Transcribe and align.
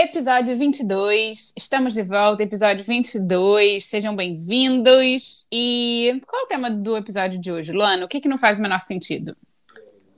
Episódio 0.00 0.56
22, 0.56 1.54
estamos 1.56 1.92
de 1.92 2.04
volta, 2.04 2.44
episódio 2.44 2.84
22, 2.84 3.84
sejam 3.84 4.14
bem-vindos. 4.14 5.48
E 5.50 6.22
qual 6.24 6.42
é 6.42 6.44
o 6.44 6.46
tema 6.46 6.70
do 6.70 6.96
episódio 6.96 7.36
de 7.40 7.50
hoje, 7.50 7.72
Luana? 7.72 8.04
O 8.04 8.08
que, 8.08 8.20
que 8.20 8.28
não 8.28 8.38
faz 8.38 8.60
o 8.60 8.62
menor 8.62 8.80
sentido? 8.80 9.36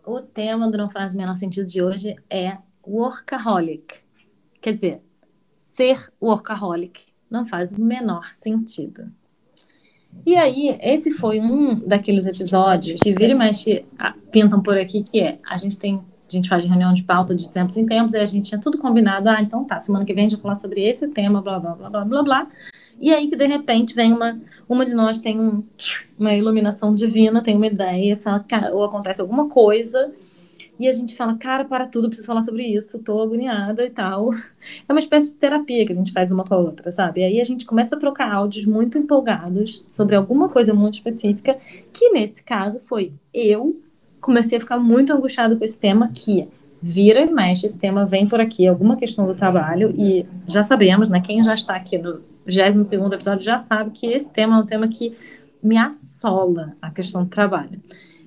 O 0.05 0.21
tema 0.21 0.71
do 0.71 0.77
Não 0.77 0.91
Faz 0.91 1.15
o 1.15 1.17
Menor 1.17 1.35
Sentido 1.37 1.67
de 1.67 1.83
hoje 1.83 2.15
é 2.29 2.59
workaholic. 2.87 4.01
Quer 4.61 4.75
dizer, 4.75 5.01
ser 5.51 6.13
workaholic 6.21 7.01
não 7.31 7.47
faz 7.47 7.73
o 7.73 7.81
menor 7.81 8.35
sentido. 8.35 9.11
E 10.27 10.37
aí, 10.37 10.79
esse 10.83 11.13
foi 11.15 11.41
um 11.41 11.77
daqueles 11.77 12.27
episódios 12.27 13.01
que 13.01 13.15
vira 13.15 13.33
e 13.33 13.35
mexe, 13.35 13.87
pintam 14.31 14.63
por 14.63 14.77
aqui, 14.77 15.03
que 15.03 15.21
é, 15.21 15.39
a 15.49 15.57
gente 15.57 15.79
tem 15.79 16.05
a 16.37 16.39
gente 16.39 16.49
faz 16.49 16.65
reunião 16.65 16.93
de 16.95 17.03
pauta 17.03 17.35
de 17.35 17.49
tempos 17.49 17.77
em 17.77 17.87
tempos, 17.87 18.15
e 18.15 18.19
a 18.19 18.27
gente 18.27 18.49
tinha 18.49 18.61
tudo 18.61 18.79
combinado, 18.79 19.29
ah, 19.29 19.41
então 19.41 19.65
tá, 19.65 19.79
semana 19.81 20.05
que 20.05 20.15
vem 20.15 20.27
a 20.27 20.29
gente 20.29 20.39
vai 20.39 20.43
falar 20.43 20.55
sobre 20.55 20.83
esse 20.83 21.09
tema, 21.09 21.43
blá, 21.43 21.59
blá, 21.59 21.75
blá, 21.75 21.91
blá, 21.91 22.05
blá, 22.05 22.23
blá. 22.23 22.49
E 23.01 23.13
aí 23.13 23.29
que 23.29 23.37
de 23.37 23.47
repente 23.47 23.95
vem 23.95 24.13
uma, 24.13 24.39
uma 24.69 24.85
de 24.85 24.95
nós 24.95 25.21
tem 25.21 25.41
um, 25.41 25.65
uma 26.19 26.35
iluminação 26.35 26.95
divina, 26.95 27.43
tem 27.43 27.57
uma 27.57 27.67
ideia, 27.67 28.17
fala, 28.17 28.45
ou 28.73 28.85
acontece 28.85 29.21
alguma 29.21 29.49
coisa, 29.49 30.13
e 30.81 30.89
a 30.89 30.93
gente 30.93 31.15
fala, 31.15 31.37
cara, 31.37 31.63
para 31.63 31.87
tudo, 31.87 32.09
preciso 32.09 32.27
falar 32.27 32.41
sobre 32.41 32.65
isso, 32.65 32.99
tô 33.01 33.21
agoniada 33.21 33.85
e 33.85 33.91
tal. 33.91 34.31
É 34.89 34.93
uma 34.93 34.99
espécie 34.99 35.33
de 35.33 35.39
terapia 35.39 35.85
que 35.85 35.93
a 35.93 35.95
gente 35.95 36.11
faz 36.11 36.33
uma 36.33 36.43
com 36.43 36.55
a 36.55 36.59
outra, 36.59 36.91
sabe? 36.91 37.21
E 37.21 37.25
aí 37.25 37.41
a 37.41 37.45
gente 37.45 37.67
começa 37.67 37.97
a 37.97 37.99
trocar 37.99 38.33
áudios 38.33 38.65
muito 38.65 38.97
empolgados 38.97 39.85
sobre 39.89 40.17
alguma 40.17 40.49
coisa 40.49 40.73
muito 40.73 40.95
específica, 40.95 41.59
que 41.93 42.11
nesse 42.11 42.43
caso 42.43 42.81
foi 42.89 43.13
eu 43.33 43.79
comecei 44.21 44.59
a 44.59 44.61
ficar 44.61 44.79
muito 44.79 45.13
angustiado 45.13 45.57
com 45.57 45.65
esse 45.65 45.77
tema 45.77 46.11
que 46.15 46.49
vira 46.83 47.21
e 47.21 47.31
mexe, 47.31 47.67
esse 47.67 47.79
tema 47.79 48.07
vem 48.07 48.27
por 48.27 48.41
aqui, 48.41 48.67
alguma 48.67 48.97
questão 48.97 49.27
do 49.27 49.35
trabalho, 49.35 49.93
e 49.95 50.27
já 50.47 50.63
sabemos, 50.63 51.09
né, 51.09 51.21
quem 51.21 51.43
já 51.43 51.55
está 51.55 51.77
aqui 51.77 51.99
no 51.99 52.21
22 52.47 53.13
episódio 53.13 53.45
já 53.45 53.59
sabe 53.59 53.91
que 53.91 54.07
esse 54.07 54.29
tema 54.31 54.57
é 54.57 54.61
um 54.61 54.67
tema 54.67 54.89
que 54.89 55.15
me 55.63 55.77
assola 55.77 56.75
a 56.81 56.91
questão 56.91 57.25
do 57.25 57.29
trabalho. 57.31 57.81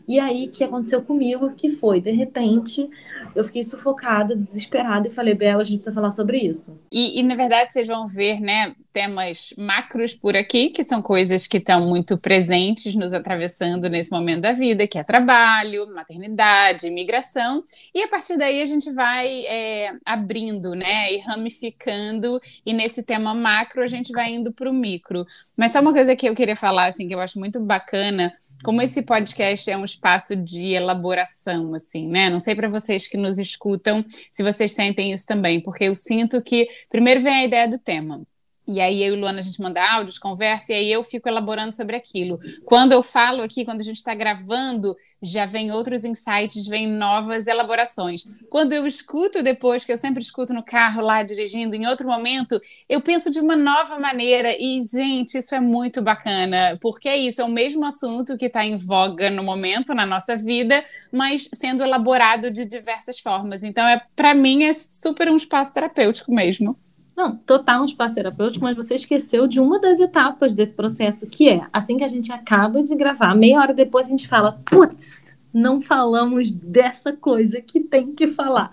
E 0.08 0.20
aí, 0.20 0.46
o 0.46 0.52
que 0.52 0.64
aconteceu 0.64 1.02
comigo, 1.02 1.54
que 1.56 1.70
foi, 1.70 2.02
de 2.02 2.12
repente, 2.12 2.90
eu 3.36 3.44
fiquei 3.44 3.64
sufocada, 3.64 4.36
desesperada, 4.36 5.08
e 5.08 5.12
falei, 5.12 5.34
Bela, 5.34 5.62
a 5.62 5.64
gente 5.64 5.78
precisa 5.78 5.94
falar 5.94 6.12
sobre 6.12 6.40
isso. 6.40 6.78
E, 6.92 7.20
e, 7.20 7.24
na 7.24 7.36
verdade, 7.36 7.72
vocês 7.72 7.88
vão 7.88 8.08
ver, 8.08 8.40
né, 8.40 8.76
temas 8.92 9.54
macros 9.58 10.14
por 10.14 10.38
aqui, 10.38 10.70
que 10.70 10.84
são 10.84 11.02
coisas 11.02 11.48
que 11.48 11.58
estão 11.58 11.88
muito 11.88 12.18
presentes, 12.18 12.94
nos 12.96 13.12
atravessando 13.12 13.90
nesse 13.90 14.12
momento 14.12 14.42
da 14.42 14.52
vida, 14.52 14.86
que 14.86 15.00
é 15.00 15.04
trabalho, 15.04 15.92
maternidade, 15.94 16.88
imigração, 16.88 17.64
e 17.94 18.04
a 18.04 18.08
partir 18.08 18.38
daí 18.38 18.62
a 18.62 18.66
gente 18.66 18.92
vai 18.92 19.46
é, 19.48 19.94
abrindo, 20.06 20.76
né, 20.76 21.12
e 21.14 21.18
ramificando, 21.18 22.40
e 22.66 22.72
nesse 22.72 23.02
tema 23.02 23.34
macro 23.34 23.82
a 23.82 23.88
gente 23.88 24.12
vai 24.12 24.32
indo 24.32 24.52
para 24.52 24.70
o 24.70 24.74
micro. 24.74 25.26
Mas 25.58 25.72
só 25.72 25.80
uma 25.80 25.94
coisa 25.94 26.16
que 26.16 26.28
eu 26.28 26.36
queria 26.36 26.56
falar, 26.56 26.88
assim, 26.88 27.08
que 27.08 27.16
eu 27.16 27.20
acho 27.20 27.40
muito 27.40 27.60
bacana, 27.60 28.32
como 28.64 28.82
esse 28.82 29.02
podcast 29.02 29.70
é 29.70 29.78
um 29.78 29.86
espaço 29.86 30.36
de 30.36 30.72
elaboração, 30.72 31.76
assim, 31.76 32.08
né? 32.08 32.30
Não 32.30 32.40
sei 32.40 32.56
para 32.56 32.70
vocês 32.70 33.08
que 33.08 33.18
nos 33.18 33.38
escutam 33.38 34.04
se 34.32 34.42
vocês 34.42 34.72
sentem 34.72 35.12
isso 35.12 35.28
também, 35.28 35.62
porque 35.62 35.84
eu 35.84 35.94
sinto 35.96 36.42
que 36.42 36.68
primeiro 36.90 37.22
vem 37.22 37.34
a 37.34 37.46
ideia 37.46 37.68
do 37.68 37.78
tema. 37.78 38.26
E 38.66 38.80
aí 38.80 39.04
eu 39.04 39.14
e 39.14 39.20
Luana 39.20 39.40
a 39.40 39.42
gente 39.42 39.62
manda 39.62 39.84
áudios, 39.94 40.18
conversa, 40.18 40.72
e 40.72 40.76
aí 40.76 40.92
eu 40.92 41.04
fico 41.04 41.28
elaborando 41.28 41.76
sobre 41.76 41.98
aquilo. 41.98 42.40
Quando 42.64 42.94
eu 42.94 43.04
falo 43.04 43.42
aqui, 43.42 43.66
quando 43.66 43.82
a 43.82 43.84
gente 43.84 43.98
está 43.98 44.16
gravando, 44.16 44.96
já 45.24 45.46
vem 45.46 45.72
outros 45.72 46.04
insights, 46.04 46.68
vem 46.68 46.88
novas 46.88 47.48
elaborações. 47.48 48.26
Quando 48.50 48.74
eu 48.74 48.86
escuto 48.86 49.42
depois, 49.42 49.86
que 49.86 49.92
eu 49.92 49.98
sempre 49.98 50.22
escuto 50.22 50.54
no 50.54 50.62
carro 50.62 51.02
lá 51.02 51.24
dirigindo, 51.24 51.76
em 51.76 51.88
outro 51.88 52.08
momento, 52.08 52.60
eu 52.90 53.02
penso 53.02 53.32
de 53.32 53.40
uma 53.40 53.56
nova 53.56 53.98
maneira. 53.98 54.54
E, 54.60 54.82
gente, 54.82 55.38
isso 55.38 55.56
é 55.56 55.60
muito 55.60 56.02
bacana, 56.02 56.78
porque 56.82 57.08
é 57.08 57.18
isso, 57.18 57.42
é 57.42 57.46
o 57.46 57.50
mesmo 57.50 57.86
assunto 57.86 58.38
que 58.38 58.46
está 58.46 58.66
em 58.66 58.78
voga 58.78 59.30
no 59.30 59.44
momento, 59.44 59.94
na 59.94 60.06
nossa 60.06 60.36
vida, 60.36 60.84
mas 61.12 61.50
sendo 61.54 61.84
elaborado 61.84 62.52
de 62.52 62.66
diversas 62.66 63.20
formas. 63.20 63.64
Então, 63.64 63.88
é 63.88 64.02
para 64.16 64.34
mim, 64.36 64.64
é 64.64 64.74
super 64.74 65.30
um 65.30 65.38
espaço 65.38 65.74
terapêutico 65.74 66.34
mesmo. 66.34 66.78
Não, 67.16 67.36
total 67.36 67.82
um 67.82 67.86
espaço 67.86 68.16
terapêutico, 68.16 68.66
mas 68.66 68.76
você 68.76 68.96
esqueceu 68.96 69.48
de 69.48 69.60
uma 69.60 69.80
das 69.80 70.00
etapas 70.00 70.54
desse 70.54 70.74
processo, 70.74 71.28
que 71.28 71.48
é 71.48 71.62
assim 71.72 71.98
que 71.98 72.04
a 72.04 72.08
gente 72.08 72.32
acaba 72.32 72.82
de 72.82 72.96
gravar, 72.96 73.36
meia 73.36 73.60
hora 73.60 73.74
depois 73.74 74.08
a 74.08 74.10
gente 74.10 74.28
fala, 74.28 74.60
putz, 74.66 75.22
não 75.54 75.82
falamos 75.82 76.52
dessa 76.52 77.14
coisa 77.14 77.62
que 77.62 77.80
tem 77.80 78.14
que 78.14 78.26
falar. 78.28 78.72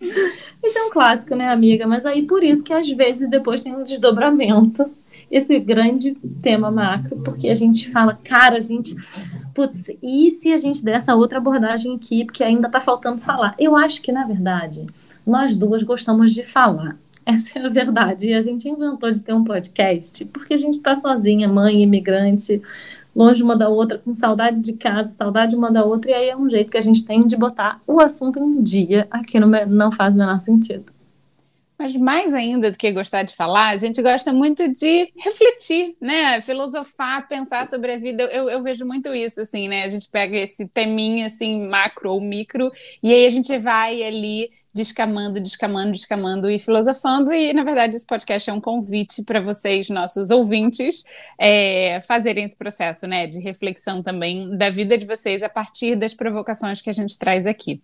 Isso 0.62 0.78
é 0.78 0.82
um 0.84 0.90
clássico, 0.90 1.34
né, 1.34 1.48
amiga? 1.48 1.86
Mas 1.86 2.04
aí 2.04 2.22
por 2.22 2.42
isso 2.42 2.64
que 2.64 2.72
às 2.72 2.88
vezes 2.90 3.30
depois 3.30 3.62
tem 3.62 3.74
um 3.74 3.84
desdobramento, 3.84 4.90
esse 5.30 5.58
grande 5.58 6.14
tema 6.42 6.70
macro, 6.70 7.16
porque 7.24 7.48
a 7.48 7.54
gente 7.54 7.90
fala, 7.90 8.18
cara, 8.22 8.56
a 8.56 8.60
gente. 8.60 8.94
Putz, 9.54 9.90
e 10.02 10.30
se 10.30 10.52
a 10.52 10.56
gente 10.56 10.84
der 10.84 10.96
essa 10.96 11.14
outra 11.14 11.38
abordagem 11.38 11.94
aqui, 11.94 12.24
porque 12.24 12.44
ainda 12.44 12.68
tá 12.68 12.80
faltando 12.80 13.20
falar? 13.20 13.54
Eu 13.58 13.76
acho 13.76 14.02
que, 14.02 14.12
na 14.12 14.26
verdade, 14.26 14.86
nós 15.26 15.56
duas 15.56 15.82
gostamos 15.82 16.32
de 16.32 16.42
falar. 16.42 16.98
Essa 17.26 17.58
é 17.58 17.64
a 17.64 17.68
verdade. 17.68 18.28
E 18.28 18.34
a 18.34 18.40
gente 18.40 18.68
inventou 18.68 19.10
de 19.10 19.22
ter 19.22 19.32
um 19.32 19.44
podcast 19.44 20.24
porque 20.26 20.54
a 20.54 20.56
gente 20.56 20.74
está 20.74 20.96
sozinha, 20.96 21.48
mãe, 21.48 21.82
imigrante, 21.82 22.60
longe 23.14 23.42
uma 23.42 23.56
da 23.56 23.68
outra, 23.68 23.98
com 23.98 24.14
saudade 24.14 24.60
de 24.60 24.74
casa, 24.74 25.14
saudade 25.16 25.54
uma 25.54 25.70
da 25.70 25.84
outra, 25.84 26.10
e 26.10 26.14
aí 26.14 26.28
é 26.28 26.36
um 26.36 26.48
jeito 26.48 26.70
que 26.70 26.78
a 26.78 26.82
gente 26.82 27.04
tem 27.04 27.26
de 27.26 27.36
botar 27.36 27.80
o 27.86 28.00
assunto 28.00 28.38
em 28.38 28.62
dia 28.62 29.06
aqui 29.10 29.38
no 29.38 29.46
Não 29.66 29.92
Faz 29.92 30.14
o 30.14 30.18
Menor 30.18 30.40
Sentido. 30.40 30.92
Mas 31.78 31.96
mais 31.96 32.32
ainda 32.32 32.70
do 32.70 32.78
que 32.78 32.92
gostar 32.92 33.24
de 33.24 33.34
falar, 33.34 33.70
a 33.70 33.76
gente 33.76 34.00
gosta 34.00 34.32
muito 34.32 34.70
de 34.72 35.12
refletir, 35.16 35.96
né? 36.00 36.40
Filosofar, 36.40 37.26
pensar 37.26 37.66
sobre 37.66 37.94
a 37.94 37.98
vida. 37.98 38.22
Eu, 38.24 38.48
eu 38.48 38.62
vejo 38.62 38.86
muito 38.86 39.12
isso, 39.12 39.40
assim, 39.40 39.66
né? 39.66 39.82
A 39.82 39.88
gente 39.88 40.08
pega 40.08 40.36
esse 40.36 40.68
teminha, 40.68 41.26
assim, 41.26 41.66
macro 41.66 42.12
ou 42.12 42.20
micro, 42.20 42.70
e 43.02 43.12
aí 43.12 43.26
a 43.26 43.30
gente 43.30 43.58
vai 43.58 44.00
ali 44.00 44.48
descamando, 44.72 45.40
descamando, 45.40 45.92
descamando 45.92 46.50
e 46.50 46.58
filosofando. 46.58 47.32
E, 47.32 47.52
na 47.52 47.62
verdade, 47.62 47.96
esse 47.96 48.06
podcast 48.06 48.48
é 48.48 48.52
um 48.52 48.60
convite 48.60 49.22
para 49.22 49.40
vocês, 49.40 49.88
nossos 49.90 50.30
ouvintes, 50.30 51.04
é, 51.38 52.00
fazerem 52.02 52.44
esse 52.44 52.56
processo, 52.56 53.06
né? 53.06 53.26
De 53.26 53.38
reflexão 53.38 54.02
também 54.02 54.56
da 54.56 54.70
vida 54.70 54.96
de 54.96 55.04
vocês 55.04 55.42
a 55.42 55.48
partir 55.48 55.96
das 55.96 56.14
provocações 56.14 56.80
que 56.80 56.88
a 56.88 56.92
gente 56.92 57.18
traz 57.18 57.46
aqui. 57.46 57.82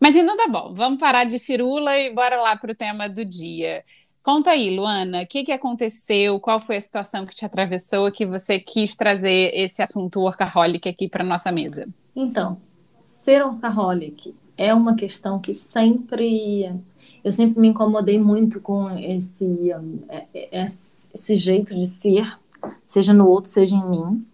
Mas 0.00 0.16
então 0.16 0.36
tá 0.36 0.48
bom, 0.48 0.72
vamos 0.74 0.98
parar 0.98 1.24
de 1.24 1.38
firula 1.38 1.96
e 1.98 2.12
bora 2.12 2.40
lá 2.40 2.56
para 2.56 2.72
o 2.72 2.74
tema 2.74 3.08
do 3.08 3.24
dia. 3.24 3.84
Conta 4.22 4.52
aí, 4.52 4.74
Luana, 4.74 5.22
o 5.22 5.26
que, 5.26 5.44
que 5.44 5.52
aconteceu? 5.52 6.40
Qual 6.40 6.58
foi 6.58 6.76
a 6.76 6.80
situação 6.80 7.26
que 7.26 7.34
te 7.34 7.44
atravessou 7.44 8.10
que 8.10 8.24
você 8.24 8.58
quis 8.58 8.96
trazer 8.96 9.50
esse 9.54 9.82
assunto 9.82 10.20
workaholic 10.20 10.88
aqui 10.88 11.08
para 11.08 11.22
nossa 11.22 11.52
mesa? 11.52 11.86
Então, 12.16 12.58
ser 12.98 13.44
workaholic 13.44 14.34
é 14.56 14.72
uma 14.74 14.94
questão 14.94 15.38
que 15.38 15.52
sempre 15.54 16.72
eu 17.22 17.32
sempre 17.32 17.60
me 17.60 17.68
incomodei 17.68 18.18
muito 18.18 18.60
com 18.60 18.90
esse 18.90 19.70
é, 20.08 20.26
é, 20.34 20.64
esse 20.64 21.36
jeito 21.36 21.78
de 21.78 21.86
ser, 21.86 22.38
seja 22.86 23.12
no 23.14 23.28
outro, 23.28 23.50
seja 23.50 23.74
em 23.76 23.88
mim 23.88 24.26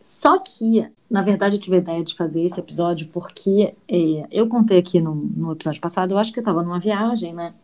Só 0.00 0.38
que, 0.38 0.88
na 1.10 1.22
verdade, 1.22 1.56
eu 1.56 1.60
tive 1.60 1.76
a 1.76 1.78
ideia 1.80 2.04
de 2.04 2.14
fazer 2.14 2.42
esse 2.42 2.60
episódio 2.60 3.08
porque 3.08 3.74
é, 3.88 4.26
eu 4.30 4.48
contei 4.48 4.78
aqui 4.78 5.00
no, 5.00 5.14
no 5.14 5.52
episódio 5.52 5.80
passado, 5.80 6.12
eu 6.12 6.18
acho 6.18 6.32
que 6.32 6.38
eu 6.38 6.42
estava 6.42 6.62
numa 6.62 6.80
viagem, 6.80 7.34
né? 7.34 7.54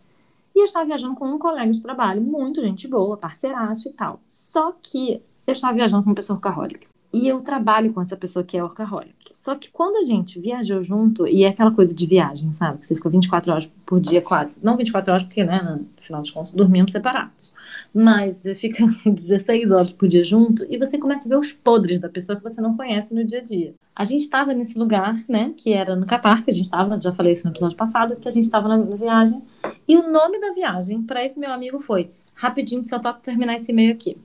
E 0.55 0.61
eu 0.61 0.65
estava 0.65 0.87
viajando 0.87 1.15
com 1.15 1.26
um 1.26 1.38
colega 1.38 1.73
de 1.73 1.82
trabalho, 1.82 2.20
muito 2.20 2.61
gente 2.61 2.87
boa, 2.88 3.17
parceiraço 3.17 3.88
e 3.88 3.93
tal. 3.93 4.20
Só 4.29 4.73
que 4.82 5.23
eu 5.47 5.53
estava 5.53 5.75
viajando 5.75 6.03
com 6.03 6.11
uma 6.11 6.17
pessoa 6.17 6.37
workaholic. 6.37 6.92
E 7.12 7.29
eu 7.29 7.41
trabalho 7.41 7.93
com 7.93 8.00
essa 8.00 8.17
pessoa 8.17 8.43
que 8.43 8.56
é 8.56 8.62
workaholic. 8.62 9.14
Só 9.32 9.55
que 9.55 9.70
quando 9.70 9.97
a 9.97 10.03
gente 10.03 10.41
viajou 10.41 10.82
junto, 10.82 11.26
e 11.26 11.44
é 11.44 11.49
aquela 11.49 11.70
coisa 11.70 11.94
de 11.94 12.06
viagem, 12.06 12.53
sabe? 12.53 12.79
Que 12.79 12.87
você 12.87 12.94
fica 12.94 13.11
24 13.11 13.53
horas 13.53 13.67
por 13.85 14.00
dia 14.00 14.23
quase. 14.23 14.56
Não 14.62 14.79
24 14.79 15.12
horas, 15.12 15.23
porque, 15.23 15.44
né, 15.44 15.61
no 15.62 15.87
final 16.00 16.23
dos 16.23 16.31
contos, 16.31 16.55
dormimos 16.55 16.91
separados. 16.91 17.55
Mas 17.93 18.44
fica 18.56 18.87
16 19.05 19.73
horas 19.73 19.93
por 19.93 20.09
dia 20.09 20.25
junto 20.25 20.64
e 20.70 20.79
você 20.79 20.97
começa 20.97 21.26
a 21.26 21.29
ver 21.29 21.37
os 21.37 21.53
podres 21.53 22.00
da 22.00 22.09
pessoa 22.09 22.37
que 22.37 22.43
você 22.43 22.62
não 22.62 22.75
conhece 22.76 23.12
no 23.12 23.25
dia 23.25 23.41
a 23.41 23.44
dia. 23.44 23.75
A 23.94 24.05
gente 24.05 24.23
estava 24.23 24.55
nesse 24.55 24.79
lugar, 24.79 25.23
né, 25.29 25.53
que 25.55 25.70
era 25.70 25.94
no 25.94 26.06
Catar, 26.06 26.43
que 26.43 26.50
a 26.50 26.55
gente 26.55 26.65
estava, 26.65 26.99
já 26.99 27.12
falei 27.12 27.32
isso 27.32 27.44
no 27.44 27.53
episódio 27.53 27.76
passado, 27.76 28.17
que 28.17 28.26
a 28.26 28.31
gente 28.31 28.44
estava 28.44 28.69
na, 28.69 28.79
na 28.79 28.97
viagem. 28.97 29.43
E 29.87 29.99
o 29.99 30.11
nome 30.11 30.41
da 30.41 30.53
viagem 30.53 31.03
para 31.03 31.23
esse 31.23 31.38
meu 31.38 31.53
amigo 31.53 31.79
foi 31.79 32.11
Rapidinho, 32.35 32.82
se 32.82 32.94
eu 32.94 33.00
topo 33.00 33.20
terminar 33.20 33.56
esse 33.56 33.70
e-mail 33.70 33.93
aqui. 33.93 34.17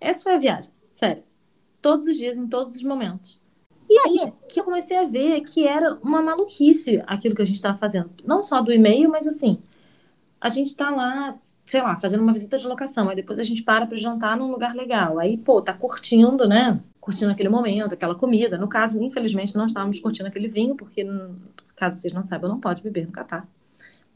Essa 0.00 0.24
foi 0.24 0.34
a 0.34 0.38
viagem, 0.38 0.72
sério 0.90 1.27
todos 1.80 2.06
os 2.06 2.16
dias, 2.16 2.36
em 2.36 2.46
todos 2.46 2.76
os 2.76 2.82
momentos. 2.82 3.40
E 3.88 3.98
aí 3.98 4.32
que 4.48 4.60
eu 4.60 4.64
comecei 4.64 4.96
a 4.96 5.04
ver 5.04 5.40
que 5.40 5.66
era 5.66 5.94
uma 6.02 6.20
maluquice 6.20 7.02
aquilo 7.06 7.34
que 7.34 7.42
a 7.42 7.44
gente 7.44 7.56
estava 7.56 7.78
fazendo. 7.78 8.10
Não 8.24 8.42
só 8.42 8.60
do 8.60 8.72
e-mail, 8.72 9.10
mas 9.10 9.26
assim, 9.26 9.62
a 10.40 10.48
gente 10.48 10.68
está 10.68 10.90
lá, 10.90 11.38
sei 11.64 11.80
lá, 11.80 11.96
fazendo 11.96 12.22
uma 12.22 12.32
visita 12.32 12.58
de 12.58 12.66
locação, 12.66 13.08
aí 13.08 13.16
depois 13.16 13.38
a 13.38 13.42
gente 13.42 13.62
para 13.62 13.86
para 13.86 13.96
jantar 13.96 14.36
num 14.36 14.50
lugar 14.50 14.74
legal. 14.74 15.18
Aí, 15.18 15.36
pô, 15.36 15.62
tá 15.62 15.72
curtindo, 15.72 16.46
né? 16.46 16.80
Curtindo 17.00 17.30
aquele 17.30 17.48
momento, 17.48 17.94
aquela 17.94 18.14
comida. 18.14 18.58
No 18.58 18.68
caso, 18.68 19.02
infelizmente, 19.02 19.56
não 19.56 19.66
estávamos 19.66 19.98
curtindo 20.00 20.28
aquele 20.28 20.48
vinho, 20.48 20.76
porque, 20.76 21.06
caso 21.74 21.98
vocês 21.98 22.12
não 22.12 22.22
saibam, 22.22 22.50
não 22.50 22.60
pode 22.60 22.82
beber 22.82 23.06
no 23.06 23.12
Catar. 23.12 23.48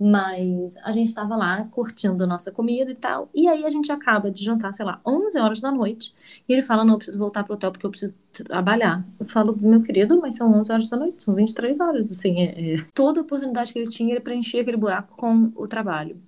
Mas 0.04 0.76
a 0.78 0.90
gente 0.90 1.10
estava 1.10 1.36
lá 1.36 1.64
curtindo 1.70 2.26
nossa 2.26 2.50
comida 2.50 2.90
e 2.90 2.94
tal. 2.96 3.28
E 3.32 3.46
aí 3.46 3.64
a 3.64 3.70
gente 3.70 3.92
acaba 3.92 4.32
de 4.32 4.44
jantar, 4.44 4.74
sei 4.74 4.84
lá, 4.84 5.00
11 5.06 5.38
horas 5.38 5.60
da 5.60 5.70
noite. 5.70 6.12
E 6.48 6.52
ele 6.52 6.60
fala: 6.60 6.84
Não, 6.84 6.94
eu 6.94 6.98
preciso 6.98 7.20
voltar 7.20 7.44
pro 7.44 7.54
hotel 7.54 7.70
porque 7.70 7.86
eu 7.86 7.90
preciso 7.90 8.12
trabalhar. 8.32 9.06
Eu 9.20 9.26
falo: 9.26 9.56
Meu 9.60 9.80
querido, 9.80 10.20
mas 10.20 10.34
são 10.34 10.52
11 10.52 10.72
horas 10.72 10.88
da 10.88 10.96
noite, 10.96 11.22
são 11.22 11.32
23 11.32 11.78
horas. 11.78 12.10
Assim, 12.10 12.40
é, 12.40 12.74
é. 12.74 12.84
Toda 12.92 13.20
oportunidade 13.20 13.72
que 13.72 13.78
ele 13.78 13.88
tinha, 13.88 14.10
ele 14.10 14.20
preenchia 14.20 14.62
aquele 14.62 14.76
buraco 14.76 15.16
com 15.16 15.52
o 15.54 15.68
trabalho. 15.68 16.20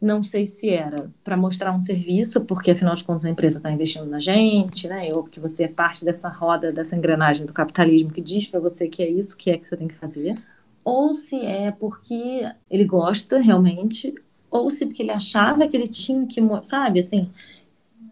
Não 0.00 0.22
sei 0.22 0.46
se 0.46 0.68
era 0.68 1.10
para 1.24 1.36
mostrar 1.36 1.72
um 1.72 1.82
serviço, 1.82 2.42
porque 2.42 2.70
afinal 2.70 2.94
de 2.94 3.02
contas 3.02 3.24
a 3.24 3.30
empresa 3.30 3.56
está 3.56 3.72
investindo 3.72 4.06
na 4.06 4.20
gente, 4.20 4.86
né? 4.86 5.08
Ou 5.12 5.24
porque 5.24 5.40
você 5.40 5.64
é 5.64 5.68
parte 5.68 6.04
dessa 6.04 6.28
roda, 6.28 6.70
dessa 6.70 6.94
engrenagem 6.94 7.44
do 7.44 7.52
capitalismo 7.52 8.12
que 8.12 8.20
diz 8.20 8.46
para 8.46 8.60
você 8.60 8.86
que 8.86 9.02
é 9.02 9.10
isso 9.10 9.36
que 9.36 9.50
é 9.50 9.58
que 9.58 9.66
você 9.66 9.76
tem 9.76 9.88
que 9.88 9.94
fazer 9.96 10.36
ou 10.84 11.14
se 11.14 11.40
é 11.40 11.70
porque 11.70 12.46
ele 12.70 12.84
gosta 12.84 13.38
realmente, 13.38 14.14
ou 14.50 14.70
se 14.70 14.86
porque 14.86 15.02
ele 15.02 15.10
achava 15.10 15.66
que 15.66 15.76
ele 15.76 15.88
tinha 15.88 16.26
que, 16.26 16.40
sabe, 16.62 17.00
assim, 17.00 17.30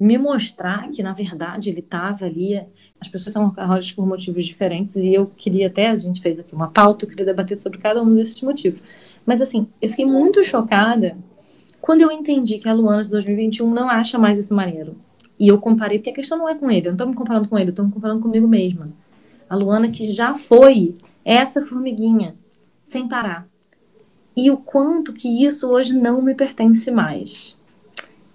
me 0.00 0.19
mostrar 0.19 0.90
que 0.90 1.00
na 1.00 1.12
verdade 1.12 1.70
ele 1.70 1.78
estava 1.78 2.24
ali. 2.24 2.60
As 3.00 3.08
pessoas 3.08 3.32
são 3.32 3.44
workaholics 3.44 3.92
por 3.92 4.04
motivos 4.04 4.44
diferentes 4.44 4.96
e 4.96 5.14
eu 5.14 5.26
queria 5.36 5.69
até, 5.69 5.88
a 5.88 5.96
gente 5.96 6.20
fez 6.20 6.40
aqui 6.40 6.52
uma 6.54 6.69
pauta, 6.69 7.04
eu 7.04 7.08
queria 7.08 7.26
debater 7.26 7.56
sobre 7.56 7.78
cada 7.78 8.02
um 8.02 8.12
desses 8.14 8.40
motivos. 8.40 8.80
Mas 9.25 9.40
assim, 9.40 9.68
eu 9.80 9.88
fiquei 9.88 10.04
muito 10.04 10.42
chocada 10.42 11.16
quando 11.80 12.00
eu 12.00 12.10
entendi 12.10 12.58
que 12.58 12.68
a 12.68 12.72
Luana 12.72 13.02
de 13.02 13.10
2021 13.10 13.72
não 13.72 13.88
acha 13.88 14.18
mais 14.18 14.36
isso 14.38 14.52
maneiro. 14.52 14.96
E 15.38 15.48
eu 15.48 15.58
comparei, 15.58 15.98
porque 15.98 16.10
a 16.10 16.14
questão 16.14 16.38
não 16.38 16.48
é 16.48 16.54
com 16.56 16.70
ele, 16.70 16.86
eu 16.86 16.90
não 16.90 16.94
estou 16.94 17.06
me 17.08 17.14
comparando 17.14 17.48
com 17.48 17.56
ele, 17.56 17.68
eu 17.68 17.72
estou 17.72 17.84
me 17.84 17.92
comparando 17.92 18.20
comigo 18.20 18.48
mesma. 18.48 18.88
A 19.48 19.54
Luana 19.54 19.88
que 19.88 20.10
já 20.12 20.34
foi 20.34 20.96
essa 21.25 21.62
formiguinha 21.62 22.34
sem 22.92 23.08
parar. 23.08 23.48
E 24.36 24.50
o 24.50 24.56
quanto 24.56 25.12
que 25.12 25.44
isso 25.44 25.68
hoje 25.68 25.94
não 25.94 26.20
me 26.22 26.34
pertence 26.34 26.90
mais. 26.90 27.58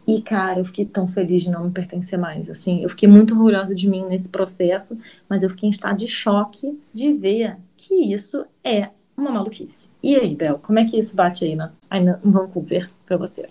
E, 0.06 0.22
cara, 0.22 0.60
eu 0.60 0.66
fiquei 0.66 0.86
tão 0.86 1.08
feliz 1.08 1.44
de 1.44 1.50
não 1.50 1.66
me 1.66 1.72
pertencer 1.72 2.18
mais. 2.18 2.50
Assim, 2.50 2.82
eu 2.82 2.90
fiquei 2.90 3.08
muito 3.08 3.34
orgulhosa 3.34 3.76
de 3.76 3.88
mim 3.88 4.06
nesse 4.06 4.30
processo, 4.30 4.98
mas 5.30 5.44
eu 5.44 5.50
fiquei 5.50 5.68
em 5.68 5.72
estado 5.72 5.98
de 5.98 6.08
choque 6.08 6.80
de 6.94 7.14
ver 7.14 7.58
que 7.76 7.94
isso 7.94 8.46
é 8.64 8.90
uma 9.16 9.32
maluquice. 9.32 9.90
E 10.02 10.16
aí, 10.16 10.36
Bel, 10.36 10.60
como 10.60 10.80
é 10.80 10.86
que 10.86 10.98
isso 10.98 11.16
bate 11.16 11.46
aí, 11.46 11.56
na, 11.56 11.72
aí 11.90 12.04
no 12.04 12.32
Vancouver 12.32 12.90
para 13.06 13.18
você? 13.18 13.50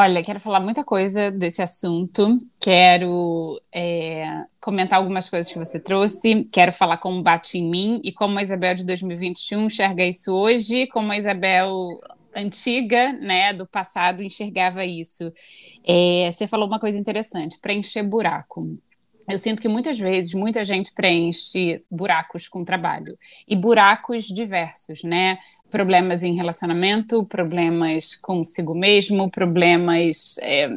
Olha, 0.00 0.22
quero 0.22 0.38
falar 0.38 0.60
muita 0.60 0.84
coisa 0.84 1.28
desse 1.28 1.60
assunto. 1.60 2.40
Quero 2.60 3.60
é, 3.74 4.44
comentar 4.60 4.96
algumas 4.96 5.28
coisas 5.28 5.52
que 5.52 5.58
você 5.58 5.80
trouxe. 5.80 6.46
Quero 6.52 6.72
falar 6.72 6.98
como 6.98 7.20
bate 7.20 7.58
em 7.58 7.68
mim 7.68 8.00
e 8.04 8.12
como 8.12 8.38
a 8.38 8.42
Isabel 8.42 8.76
de 8.76 8.86
2021 8.86 9.64
enxerga 9.64 10.04
isso 10.06 10.32
hoje, 10.32 10.86
como 10.86 11.10
a 11.10 11.16
Isabel 11.16 11.74
antiga, 12.32 13.12
né, 13.14 13.52
do 13.52 13.66
passado 13.66 14.22
enxergava 14.22 14.84
isso. 14.84 15.32
É, 15.84 16.30
você 16.30 16.46
falou 16.46 16.68
uma 16.68 16.78
coisa 16.78 16.96
interessante: 16.96 17.58
preencher 17.60 18.04
buraco. 18.04 18.78
Eu 19.28 19.38
sinto 19.38 19.60
que 19.60 19.68
muitas 19.68 19.98
vezes 19.98 20.32
muita 20.32 20.64
gente 20.64 20.92
preenche 20.92 21.84
buracos 21.90 22.48
com 22.48 22.64
trabalho 22.64 23.18
e 23.46 23.54
buracos 23.54 24.24
diversos, 24.24 25.02
né? 25.02 25.38
Problemas 25.70 26.22
em 26.22 26.34
relacionamento, 26.34 27.26
problemas 27.26 28.16
consigo 28.16 28.74
mesmo, 28.74 29.30
problemas, 29.30 30.38
é, 30.40 30.70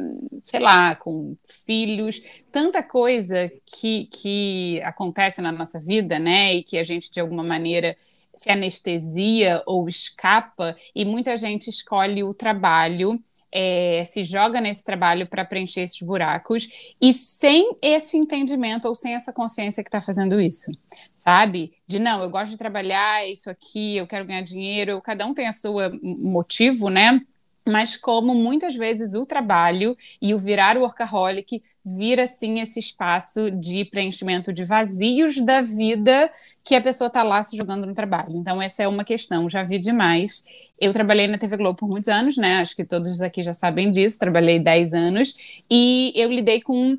sei 0.44 0.60
lá, 0.60 0.94
com 0.94 1.34
filhos, 1.64 2.20
tanta 2.52 2.82
coisa 2.82 3.50
que, 3.64 4.06
que 4.12 4.82
acontece 4.82 5.40
na 5.40 5.50
nossa 5.50 5.80
vida, 5.80 6.18
né? 6.18 6.54
E 6.54 6.62
que 6.62 6.76
a 6.76 6.82
gente 6.82 7.10
de 7.10 7.20
alguma 7.20 7.42
maneira 7.42 7.96
se 8.34 8.50
anestesia 8.50 9.62
ou 9.66 9.88
escapa, 9.88 10.76
e 10.94 11.04
muita 11.04 11.36
gente 11.36 11.68
escolhe 11.68 12.22
o 12.22 12.34
trabalho 12.34 13.18
é, 13.52 14.04
se 14.06 14.24
joga 14.24 14.60
nesse 14.60 14.82
trabalho 14.82 15.26
para 15.26 15.44
preencher 15.44 15.82
esses 15.82 16.00
buracos 16.00 16.94
e 17.00 17.12
sem 17.12 17.76
esse 17.82 18.16
entendimento 18.16 18.88
ou 18.88 18.94
sem 18.94 19.14
essa 19.14 19.32
consciência 19.32 19.82
que 19.82 19.88
está 19.88 20.00
fazendo 20.00 20.40
isso, 20.40 20.70
sabe? 21.14 21.72
De 21.86 21.98
não, 21.98 22.22
eu 22.22 22.30
gosto 22.30 22.52
de 22.52 22.58
trabalhar, 22.58 23.28
isso 23.28 23.50
aqui, 23.50 23.96
eu 23.96 24.06
quero 24.06 24.24
ganhar 24.24 24.42
dinheiro, 24.42 25.02
cada 25.02 25.26
um 25.26 25.34
tem 25.34 25.46
a 25.46 25.52
sua 25.52 25.92
motivo, 26.02 26.88
né? 26.88 27.20
Mas 27.66 27.96
como 27.96 28.34
muitas 28.34 28.74
vezes 28.74 29.14
o 29.14 29.26
trabalho 29.26 29.96
e 30.20 30.34
o 30.34 30.38
virar 30.38 30.76
workaholic 30.76 31.62
vira 31.84 32.24
assim 32.24 32.60
esse 32.60 32.78
espaço 32.78 33.50
de 33.50 33.84
preenchimento 33.84 34.52
de 34.52 34.64
vazios 34.64 35.40
da 35.40 35.60
vida 35.60 36.30
que 36.64 36.74
a 36.74 36.80
pessoa 36.80 37.08
está 37.08 37.22
lá 37.22 37.42
se 37.42 37.56
jogando 37.56 37.86
no 37.86 37.94
trabalho. 37.94 38.36
Então 38.36 38.60
essa 38.60 38.82
é 38.82 38.88
uma 38.88 39.04
questão, 39.04 39.48
já 39.48 39.62
vi 39.62 39.78
demais. 39.78 40.44
Eu 40.78 40.92
trabalhei 40.92 41.26
na 41.26 41.38
TV 41.38 41.56
Globo 41.56 41.78
por 41.78 41.88
muitos 41.88 42.08
anos, 42.08 42.36
né? 42.36 42.60
Acho 42.60 42.74
que 42.76 42.84
todos 42.84 43.20
aqui 43.20 43.42
já 43.42 43.52
sabem 43.52 43.90
disso, 43.90 44.18
trabalhei 44.18 44.58
10 44.58 44.94
anos 44.94 45.62
e 45.70 46.12
eu 46.14 46.30
lidei 46.30 46.60
com 46.60 46.98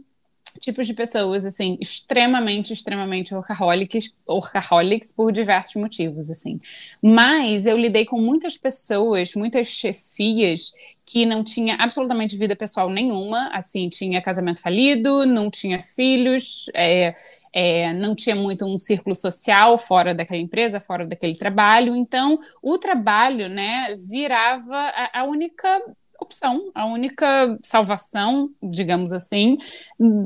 tipos 0.59 0.87
de 0.87 0.93
pessoas, 0.93 1.45
assim, 1.45 1.77
extremamente, 1.79 2.73
extremamente 2.73 3.33
workaholics, 3.33 4.13
workaholics 4.27 5.11
por 5.11 5.31
diversos 5.31 5.75
motivos, 5.75 6.29
assim. 6.29 6.59
Mas 7.01 7.65
eu 7.65 7.77
lidei 7.77 8.05
com 8.05 8.19
muitas 8.19 8.57
pessoas, 8.57 9.33
muitas 9.35 9.67
chefias 9.67 10.71
que 11.05 11.25
não 11.25 11.43
tinha 11.43 11.75
absolutamente 11.75 12.37
vida 12.37 12.55
pessoal 12.55 12.89
nenhuma, 12.89 13.49
assim, 13.53 13.89
tinha 13.89 14.21
casamento 14.21 14.61
falido, 14.61 15.25
não 15.25 15.49
tinha 15.49 15.81
filhos, 15.81 16.65
é, 16.73 17.13
é, 17.51 17.93
não 17.93 18.15
tinha 18.15 18.35
muito 18.35 18.65
um 18.65 18.79
círculo 18.79 19.15
social 19.15 19.77
fora 19.77 20.15
daquela 20.15 20.41
empresa, 20.41 20.79
fora 20.79 21.05
daquele 21.05 21.35
trabalho, 21.35 21.95
então 21.95 22.39
o 22.61 22.77
trabalho, 22.77 23.49
né, 23.49 23.95
virava 24.09 24.75
a, 24.75 25.19
a 25.21 25.23
única 25.25 25.81
opção, 26.19 26.71
a 26.73 26.85
única 26.85 27.57
salvação, 27.61 28.49
digamos 28.61 29.11
assim, 29.11 29.57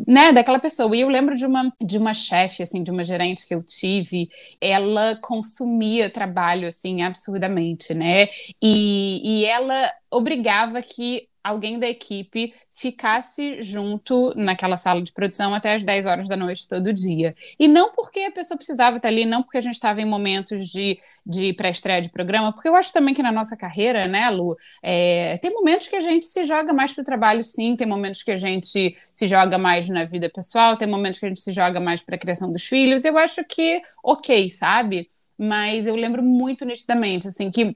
né, 0.08 0.32
daquela 0.32 0.60
pessoa. 0.60 0.96
E 0.96 1.02
eu 1.02 1.10
lembro 1.10 1.36
de 1.36 1.46
uma 1.46 1.74
de 1.82 1.98
uma 1.98 2.14
chefe 2.14 2.64
assim, 2.64 2.84
de 2.84 2.92
uma 2.92 3.04
gerente 3.04 3.48
que 3.48 3.56
eu 3.56 3.64
tive, 3.64 4.30
ela 4.62 5.18
consumia 5.22 6.10
trabalho 6.10 6.68
assim 6.68 7.02
absurdamente, 7.02 7.94
né? 7.94 8.28
E, 8.62 9.42
e 9.42 9.46
ela 9.46 9.92
obrigava 10.12 10.82
que 10.82 11.28
alguém 11.50 11.80
da 11.80 11.88
equipe 11.88 12.54
ficasse 12.74 13.62
junto 13.62 14.34
naquela 14.36 14.78
sala 14.78 15.02
de 15.02 15.12
produção 15.12 15.54
até 15.54 15.74
as 15.74 15.84
10 15.84 16.06
horas 16.06 16.28
da 16.28 16.36
noite 16.36 16.68
todo 16.68 16.94
dia. 16.94 17.34
E 17.60 17.68
não 17.68 17.92
porque 17.92 18.22
a 18.22 18.32
pessoa 18.32 18.58
precisava 18.58 18.98
estar 18.98 19.10
ali, 19.10 19.26
não 19.26 19.42
porque 19.42 19.58
a 19.58 19.62
gente 19.62 19.74
estava 19.74 20.02
em 20.02 20.06
momentos 20.06 20.68
de, 20.68 21.00
de 21.26 21.54
pré-estreia 21.54 22.02
de 22.02 22.10
programa, 22.10 22.54
porque 22.54 22.68
eu 22.68 22.76
acho 22.76 22.92
também 22.94 23.14
que 23.14 23.24
na 23.24 23.32
nossa 23.32 23.56
carreira, 23.56 24.08
né, 24.08 24.30
Lu, 24.30 24.56
é, 24.82 25.38
tem 25.40 25.54
momentos 25.54 25.88
que 25.88 25.96
a 25.96 26.00
gente 26.00 26.26
se 26.26 26.44
joga 26.46 26.74
mais 26.74 26.94
para 26.94 27.02
o 27.02 27.06
trabalho, 27.06 27.44
sim, 27.44 27.76
tem 27.76 27.88
momentos 27.88 28.24
que 28.24 28.32
a 28.32 28.38
gente 28.38 28.96
se 29.14 29.28
joga 29.28 29.58
mais 29.58 29.90
na 29.90 30.06
vida 30.06 30.30
pessoal, 30.30 30.78
tem 30.78 30.88
momentos 30.88 31.20
que 31.20 31.26
a 31.26 31.30
gente 31.30 31.42
se 31.42 31.52
joga 31.52 31.80
mais 31.80 32.02
para 32.02 32.16
a 32.16 32.20
criação 32.20 32.52
dos 32.52 32.64
filhos. 32.64 33.06
Eu 33.06 33.18
acho 33.18 33.44
que, 33.46 33.82
ok, 34.04 34.50
sabe? 34.50 35.10
Mas 35.38 35.86
eu 35.86 35.96
lembro 35.96 36.24
muito 36.24 36.66
nitidamente, 36.66 37.28
assim, 37.28 37.52
que 37.52 37.76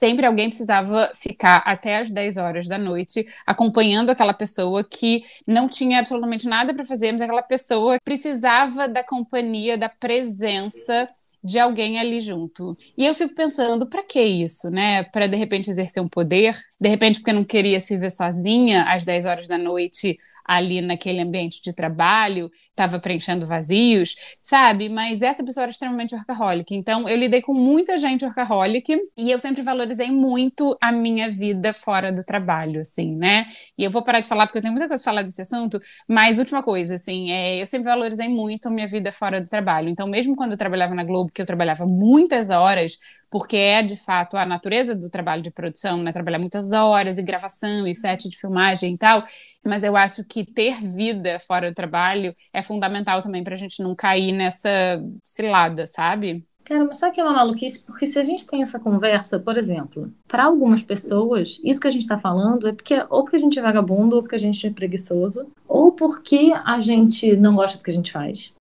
sempre 0.00 0.24
alguém 0.24 0.48
precisava 0.48 1.12
ficar 1.14 1.62
até 1.66 1.98
as 1.98 2.10
10 2.10 2.38
horas 2.38 2.66
da 2.66 2.78
noite 2.78 3.26
acompanhando 3.46 4.08
aquela 4.08 4.32
pessoa 4.32 4.82
que 4.82 5.22
não 5.46 5.68
tinha 5.68 5.98
absolutamente 5.98 6.48
nada 6.48 6.72
para 6.72 6.86
fazer, 6.86 7.12
mas 7.12 7.20
aquela 7.20 7.42
pessoa 7.42 7.98
precisava 8.02 8.88
da 8.88 9.04
companhia, 9.04 9.76
da 9.76 9.90
presença 9.90 11.06
de 11.42 11.58
alguém 11.58 11.98
ali 11.98 12.20
junto. 12.20 12.76
E 12.96 13.06
eu 13.06 13.14
fico 13.14 13.34
pensando, 13.34 13.86
para 13.86 14.02
que 14.02 14.20
isso, 14.20 14.70
né? 14.70 15.02
Para 15.04 15.26
de 15.26 15.36
repente 15.36 15.70
exercer 15.70 16.02
um 16.02 16.08
poder, 16.08 16.58
de 16.78 16.88
repente 16.88 17.18
porque 17.18 17.32
não 17.32 17.44
queria 17.44 17.80
se 17.80 17.96
ver 17.96 18.10
sozinha 18.10 18.84
às 18.84 19.04
10 19.04 19.26
horas 19.26 19.48
da 19.48 19.56
noite 19.56 20.16
ali 20.50 20.80
naquele 20.80 21.20
ambiente 21.20 21.62
de 21.62 21.72
trabalho, 21.72 22.50
estava 22.70 22.98
preenchendo 22.98 23.46
vazios, 23.46 24.16
sabe? 24.42 24.88
Mas 24.88 25.22
essa 25.22 25.44
pessoa 25.44 25.62
era 25.62 25.70
extremamente 25.70 26.12
workaholic. 26.12 26.74
Então, 26.74 27.08
eu 27.08 27.16
lidei 27.16 27.40
com 27.40 27.54
muita 27.54 27.96
gente 27.96 28.24
workaholic 28.24 28.98
e 29.16 29.30
eu 29.30 29.38
sempre 29.38 29.62
valorizei 29.62 30.10
muito 30.10 30.76
a 30.80 30.90
minha 30.90 31.30
vida 31.30 31.72
fora 31.72 32.10
do 32.12 32.24
trabalho, 32.24 32.80
assim, 32.80 33.14
né? 33.14 33.46
E 33.78 33.84
eu 33.84 33.92
vou 33.92 34.02
parar 34.02 34.18
de 34.18 34.26
falar 34.26 34.46
porque 34.46 34.58
eu 34.58 34.62
tenho 34.62 34.74
muita 34.74 34.88
coisa 34.88 35.04
para 35.04 35.12
falar 35.12 35.22
desse 35.22 35.40
assunto, 35.40 35.80
mas 36.08 36.40
última 36.40 36.64
coisa, 36.64 36.96
assim, 36.96 37.30
é, 37.30 37.62
eu 37.62 37.66
sempre 37.66 37.88
valorizei 37.88 38.28
muito 38.28 38.66
a 38.66 38.70
minha 38.72 38.88
vida 38.88 39.12
fora 39.12 39.40
do 39.40 39.48
trabalho. 39.48 39.88
Então, 39.88 40.08
mesmo 40.08 40.34
quando 40.34 40.52
eu 40.52 40.58
trabalhava 40.58 40.96
na 40.96 41.04
Globo, 41.04 41.30
que 41.32 41.40
eu 41.40 41.46
trabalhava 41.46 41.86
muitas 41.86 42.50
horas, 42.50 42.98
porque 43.30 43.56
é 43.56 43.82
de 43.82 43.96
fato 43.96 44.36
a 44.36 44.44
natureza 44.44 44.96
do 44.96 45.08
trabalho 45.08 45.42
de 45.42 45.50
produção, 45.52 46.02
né? 46.02 46.12
Trabalhar 46.12 46.40
muitas 46.40 46.72
horas 46.72 47.18
e 47.18 47.22
gravação 47.22 47.86
e 47.86 47.94
set 47.94 48.28
de 48.28 48.36
filmagem 48.36 48.94
e 48.94 48.98
tal, 48.98 49.22
mas 49.64 49.84
eu 49.84 49.96
acho 49.96 50.24
que 50.24 50.39
ter 50.44 50.80
vida 50.82 51.38
fora 51.40 51.70
do 51.70 51.74
trabalho 51.74 52.34
é 52.52 52.62
fundamental 52.62 53.22
também 53.22 53.44
para 53.44 53.54
a 53.54 53.58
gente 53.58 53.82
não 53.82 53.94
cair 53.94 54.32
nessa 54.32 55.02
cilada, 55.22 55.86
sabe? 55.86 56.44
Cara, 56.64 56.84
mas 56.84 56.98
sabe 56.98 57.14
que 57.14 57.20
é 57.20 57.24
uma 57.24 57.32
maluquice? 57.32 57.80
Porque 57.80 58.06
se 58.06 58.18
a 58.18 58.22
gente 58.22 58.46
tem 58.46 58.62
essa 58.62 58.78
conversa, 58.78 59.40
por 59.40 59.58
exemplo, 59.58 60.12
para 60.28 60.44
algumas 60.44 60.82
pessoas, 60.82 61.58
isso 61.64 61.80
que 61.80 61.88
a 61.88 61.90
gente 61.90 62.02
está 62.02 62.16
falando 62.16 62.68
é 62.68 62.72
porque 62.72 62.94
ou 63.10 63.24
porque 63.24 63.36
a 63.36 63.40
gente 63.40 63.58
é 63.58 63.62
vagabundo, 63.62 64.14
ou 64.14 64.22
porque 64.22 64.36
a 64.36 64.38
gente 64.38 64.64
é 64.64 64.70
preguiçoso, 64.70 65.48
ou 65.66 65.90
porque 65.90 66.52
a 66.64 66.78
gente 66.78 67.36
não 67.36 67.56
gosta 67.56 67.76
do 67.78 67.82
que 67.82 67.90
a 67.90 67.94
gente 67.94 68.12
faz. 68.12 68.52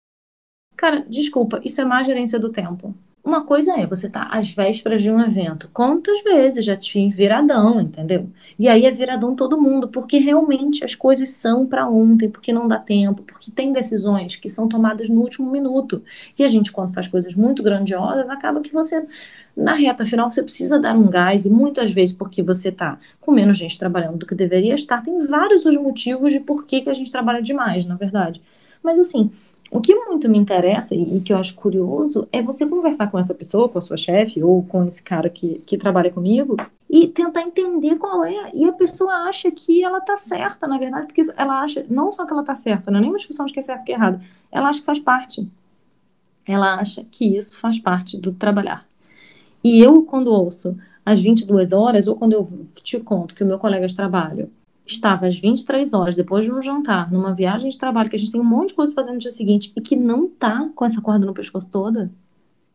Cara, 0.74 1.04
desculpa, 1.08 1.60
isso 1.62 1.80
é 1.80 1.84
má 1.84 2.02
gerência 2.02 2.38
do 2.38 2.50
tempo. 2.50 2.94
Uma 3.28 3.44
coisa 3.44 3.78
é 3.78 3.86
você 3.86 4.08
tá 4.08 4.26
às 4.30 4.54
vésperas 4.54 5.02
de 5.02 5.10
um 5.10 5.20
evento. 5.20 5.68
Quantas 5.70 6.22
vezes 6.22 6.64
já 6.64 6.74
tive 6.74 7.14
viradão, 7.14 7.78
entendeu? 7.78 8.30
E 8.58 8.66
aí 8.66 8.86
é 8.86 8.90
viradão 8.90 9.36
todo 9.36 9.60
mundo, 9.60 9.86
porque 9.86 10.16
realmente 10.16 10.82
as 10.82 10.94
coisas 10.94 11.28
são 11.28 11.66
para 11.66 11.86
ontem, 11.86 12.30
porque 12.30 12.54
não 12.54 12.66
dá 12.66 12.78
tempo, 12.78 13.22
porque 13.22 13.50
tem 13.50 13.70
decisões 13.70 14.34
que 14.36 14.48
são 14.48 14.66
tomadas 14.66 15.10
no 15.10 15.20
último 15.20 15.50
minuto. 15.50 16.02
E 16.38 16.42
a 16.42 16.46
gente, 16.46 16.72
quando 16.72 16.94
faz 16.94 17.06
coisas 17.06 17.34
muito 17.34 17.62
grandiosas, 17.62 18.30
acaba 18.30 18.62
que 18.62 18.72
você, 18.72 19.06
na 19.54 19.74
reta 19.74 20.06
final, 20.06 20.30
você 20.30 20.42
precisa 20.42 20.80
dar 20.80 20.96
um 20.96 21.10
gás, 21.10 21.44
e 21.44 21.50
muitas 21.50 21.92
vezes 21.92 22.14
porque 22.14 22.42
você 22.42 22.72
tá 22.72 22.98
com 23.20 23.30
menos 23.30 23.58
gente 23.58 23.78
trabalhando 23.78 24.16
do 24.16 24.24
que 24.24 24.34
deveria 24.34 24.74
estar. 24.74 25.02
Tem 25.02 25.26
vários 25.26 25.66
os 25.66 25.76
motivos 25.76 26.32
de 26.32 26.40
por 26.40 26.64
que, 26.64 26.80
que 26.80 26.88
a 26.88 26.94
gente 26.94 27.12
trabalha 27.12 27.42
demais, 27.42 27.84
na 27.84 27.94
verdade. 27.94 28.40
Mas 28.82 28.98
assim 28.98 29.30
o 29.70 29.80
que 29.80 29.94
muito 29.94 30.28
me 30.28 30.38
interessa 30.38 30.94
e 30.94 31.20
que 31.20 31.32
eu 31.32 31.36
acho 31.36 31.54
curioso 31.54 32.26
é 32.32 32.42
você 32.42 32.66
conversar 32.66 33.10
com 33.10 33.18
essa 33.18 33.34
pessoa, 33.34 33.68
com 33.68 33.78
a 33.78 33.82
sua 33.82 33.96
chefe 33.96 34.42
ou 34.42 34.62
com 34.62 34.84
esse 34.86 35.02
cara 35.02 35.28
que, 35.28 35.60
que 35.66 35.76
trabalha 35.76 36.10
comigo 36.10 36.56
e 36.88 37.06
tentar 37.06 37.42
entender 37.42 37.96
qual 37.96 38.24
é. 38.24 38.50
E 38.54 38.64
a 38.64 38.72
pessoa 38.72 39.12
acha 39.28 39.50
que 39.50 39.84
ela 39.84 40.00
tá 40.00 40.16
certa, 40.16 40.66
na 40.66 40.78
verdade, 40.78 41.06
porque 41.06 41.26
ela 41.36 41.60
acha, 41.60 41.84
não 41.90 42.10
só 42.10 42.24
que 42.24 42.32
ela 42.32 42.42
tá 42.42 42.54
certa, 42.54 42.90
não 42.90 42.98
é 42.98 43.00
nem 43.02 43.10
uma 43.10 43.18
discussão 43.18 43.44
de 43.44 43.52
que 43.52 43.58
é 43.58 43.62
certo 43.62 43.82
e 43.82 43.84
que 43.84 43.92
é 43.92 43.94
errado, 43.94 44.20
ela 44.50 44.68
acha 44.68 44.80
que 44.80 44.86
faz 44.86 44.98
parte. 44.98 45.46
Ela 46.46 46.76
acha 46.76 47.04
que 47.04 47.36
isso 47.36 47.60
faz 47.60 47.78
parte 47.78 48.16
do 48.16 48.32
trabalhar. 48.32 48.86
E 49.62 49.80
eu, 49.80 50.02
quando 50.02 50.28
ouço 50.28 50.76
às 51.04 51.20
22 51.20 51.72
horas, 51.72 52.06
ou 52.06 52.16
quando 52.16 52.32
eu 52.32 52.48
te 52.82 52.98
conto 53.00 53.34
que 53.34 53.44
o 53.44 53.46
meu 53.46 53.58
colega 53.58 53.86
de 53.86 53.94
trabalho 53.94 54.50
estava 54.92 55.26
às 55.26 55.38
23 55.38 55.92
horas, 55.94 56.16
depois 56.16 56.44
de 56.44 56.52
um 56.52 56.60
jantar, 56.60 57.10
numa 57.10 57.34
viagem 57.34 57.68
de 57.68 57.78
trabalho, 57.78 58.08
que 58.10 58.16
a 58.16 58.18
gente 58.18 58.32
tem 58.32 58.40
um 58.40 58.44
monte 58.44 58.68
de 58.68 58.74
coisa 58.74 58.92
fazendo 58.92 59.14
no 59.14 59.20
dia 59.20 59.30
seguinte, 59.30 59.72
e 59.76 59.80
que 59.80 59.96
não 59.96 60.28
tá 60.28 60.68
com 60.74 60.84
essa 60.84 61.00
corda 61.00 61.26
no 61.26 61.34
pescoço 61.34 61.68
toda, 61.68 62.10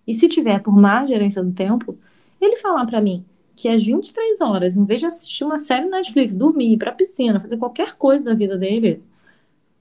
e 0.06 0.14
se 0.14 0.28
tiver 0.28 0.60
por 0.60 0.76
má 0.76 1.06
gerência 1.06 1.44
do 1.44 1.52
tempo, 1.52 1.98
ele 2.40 2.58
falar 2.58 2.86
para 2.86 3.02
mim 3.02 3.26
que 3.56 3.70
às 3.70 3.86
23 3.86 4.42
horas, 4.42 4.76
em 4.76 4.84
vez 4.84 5.00
de 5.00 5.06
assistir 5.06 5.44
uma 5.44 5.58
série 5.58 5.88
Netflix, 5.88 6.34
dormir, 6.34 6.74
ir 6.74 6.78
pra 6.78 6.92
piscina, 6.92 7.40
fazer 7.40 7.58
qualquer 7.58 7.96
coisa 7.96 8.26
da 8.26 8.34
vida 8.34 8.58
dele, 8.58 9.02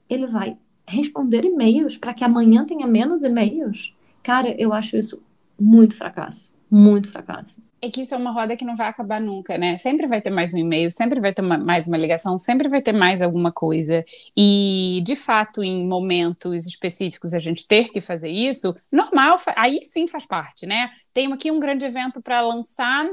ele 0.09 0.27
vai 0.27 0.57
responder 0.85 1.43
e-mails 1.43 1.97
para 1.97 2.13
que 2.13 2.23
amanhã 2.23 2.65
tenha 2.65 2.85
menos 2.85 3.23
e-mails. 3.23 3.93
Cara, 4.21 4.53
eu 4.61 4.73
acho 4.73 4.95
isso 4.95 5.21
muito 5.59 5.95
fracasso. 5.95 6.52
Muito 6.75 7.09
fracasso 7.09 7.61
é 7.83 7.89
que 7.89 8.01
isso 8.01 8.15
é 8.15 8.17
uma 8.17 8.31
roda 8.31 8.55
que 8.55 8.63
não 8.63 8.77
vai 8.77 8.87
acabar 8.87 9.19
nunca, 9.19 9.57
né? 9.57 9.77
Sempre 9.77 10.07
vai 10.07 10.21
ter 10.21 10.29
mais 10.29 10.53
um 10.53 10.57
e-mail, 10.57 10.89
sempre 10.89 11.19
vai 11.19 11.33
ter 11.33 11.41
uma, 11.41 11.57
mais 11.57 11.85
uma 11.85 11.97
ligação, 11.97 12.37
sempre 12.37 12.69
vai 12.69 12.81
ter 12.81 12.93
mais 12.93 13.21
alguma 13.21 13.51
coisa. 13.51 14.05
E, 14.37 15.01
de 15.05 15.17
fato, 15.17 15.61
em 15.61 15.85
momentos 15.85 16.65
específicos 16.65 17.33
a 17.33 17.39
gente 17.39 17.67
ter 17.67 17.89
que 17.91 17.99
fazer 17.99 18.29
isso, 18.29 18.73
normal, 18.89 19.37
aí 19.57 19.83
sim 19.83 20.07
faz 20.07 20.25
parte, 20.25 20.65
né? 20.65 20.89
Tenho 21.13 21.33
aqui 21.33 21.51
um 21.51 21.59
grande 21.59 21.83
evento 21.83 22.21
para 22.21 22.39
lançar, 22.39 23.05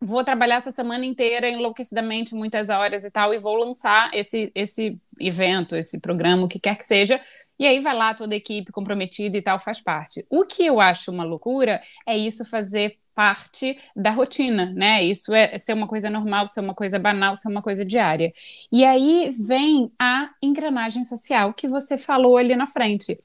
vou 0.00 0.22
trabalhar 0.22 0.58
essa 0.58 0.70
semana 0.70 1.04
inteira 1.04 1.50
enlouquecidamente, 1.50 2.32
muitas 2.32 2.68
horas 2.68 3.04
e 3.04 3.10
tal, 3.10 3.34
e 3.34 3.40
vou 3.40 3.56
lançar 3.56 4.08
esse, 4.14 4.52
esse 4.54 4.96
evento, 5.18 5.74
esse 5.74 6.00
programa, 6.00 6.44
o 6.44 6.48
que 6.48 6.60
quer 6.60 6.78
que 6.78 6.86
seja. 6.86 7.20
E 7.58 7.66
aí 7.66 7.80
vai 7.80 7.94
lá 7.94 8.14
toda 8.14 8.34
a 8.34 8.36
equipe 8.36 8.70
comprometida 8.70 9.36
e 9.36 9.42
tal, 9.42 9.58
faz 9.58 9.80
parte. 9.80 10.24
O 10.30 10.44
que 10.44 10.64
eu 10.64 10.80
acho 10.80 11.10
uma 11.10 11.24
loucura 11.24 11.80
é 12.06 12.16
isso 12.16 12.44
fazer 12.44 13.01
parte 13.14 13.78
da 13.94 14.10
rotina, 14.10 14.66
né? 14.74 15.02
Isso 15.02 15.34
é 15.34 15.56
ser 15.58 15.72
uma 15.74 15.86
coisa 15.86 16.08
normal, 16.10 16.48
ser 16.48 16.60
uma 16.60 16.74
coisa 16.74 16.98
banal, 16.98 17.36
ser 17.36 17.48
uma 17.48 17.62
coisa 17.62 17.84
diária. 17.84 18.32
E 18.70 18.84
aí 18.84 19.30
vem 19.46 19.90
a 19.98 20.30
engrenagem 20.42 21.04
social 21.04 21.52
que 21.52 21.68
você 21.68 21.98
falou 21.98 22.36
ali 22.36 22.56
na 22.56 22.66
frente. 22.66 23.16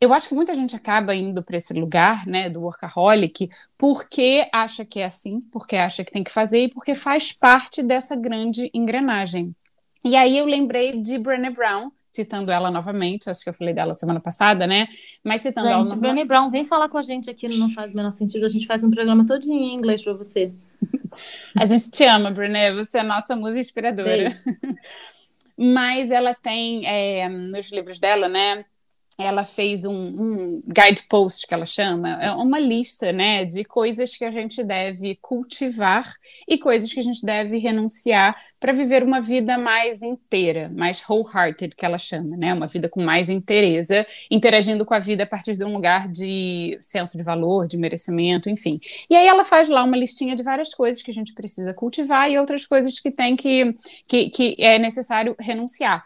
Eu 0.00 0.12
acho 0.12 0.28
que 0.28 0.34
muita 0.34 0.54
gente 0.54 0.76
acaba 0.76 1.14
indo 1.14 1.42
para 1.42 1.56
esse 1.56 1.72
lugar, 1.72 2.26
né, 2.26 2.50
do 2.50 2.60
workaholic, 2.60 3.48
porque 3.78 4.46
acha 4.52 4.84
que 4.84 5.00
é 5.00 5.06
assim, 5.06 5.40
porque 5.50 5.76
acha 5.76 6.04
que 6.04 6.12
tem 6.12 6.22
que 6.22 6.30
fazer 6.30 6.64
e 6.64 6.68
porque 6.68 6.94
faz 6.94 7.32
parte 7.32 7.82
dessa 7.82 8.14
grande 8.14 8.70
engrenagem. 8.74 9.54
E 10.04 10.16
aí 10.16 10.36
eu 10.36 10.44
lembrei 10.44 11.00
de 11.00 11.16
Brené 11.16 11.48
Brown, 11.48 11.90
citando 12.14 12.52
ela 12.52 12.70
novamente, 12.70 13.28
acho 13.28 13.42
que 13.42 13.50
eu 13.50 13.54
falei 13.54 13.74
dela 13.74 13.96
semana 13.96 14.20
passada, 14.20 14.68
né? 14.68 14.86
Mas 15.24 15.40
citando 15.40 15.66
gente, 15.66 15.74
ela. 15.74 16.14
Gente, 16.14 16.24
Brown, 16.24 16.48
vem 16.48 16.64
falar 16.64 16.88
com 16.88 16.96
a 16.96 17.02
gente 17.02 17.28
aqui 17.28 17.48
no 17.48 17.58
Não 17.58 17.70
Faz 17.70 17.92
o 17.92 17.96
Menor 17.96 18.12
Sentido. 18.12 18.46
A 18.46 18.48
gente 18.48 18.66
faz 18.66 18.84
um 18.84 18.90
programa 18.90 19.26
todo 19.26 19.44
em 19.50 19.74
inglês 19.74 20.00
para 20.00 20.12
você. 20.12 20.52
a 21.58 21.66
gente 21.66 21.90
te 21.90 22.04
ama, 22.04 22.30
Brené. 22.30 22.72
Você 22.72 22.98
é 22.98 23.00
a 23.00 23.04
nossa 23.04 23.34
musa 23.34 23.58
inspiradora. 23.58 24.28
Mas 25.58 26.12
ela 26.12 26.34
tem, 26.34 26.86
é, 26.86 27.28
nos 27.28 27.72
livros 27.72 27.98
dela, 27.98 28.28
né? 28.28 28.64
Ela 29.18 29.44
fez 29.44 29.84
um, 29.84 29.92
um 29.92 30.62
guidepost 30.66 31.46
que 31.46 31.54
ela 31.54 31.66
chama, 31.66 32.22
é 32.22 32.30
uma 32.32 32.58
lista, 32.58 33.12
né, 33.12 33.44
de 33.44 33.64
coisas 33.64 34.16
que 34.16 34.24
a 34.24 34.30
gente 34.30 34.62
deve 34.64 35.16
cultivar 35.22 36.12
e 36.48 36.58
coisas 36.58 36.92
que 36.92 36.98
a 36.98 37.02
gente 37.02 37.24
deve 37.24 37.58
renunciar 37.58 38.34
para 38.58 38.72
viver 38.72 39.04
uma 39.04 39.20
vida 39.20 39.56
mais 39.56 40.02
inteira, 40.02 40.70
mais 40.74 41.02
wholehearted, 41.08 41.76
que 41.76 41.86
ela 41.86 41.98
chama, 41.98 42.36
né, 42.36 42.52
uma 42.52 42.66
vida 42.66 42.88
com 42.88 43.02
mais 43.02 43.30
inteireza, 43.30 44.06
interagindo 44.30 44.84
com 44.84 44.94
a 44.94 44.98
vida 44.98 45.22
a 45.22 45.26
partir 45.26 45.52
de 45.52 45.64
um 45.64 45.72
lugar 45.72 46.08
de 46.08 46.76
senso 46.80 47.16
de 47.16 47.22
valor, 47.22 47.66
de 47.66 47.76
merecimento, 47.76 48.50
enfim. 48.50 48.80
E 49.08 49.14
aí 49.14 49.26
ela 49.26 49.44
faz 49.44 49.68
lá 49.68 49.84
uma 49.84 49.96
listinha 49.96 50.34
de 50.34 50.42
várias 50.42 50.74
coisas 50.74 51.02
que 51.02 51.10
a 51.10 51.14
gente 51.14 51.34
precisa 51.34 51.72
cultivar 51.72 52.30
e 52.30 52.38
outras 52.38 52.66
coisas 52.66 52.98
que 52.98 53.10
tem 53.10 53.36
que, 53.36 53.74
que, 54.06 54.30
que 54.30 54.56
é 54.58 54.78
necessário 54.78 55.36
renunciar. 55.38 56.04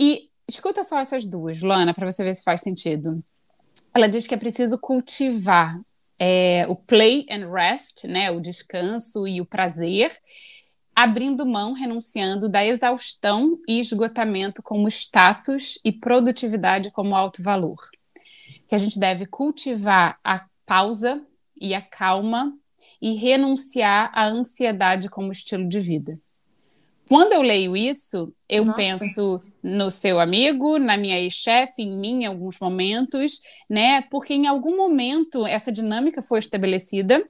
E 0.00 0.29
Escuta 0.50 0.82
só 0.82 0.98
essas 0.98 1.24
duas, 1.24 1.62
Luana, 1.62 1.94
para 1.94 2.10
você 2.10 2.24
ver 2.24 2.34
se 2.34 2.42
faz 2.42 2.60
sentido. 2.60 3.22
Ela 3.94 4.08
diz 4.08 4.26
que 4.26 4.34
é 4.34 4.36
preciso 4.36 4.80
cultivar 4.80 5.80
é, 6.18 6.66
o 6.68 6.74
play 6.74 7.24
and 7.30 7.48
rest, 7.52 8.02
né, 8.02 8.32
o 8.32 8.40
descanso 8.40 9.28
e 9.28 9.40
o 9.40 9.46
prazer, 9.46 10.10
abrindo 10.92 11.46
mão, 11.46 11.72
renunciando 11.72 12.48
da 12.48 12.66
exaustão 12.66 13.60
e 13.68 13.78
esgotamento 13.78 14.60
como 14.60 14.88
status 14.88 15.78
e 15.84 15.92
produtividade 15.92 16.90
como 16.90 17.14
alto 17.14 17.44
valor. 17.44 17.78
Que 18.66 18.74
a 18.74 18.78
gente 18.78 18.98
deve 18.98 19.26
cultivar 19.26 20.18
a 20.24 20.44
pausa 20.66 21.24
e 21.60 21.74
a 21.74 21.80
calma 21.80 22.52
e 23.00 23.14
renunciar 23.14 24.10
à 24.12 24.26
ansiedade 24.26 25.08
como 25.08 25.30
estilo 25.30 25.68
de 25.68 25.78
vida. 25.78 26.18
Quando 27.10 27.32
eu 27.32 27.42
leio 27.42 27.76
isso, 27.76 28.32
eu 28.48 28.64
Nossa. 28.64 28.76
penso 28.76 29.40
no 29.60 29.90
seu 29.90 30.20
amigo, 30.20 30.78
na 30.78 30.96
minha 30.96 31.18
ex-chefe, 31.18 31.82
em 31.82 32.00
mim 32.00 32.22
em 32.22 32.26
alguns 32.26 32.56
momentos, 32.60 33.40
né? 33.68 34.02
Porque 34.02 34.32
em 34.32 34.46
algum 34.46 34.76
momento 34.76 35.44
essa 35.44 35.72
dinâmica 35.72 36.22
foi 36.22 36.38
estabelecida 36.38 37.28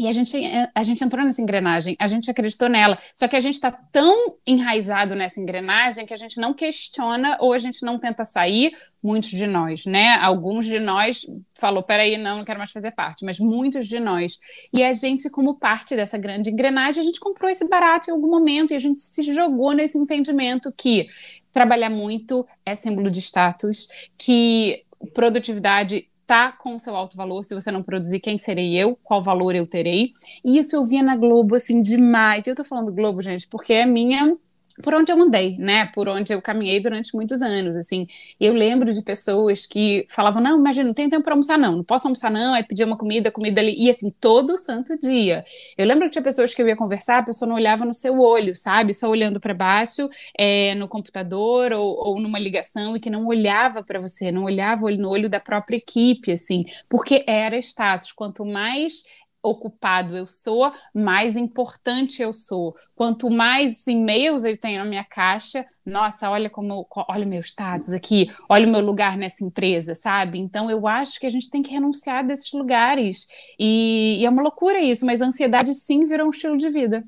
E 0.00 0.08
a 0.08 0.12
gente, 0.12 0.34
a 0.74 0.82
gente 0.82 1.04
entrou 1.04 1.22
nessa 1.22 1.42
engrenagem, 1.42 1.94
a 1.98 2.06
gente 2.06 2.30
acreditou 2.30 2.70
nela. 2.70 2.96
Só 3.14 3.28
que 3.28 3.36
a 3.36 3.40
gente 3.40 3.54
está 3.54 3.70
tão 3.70 4.38
enraizado 4.46 5.14
nessa 5.14 5.38
engrenagem 5.38 6.06
que 6.06 6.14
a 6.14 6.16
gente 6.16 6.40
não 6.40 6.54
questiona 6.54 7.36
ou 7.38 7.52
a 7.52 7.58
gente 7.58 7.84
não 7.84 7.98
tenta 7.98 8.24
sair. 8.24 8.72
Muitos 9.02 9.28
de 9.28 9.46
nós, 9.46 9.84
né? 9.84 10.14
Alguns 10.14 10.64
de 10.64 10.78
nós 10.78 11.26
falou: 11.54 11.82
peraí, 11.82 12.16
não, 12.16 12.38
não 12.38 12.44
quero 12.44 12.58
mais 12.58 12.70
fazer 12.70 12.92
parte, 12.92 13.26
mas 13.26 13.38
muitos 13.38 13.86
de 13.86 14.00
nós. 14.00 14.38
E 14.72 14.82
a 14.82 14.90
gente, 14.94 15.28
como 15.28 15.58
parte 15.58 15.94
dessa 15.94 16.16
grande 16.16 16.48
engrenagem, 16.48 17.02
a 17.02 17.04
gente 17.04 17.20
comprou 17.20 17.50
esse 17.50 17.68
barato 17.68 18.08
em 18.08 18.14
algum 18.14 18.30
momento 18.30 18.70
e 18.70 18.76
a 18.76 18.78
gente 18.78 19.02
se 19.02 19.22
jogou 19.34 19.72
nesse 19.72 19.98
entendimento 19.98 20.72
que 20.74 21.08
trabalhar 21.52 21.90
muito 21.90 22.46
é 22.64 22.74
símbolo 22.74 23.10
de 23.10 23.18
status, 23.20 23.88
que 24.16 24.82
produtividade 25.12 26.09
tá 26.30 26.52
com 26.52 26.76
o 26.76 26.78
seu 26.78 26.94
alto 26.94 27.16
valor. 27.16 27.42
Se 27.42 27.56
você 27.56 27.72
não 27.72 27.82
produzir, 27.82 28.20
quem 28.20 28.38
serei 28.38 28.80
eu? 28.80 28.96
Qual 29.02 29.20
valor 29.20 29.52
eu 29.56 29.66
terei? 29.66 30.12
E 30.44 30.58
isso 30.58 30.76
eu 30.76 30.86
via 30.86 31.02
na 31.02 31.16
Globo, 31.16 31.56
assim, 31.56 31.82
demais. 31.82 32.46
Eu 32.46 32.54
tô 32.54 32.62
falando 32.62 32.92
Globo, 32.92 33.20
gente, 33.20 33.48
porque 33.48 33.72
é 33.72 33.84
minha 33.84 34.36
por 34.82 34.94
onde 34.94 35.12
eu 35.12 35.20
andei, 35.20 35.56
né? 35.58 35.86
Por 35.94 36.08
onde 36.08 36.32
eu 36.32 36.40
caminhei 36.42 36.80
durante 36.80 37.14
muitos 37.14 37.42
anos, 37.42 37.76
assim. 37.76 38.06
Eu 38.38 38.52
lembro 38.54 38.92
de 38.92 39.02
pessoas 39.02 39.66
que 39.66 40.04
falavam: 40.08 40.42
"Não, 40.42 40.58
imagina, 40.58 40.86
não 40.88 40.94
tem 40.94 41.08
tempo 41.08 41.22
para 41.24 41.32
almoçar 41.34 41.58
não, 41.58 41.76
não 41.78 41.84
posso 41.84 42.06
almoçar 42.06 42.30
não", 42.30 42.54
aí 42.54 42.62
pedia 42.64 42.86
uma 42.86 42.96
comida, 42.96 43.30
comida 43.30 43.60
ali, 43.60 43.74
e 43.78 43.90
assim, 43.90 44.10
todo 44.20 44.56
santo 44.56 44.98
dia. 44.98 45.44
Eu 45.76 45.86
lembro 45.86 46.04
que 46.06 46.10
tinha 46.12 46.22
pessoas 46.22 46.54
que 46.54 46.62
eu 46.62 46.68
ia 46.68 46.76
conversar, 46.76 47.18
a 47.18 47.22
pessoa 47.22 47.48
não 47.48 47.56
olhava 47.56 47.84
no 47.84 47.94
seu 47.94 48.18
olho, 48.18 48.54
sabe? 48.54 48.94
Só 48.94 49.08
olhando 49.08 49.40
para 49.40 49.54
baixo, 49.54 50.08
é, 50.38 50.74
no 50.74 50.88
computador 50.88 51.72
ou, 51.72 51.96
ou, 51.96 52.20
numa 52.20 52.38
ligação 52.38 52.96
e 52.96 53.00
que 53.00 53.10
não 53.10 53.26
olhava 53.26 53.82
para 53.82 54.00
você, 54.00 54.30
não 54.32 54.44
olhava 54.44 54.90
no 54.90 55.08
olho 55.08 55.28
da 55.28 55.40
própria 55.40 55.76
equipe, 55.76 56.32
assim, 56.32 56.64
porque 56.88 57.24
era 57.26 57.58
status. 57.58 58.12
Quanto 58.12 58.44
mais 58.44 59.04
ocupado 59.42 60.16
eu 60.16 60.26
sou, 60.26 60.70
mais 60.94 61.36
importante 61.36 62.22
eu 62.22 62.32
sou. 62.34 62.74
Quanto 62.94 63.30
mais 63.30 63.86
e-mails 63.86 64.44
eu 64.44 64.58
tenho 64.58 64.78
na 64.78 64.84
minha 64.84 65.04
caixa, 65.04 65.66
nossa, 65.84 66.30
olha 66.30 66.50
como 66.50 66.86
olha 67.08 67.26
o 67.26 67.28
meu 67.28 67.40
status 67.40 67.92
aqui, 67.92 68.28
olha 68.48 68.66
o 68.66 68.70
meu 68.70 68.80
lugar 68.80 69.16
nessa 69.16 69.44
empresa, 69.44 69.94
sabe? 69.94 70.38
Então 70.38 70.70
eu 70.70 70.86
acho 70.86 71.18
que 71.18 71.26
a 71.26 71.30
gente 71.30 71.50
tem 71.50 71.62
que 71.62 71.72
renunciar 71.72 72.24
desses 72.24 72.52
lugares. 72.52 73.26
E, 73.58 74.18
e 74.20 74.26
é 74.26 74.30
uma 74.30 74.42
loucura 74.42 74.80
isso, 74.80 75.06
mas 75.06 75.20
a 75.20 75.26
ansiedade 75.26 75.74
sim 75.74 76.04
virou 76.04 76.26
um 76.26 76.30
estilo 76.30 76.56
de 76.56 76.68
vida. 76.68 77.04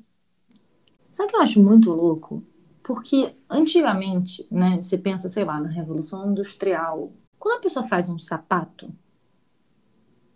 Sabe 1.09 1.27
o 1.27 1.29
que 1.31 1.35
eu 1.35 1.41
acho 1.41 1.61
muito 1.61 1.91
louco? 1.91 2.43
Porque 2.83 3.35
antigamente, 3.49 4.45
né, 4.51 4.79
você 4.81 4.97
pensa, 4.97 5.29
sei 5.29 5.45
lá, 5.45 5.59
na 5.59 5.69
Revolução 5.69 6.29
Industrial, 6.29 7.13
quando 7.39 7.59
a 7.59 7.61
pessoa 7.61 7.85
faz 7.85 8.09
um 8.09 8.17
sapato, 8.17 8.93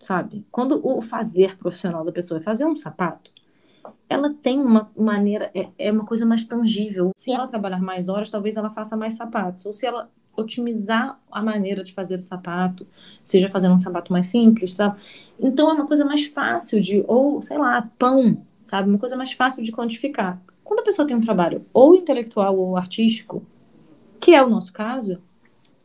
sabe? 0.08 0.46
Quando 0.50 0.80
o 0.82 1.02
fazer 1.02 1.58
profissional 1.58 2.06
da 2.06 2.14
pessoa 2.14 2.40
é 2.40 2.44
fazer 2.44 2.66
um 2.66 2.78
sapato, 2.78 3.30
ela 4.08 4.34
tem 4.42 4.58
uma 4.58 4.90
maneira, 4.96 5.52
é, 5.54 5.68
é 5.78 5.92
uma 5.92 6.06
coisa 6.06 6.26
mais 6.26 6.46
tangível. 6.46 7.12
Se 7.14 7.30
ela 7.30 7.46
trabalhar 7.46 7.82
mais 7.82 8.08
horas, 8.08 8.30
talvez 8.30 8.56
ela 8.56 8.70
faça 8.70 8.96
mais 8.96 9.16
sapatos. 9.16 9.66
Ou 9.66 9.74
se 9.74 9.86
ela 9.86 10.10
otimizar 10.38 11.12
a 11.30 11.44
maneira 11.44 11.84
de 11.84 11.94
fazer 11.94 12.18
o 12.18 12.22
sapato, 12.22 12.88
seja 13.22 13.50
fazendo 13.50 13.76
um 13.76 13.80
sapato 13.80 14.14
mais 14.14 14.28
simples, 14.28 14.76
tá? 14.76 14.96
Então 15.38 15.70
é 15.70 15.74
uma 15.74 15.86
coisa 15.88 16.06
mais 16.06 16.26
fácil 16.28 16.80
de, 16.80 17.04
ou 17.06 17.42
sei 17.42 17.58
lá, 17.58 17.90
pão, 18.00 18.42
sabe? 18.62 18.90
Uma 18.90 19.00
coisa 19.00 19.18
mais 19.18 19.34
fácil 19.34 19.62
de 19.62 19.74
quantificar. 19.74 20.42
Quando 20.64 20.80
a 20.80 20.84
pessoa 20.84 21.06
tem 21.06 21.18
um 21.18 21.22
trabalho 21.22 21.66
ou 21.74 21.96
intelectual 21.96 22.58
ou 22.58 22.78
artístico, 22.78 23.46
que 24.22 24.34
é 24.34 24.42
o 24.42 24.50
nosso 24.50 24.72
caso, 24.72 25.22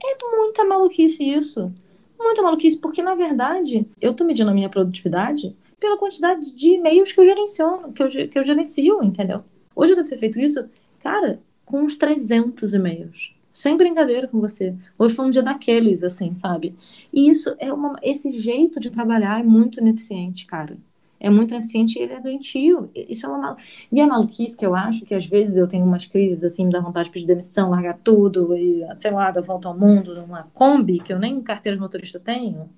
é 0.00 0.17
muita 0.37 0.64
maluquice 0.64 1.25
isso 1.25 1.73
muita 2.23 2.43
maluquice, 2.43 2.79
porque 2.79 3.02
na 3.02 3.14
verdade 3.14 3.87
eu 4.00 4.14
tô 4.14 4.25
medindo 4.25 4.50
a 4.50 4.55
minha 4.55 4.69
produtividade 4.69 5.57
pela 5.79 5.99
quantidade 5.99 6.55
de 6.55 6.75
e-mails 6.75 7.12
que 7.12 7.21
eu 7.21 7.25
gerencio, 7.25 7.93
que 7.95 8.02
eu, 8.02 8.09
que 8.29 8.38
eu 8.38 8.43
gerencio, 8.43 9.02
entendeu? 9.02 9.43
Hoje 9.75 9.93
eu 9.93 9.97
devo 9.97 10.09
ter 10.09 10.19
feito 10.19 10.38
isso, 10.38 10.64
cara, 11.00 11.41
com 11.64 11.83
uns 11.83 11.97
300 11.97 12.75
e-mails. 12.75 13.35
Sem 13.50 13.76
brincadeira 13.76 14.29
com 14.29 14.41
você. 14.41 14.75
Hoje 14.99 15.14
foi 15.14 15.26
um 15.26 15.31
dia 15.31 15.43
daqueles, 15.43 16.02
assim, 16.02 16.35
sabe? 16.35 16.75
E 17.12 17.29
isso 17.29 17.55
é 17.59 17.71
uma. 17.71 17.99
Esse 18.02 18.33
jeito 18.33 18.81
de 18.81 18.91
trabalhar 18.91 19.41
é 19.41 19.43
muito 19.43 19.79
ineficiente, 19.79 20.47
cara 20.47 20.79
é 21.23 21.31
muito 21.31 21.55
eficiente 21.55 21.97
e 21.97 22.02
ele 22.02 22.14
é 22.14 22.21
doentio. 22.21 22.91
Isso 22.95 23.25
é 23.25 23.29
uma 23.29 23.38
mal... 23.38 23.57
E 23.93 24.00
a 24.00 24.07
maluquice 24.09 24.57
que 24.57 24.67
eu 24.67 24.75
acho 24.75 25.05
que 25.05 25.14
às 25.14 25.25
vezes 25.25 25.57
eu 25.57 25.69
tenho 25.69 25.87
umas 25.87 26.05
crises 26.05 26.43
assim, 26.43 26.67
me 26.67 26.73
dá 26.73 26.81
vontade 26.81 27.07
de 27.07 27.12
pedir 27.12 27.26
demissão, 27.26 27.71
largar 27.71 27.97
tudo 28.02 28.57
e, 28.57 28.85
sei 28.97 29.12
lá, 29.12 29.31
dar 29.31 29.41
volta 29.41 29.69
ao 29.69 29.79
mundo 29.79 30.17
numa 30.17 30.49
Kombi, 30.52 30.99
que 30.99 31.12
eu 31.12 31.21
nem 31.21 31.41
carteira 31.41 31.76
de 31.76 31.81
motorista 31.81 32.19
tenho. 32.19 32.69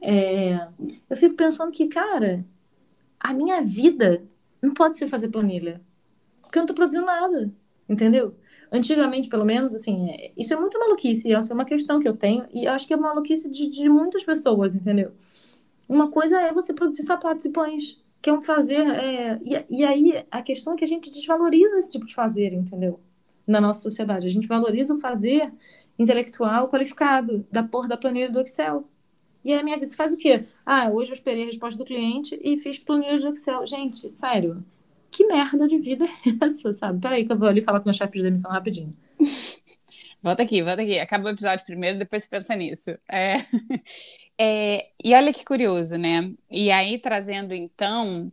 É... 0.00 0.68
Eu 1.10 1.16
fico 1.16 1.34
pensando 1.34 1.72
que, 1.72 1.88
cara, 1.88 2.44
a 3.18 3.34
minha 3.34 3.60
vida 3.60 4.22
não 4.62 4.72
pode 4.72 4.96
ser 4.96 5.08
fazer 5.08 5.28
planilha. 5.28 5.80
Porque 6.42 6.58
eu 6.58 6.60
não 6.60 6.68
tô 6.68 6.74
produzindo 6.74 7.06
nada, 7.06 7.50
entendeu? 7.88 8.36
Antigamente, 8.70 9.28
pelo 9.28 9.44
menos, 9.44 9.74
assim, 9.74 10.10
é... 10.10 10.30
isso 10.36 10.54
é 10.54 10.56
muito 10.56 10.78
maluquice, 10.78 11.28
isso 11.28 11.50
é 11.50 11.54
uma 11.54 11.64
questão 11.64 11.98
que 11.98 12.08
eu 12.08 12.16
tenho, 12.16 12.46
e 12.52 12.66
eu 12.66 12.72
acho 12.72 12.86
que 12.86 12.94
é 12.94 12.96
maluquice 12.96 13.50
de, 13.50 13.68
de 13.68 13.88
muitas 13.88 14.22
pessoas, 14.22 14.76
entendeu? 14.76 15.10
Uma 15.88 16.10
coisa 16.10 16.40
é 16.40 16.52
você 16.52 16.72
produzir 16.72 17.02
sapatos 17.02 17.44
e 17.44 17.50
pães, 17.50 18.02
que 18.22 18.30
é 18.30 18.32
um 18.32 18.42
fazer. 18.42 18.80
É... 18.80 19.40
E, 19.42 19.78
e 19.78 19.84
aí 19.84 20.24
a 20.30 20.42
questão 20.42 20.74
é 20.74 20.76
que 20.76 20.84
a 20.84 20.86
gente 20.86 21.10
desvaloriza 21.10 21.78
esse 21.78 21.90
tipo 21.90 22.06
de 22.06 22.14
fazer, 22.14 22.52
entendeu? 22.52 23.00
Na 23.46 23.60
nossa 23.60 23.82
sociedade. 23.82 24.26
A 24.26 24.30
gente 24.30 24.48
valoriza 24.48 24.94
o 24.94 25.00
fazer 25.00 25.52
intelectual 25.98 26.68
qualificado, 26.68 27.46
da 27.50 27.62
porra 27.62 27.88
da 27.88 27.96
planilha 27.96 28.30
do 28.30 28.40
Excel. 28.40 28.88
E 29.44 29.52
aí 29.52 29.60
a 29.60 29.62
minha 29.62 29.78
vida 29.78 29.92
faz 29.94 30.12
o 30.12 30.16
quê? 30.16 30.44
Ah, 30.64 30.88
hoje 30.90 31.10
eu 31.10 31.14
esperei 31.14 31.42
a 31.42 31.46
resposta 31.46 31.78
do 31.78 31.84
cliente 31.84 32.38
e 32.42 32.56
fiz 32.56 32.78
planilha 32.78 33.18
do 33.18 33.28
Excel. 33.28 33.66
Gente, 33.66 34.08
sério, 34.08 34.64
que 35.10 35.26
merda 35.26 35.68
de 35.68 35.78
vida 35.78 36.04
é 36.04 36.08
essa, 36.44 36.72
sabe? 36.72 37.00
Peraí 37.00 37.24
que 37.24 37.32
eu 37.32 37.36
vou 37.36 37.48
ali 37.48 37.62
falar 37.62 37.80
com 37.80 37.86
meu 37.88 37.94
chefe 37.94 38.18
de 38.18 38.22
demissão 38.22 38.50
rapidinho. 38.50 38.96
Volta 40.24 40.42
aqui, 40.42 40.62
volta 40.62 40.80
aqui. 40.80 40.98
Acaba 40.98 41.26
o 41.26 41.28
episódio 41.28 41.66
primeiro, 41.66 41.98
depois 41.98 42.24
você 42.24 42.30
pensa 42.30 42.56
nisso. 42.56 42.90
É... 43.10 43.36
É, 44.36 44.88
e 45.04 45.14
olha 45.14 45.32
que 45.32 45.44
curioso, 45.44 45.96
né? 45.96 46.32
E 46.50 46.68
aí, 46.68 46.98
trazendo 46.98 47.54
então, 47.54 48.32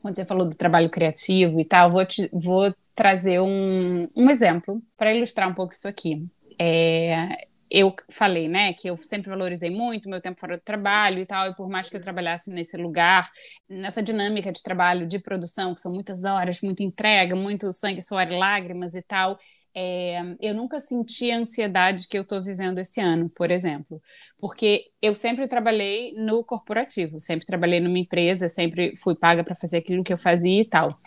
quando 0.00 0.16
você 0.16 0.24
falou 0.24 0.48
do 0.48 0.56
trabalho 0.56 0.88
criativo 0.88 1.60
e 1.60 1.64
tal, 1.66 1.92
vou, 1.92 2.06
te, 2.06 2.26
vou 2.32 2.74
trazer 2.94 3.38
um, 3.38 4.08
um 4.16 4.30
exemplo 4.30 4.82
para 4.96 5.12
ilustrar 5.12 5.46
um 5.46 5.52
pouco 5.52 5.74
isso 5.74 5.86
aqui. 5.86 6.26
É, 6.58 7.46
eu 7.70 7.94
falei, 8.10 8.48
né, 8.48 8.74
que 8.74 8.88
eu 8.88 8.96
sempre 8.98 9.30
valorizei 9.30 9.70
muito 9.70 10.08
meu 10.08 10.20
tempo 10.20 10.38
fora 10.38 10.58
do 10.58 10.62
trabalho 10.62 11.18
e 11.20 11.26
tal, 11.26 11.48
e 11.48 11.54
por 11.54 11.70
mais 11.70 11.88
que 11.88 11.96
eu 11.96 12.00
trabalhasse 12.00 12.50
nesse 12.50 12.76
lugar, 12.76 13.30
nessa 13.66 14.02
dinâmica 14.02 14.52
de 14.52 14.62
trabalho, 14.62 15.06
de 15.06 15.18
produção, 15.18 15.74
que 15.74 15.80
são 15.80 15.90
muitas 15.90 16.24
horas, 16.24 16.60
muita 16.62 16.82
entrega, 16.82 17.34
muito 17.34 17.72
sangue, 17.72 18.02
suor 18.02 18.30
e 18.30 18.38
lágrimas 18.38 18.94
e 18.94 19.00
tal, 19.00 19.38
é, 19.74 20.20
eu 20.40 20.54
nunca 20.54 20.80
senti 20.80 21.30
a 21.30 21.38
ansiedade 21.38 22.06
que 22.08 22.16
eu 22.16 22.22
estou 22.22 22.42
vivendo 22.42 22.78
esse 22.78 23.00
ano, 23.00 23.28
por 23.30 23.50
exemplo, 23.50 24.00
porque 24.38 24.90
eu 25.00 25.14
sempre 25.14 25.48
trabalhei 25.48 26.14
no 26.16 26.44
corporativo, 26.44 27.18
sempre 27.18 27.46
trabalhei 27.46 27.80
numa 27.80 27.98
empresa, 27.98 28.48
sempre 28.48 28.94
fui 28.96 29.14
paga 29.14 29.42
para 29.42 29.54
fazer 29.54 29.78
aquilo 29.78 30.04
que 30.04 30.12
eu 30.12 30.18
fazia 30.18 30.60
e 30.60 30.64
tal. 30.64 30.98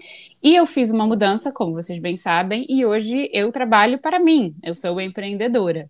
E 0.41 0.55
eu 0.55 0.65
fiz 0.65 0.89
uma 0.89 1.05
mudança, 1.05 1.51
como 1.51 1.73
vocês 1.73 1.99
bem 1.99 2.17
sabem, 2.17 2.65
e 2.69 2.85
hoje 2.85 3.29
eu 3.31 3.51
trabalho 3.51 3.99
para 3.99 4.19
mim, 4.19 4.55
eu 4.63 4.73
sou 4.73 4.99
empreendedora. 4.99 5.89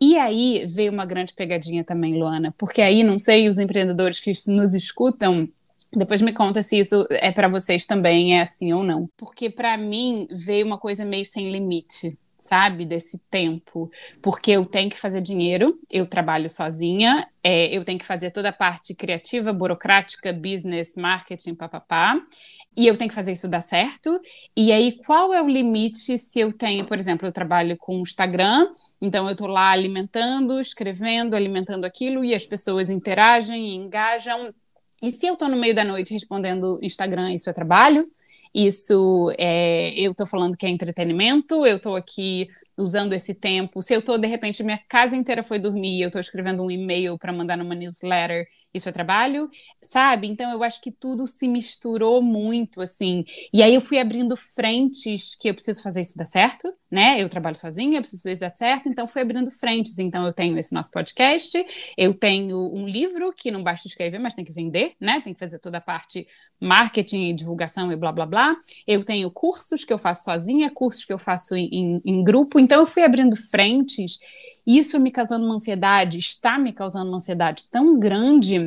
E 0.00 0.16
aí 0.18 0.66
veio 0.66 0.92
uma 0.92 1.06
grande 1.06 1.34
pegadinha 1.34 1.82
também, 1.82 2.18
Luana, 2.18 2.54
porque 2.58 2.82
aí, 2.82 3.02
não 3.02 3.18
sei, 3.18 3.48
os 3.48 3.58
empreendedores 3.58 4.20
que 4.20 4.30
nos 4.48 4.74
escutam, 4.74 5.48
depois 5.92 6.20
me 6.20 6.32
conta 6.32 6.62
se 6.62 6.78
isso 6.78 7.06
é 7.10 7.30
para 7.32 7.48
vocês 7.48 7.86
também, 7.86 8.38
é 8.38 8.42
assim 8.42 8.72
ou 8.72 8.82
não. 8.82 9.08
Porque 9.16 9.48
para 9.50 9.76
mim 9.76 10.26
veio 10.30 10.66
uma 10.66 10.78
coisa 10.78 11.04
meio 11.04 11.24
sem 11.24 11.50
limite, 11.50 12.18
sabe? 12.38 12.84
Desse 12.84 13.18
tempo. 13.30 13.90
Porque 14.22 14.52
eu 14.52 14.66
tenho 14.66 14.90
que 14.90 14.98
fazer 14.98 15.20
dinheiro, 15.20 15.78
eu 15.90 16.06
trabalho 16.06 16.48
sozinha, 16.48 17.28
é, 17.42 17.76
eu 17.76 17.84
tenho 17.84 17.98
que 17.98 18.04
fazer 18.04 18.30
toda 18.30 18.48
a 18.48 18.52
parte 18.52 18.94
criativa, 18.94 19.52
burocrática, 19.52 20.32
business, 20.32 20.96
marketing, 20.96 21.54
papapá. 21.54 22.20
E 22.76 22.86
eu 22.86 22.96
tenho 22.96 23.08
que 23.08 23.14
fazer 23.14 23.32
isso 23.32 23.48
dar 23.48 23.62
certo. 23.62 24.20
E 24.54 24.70
aí, 24.70 24.98
qual 25.06 25.32
é 25.32 25.40
o 25.40 25.48
limite 25.48 26.18
se 26.18 26.40
eu 26.40 26.52
tenho, 26.52 26.84
por 26.84 26.98
exemplo, 26.98 27.26
eu 27.26 27.32
trabalho 27.32 27.76
com 27.78 28.00
Instagram, 28.00 28.68
então 29.00 29.26
eu 29.26 29.32
estou 29.32 29.46
lá 29.46 29.70
alimentando, 29.70 30.60
escrevendo, 30.60 31.34
alimentando 31.34 31.84
aquilo, 31.84 32.24
e 32.24 32.34
as 32.34 32.44
pessoas 32.44 32.90
interagem, 32.90 33.76
engajam 33.76 34.52
e 35.02 35.10
se 35.10 35.26
eu 35.26 35.34
estou 35.34 35.48
no 35.48 35.56
meio 35.56 35.74
da 35.74 35.84
noite 35.84 36.12
respondendo 36.12 36.78
Instagram, 36.82 37.32
isso 37.32 37.50
é 37.50 37.52
trabalho? 37.52 38.10
Isso 38.54 39.30
é, 39.38 39.92
eu 39.98 40.12
estou 40.12 40.26
falando 40.26 40.56
que 40.56 40.64
é 40.64 40.68
entretenimento, 40.70 41.66
eu 41.66 41.76
estou 41.76 41.94
aqui 41.94 42.48
usando 42.76 43.12
esse 43.12 43.34
tempo. 43.34 43.82
Se 43.82 43.94
eu 43.94 44.00
estou, 44.00 44.18
de 44.18 44.26
repente, 44.26 44.62
minha 44.62 44.80
casa 44.88 45.16
inteira 45.16 45.42
foi 45.42 45.58
dormir, 45.58 46.00
eu 46.00 46.08
estou 46.08 46.20
escrevendo 46.20 46.62
um 46.62 46.70
e-mail 46.70 47.18
para 47.18 47.32
mandar 47.32 47.56
numa 47.56 47.74
newsletter, 47.74 48.46
isso 48.76 48.88
é 48.88 48.92
trabalho, 48.92 49.48
sabe? 49.82 50.26
Então 50.28 50.50
eu 50.52 50.62
acho 50.62 50.80
que 50.80 50.90
tudo 50.90 51.26
se 51.26 51.48
misturou 51.48 52.22
muito, 52.22 52.80
assim. 52.80 53.24
E 53.52 53.62
aí 53.62 53.74
eu 53.74 53.80
fui 53.80 53.98
abrindo 53.98 54.36
frentes 54.36 55.34
que 55.34 55.48
eu 55.48 55.54
preciso 55.54 55.82
fazer 55.82 56.00
isso 56.02 56.16
dar 56.16 56.24
certo, 56.24 56.72
né? 56.90 57.20
Eu 57.22 57.28
trabalho 57.28 57.56
sozinha, 57.56 57.98
eu 57.98 58.02
preciso 58.02 58.22
fazer 58.22 58.32
isso 58.32 58.40
dar 58.40 58.54
certo, 58.54 58.88
então 58.88 59.06
fui 59.06 59.22
abrindo 59.22 59.50
frentes. 59.50 59.98
Então 59.98 60.26
eu 60.26 60.32
tenho 60.32 60.58
esse 60.58 60.74
nosso 60.74 60.90
podcast, 60.90 61.64
eu 61.96 62.14
tenho 62.14 62.72
um 62.72 62.86
livro 62.86 63.32
que 63.32 63.50
não 63.50 63.62
basta 63.62 63.88
escrever, 63.88 64.18
mas 64.18 64.34
tem 64.34 64.44
que 64.44 64.52
vender, 64.52 64.94
né? 65.00 65.20
Tem 65.22 65.32
que 65.32 65.40
fazer 65.40 65.58
toda 65.58 65.78
a 65.78 65.80
parte 65.80 66.26
marketing 66.60 67.34
divulgação 67.34 67.90
e 67.92 67.96
blá 67.96 68.12
blá 68.12 68.26
blá. 68.26 68.56
Eu 68.86 69.04
tenho 69.04 69.30
cursos 69.30 69.84
que 69.84 69.92
eu 69.92 69.98
faço 69.98 70.24
sozinha, 70.24 70.70
cursos 70.70 71.04
que 71.04 71.12
eu 71.12 71.18
faço 71.18 71.56
em, 71.56 72.00
em 72.04 72.24
grupo. 72.24 72.58
Então 72.58 72.80
eu 72.80 72.86
fui 72.86 73.02
abrindo 73.02 73.36
frentes, 73.36 74.18
isso 74.66 74.98
me 74.98 75.10
causando 75.10 75.44
uma 75.44 75.54
ansiedade, 75.54 76.18
está 76.18 76.58
me 76.58 76.72
causando 76.72 77.08
uma 77.08 77.16
ansiedade 77.16 77.70
tão 77.70 77.98
grande 77.98 78.65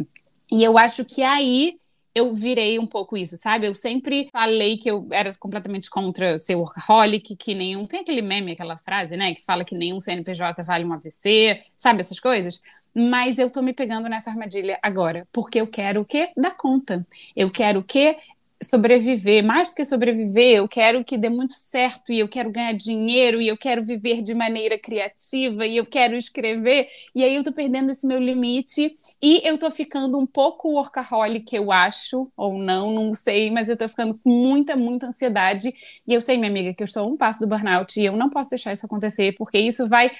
e 0.51 0.63
eu 0.63 0.77
acho 0.77 1.05
que 1.05 1.23
aí 1.23 1.79
eu 2.13 2.33
virei 2.33 2.79
um 2.79 2.87
pouco 2.87 3.15
isso, 3.15 3.37
sabe? 3.37 3.67
Eu 3.67 3.75
sempre 3.75 4.27
falei 4.31 4.77
que 4.77 4.89
eu 4.89 5.07
era 5.11 5.33
completamente 5.35 5.89
contra 5.89 6.37
ser 6.37 6.55
workaholic, 6.55 7.35
que 7.35 7.53
nenhum. 7.53 7.85
Tem 7.85 8.01
aquele 8.01 8.21
meme, 8.21 8.53
aquela 8.53 8.77
frase, 8.77 9.15
né? 9.15 9.33
Que 9.33 9.43
fala 9.43 9.63
que 9.63 9.75
nenhum 9.75 9.99
CNPJ 9.99 10.63
vale 10.63 10.85
um 10.85 10.93
AVC, 10.93 11.63
sabe? 11.77 12.01
Essas 12.01 12.19
coisas. 12.19 12.61
Mas 12.93 13.37
eu 13.37 13.49
tô 13.49 13.61
me 13.61 13.73
pegando 13.73 14.09
nessa 14.09 14.31
armadilha 14.31 14.79
agora, 14.81 15.27
porque 15.31 15.61
eu 15.61 15.67
quero 15.67 16.01
o 16.01 16.05
quê? 16.05 16.31
Dar 16.35 16.55
conta. 16.57 17.05
Eu 17.35 17.51
quero 17.51 17.79
o 17.79 17.83
quê? 17.83 18.17
Sobreviver, 18.61 19.43
mais 19.43 19.69
do 19.69 19.75
que 19.75 19.85
sobreviver, 19.85 20.57
eu 20.57 20.67
quero 20.67 21.03
que 21.03 21.17
dê 21.17 21.29
muito 21.29 21.53
certo 21.53 22.11
e 22.11 22.19
eu 22.19 22.27
quero 22.27 22.51
ganhar 22.51 22.73
dinheiro 22.73 23.41
e 23.41 23.47
eu 23.47 23.57
quero 23.57 23.83
viver 23.83 24.21
de 24.21 24.33
maneira 24.33 24.77
criativa 24.77 25.65
e 25.65 25.77
eu 25.77 25.85
quero 25.85 26.15
escrever. 26.15 26.87
E 27.15 27.23
aí 27.23 27.35
eu 27.35 27.43
tô 27.43 27.53
perdendo 27.53 27.89
esse 27.89 28.05
meu 28.05 28.19
limite 28.19 28.95
e 29.21 29.41
eu 29.47 29.57
tô 29.57 29.71
ficando 29.71 30.17
um 30.19 30.25
pouco 30.25 30.69
workaholic, 30.73 31.55
eu 31.55 31.71
acho, 31.71 32.29
ou 32.35 32.57
não, 32.57 32.91
não 32.91 33.13
sei, 33.13 33.49
mas 33.49 33.69
eu 33.69 33.77
tô 33.77 33.87
ficando 33.87 34.19
com 34.21 34.29
muita, 34.29 34.75
muita 34.75 35.07
ansiedade. 35.07 35.73
E 36.05 36.13
eu 36.13 36.21
sei, 36.21 36.37
minha 36.37 36.49
amiga, 36.49 36.73
que 36.73 36.83
eu 36.83 36.85
estou 36.85 37.09
um 37.09 37.15
passo 37.15 37.39
do 37.39 37.47
burnout 37.47 37.99
e 37.99 38.05
eu 38.05 38.15
não 38.17 38.29
posso 38.29 38.49
deixar 38.49 38.73
isso 38.73 38.85
acontecer, 38.85 39.35
porque 39.37 39.57
isso 39.57 39.87
vai 39.87 40.11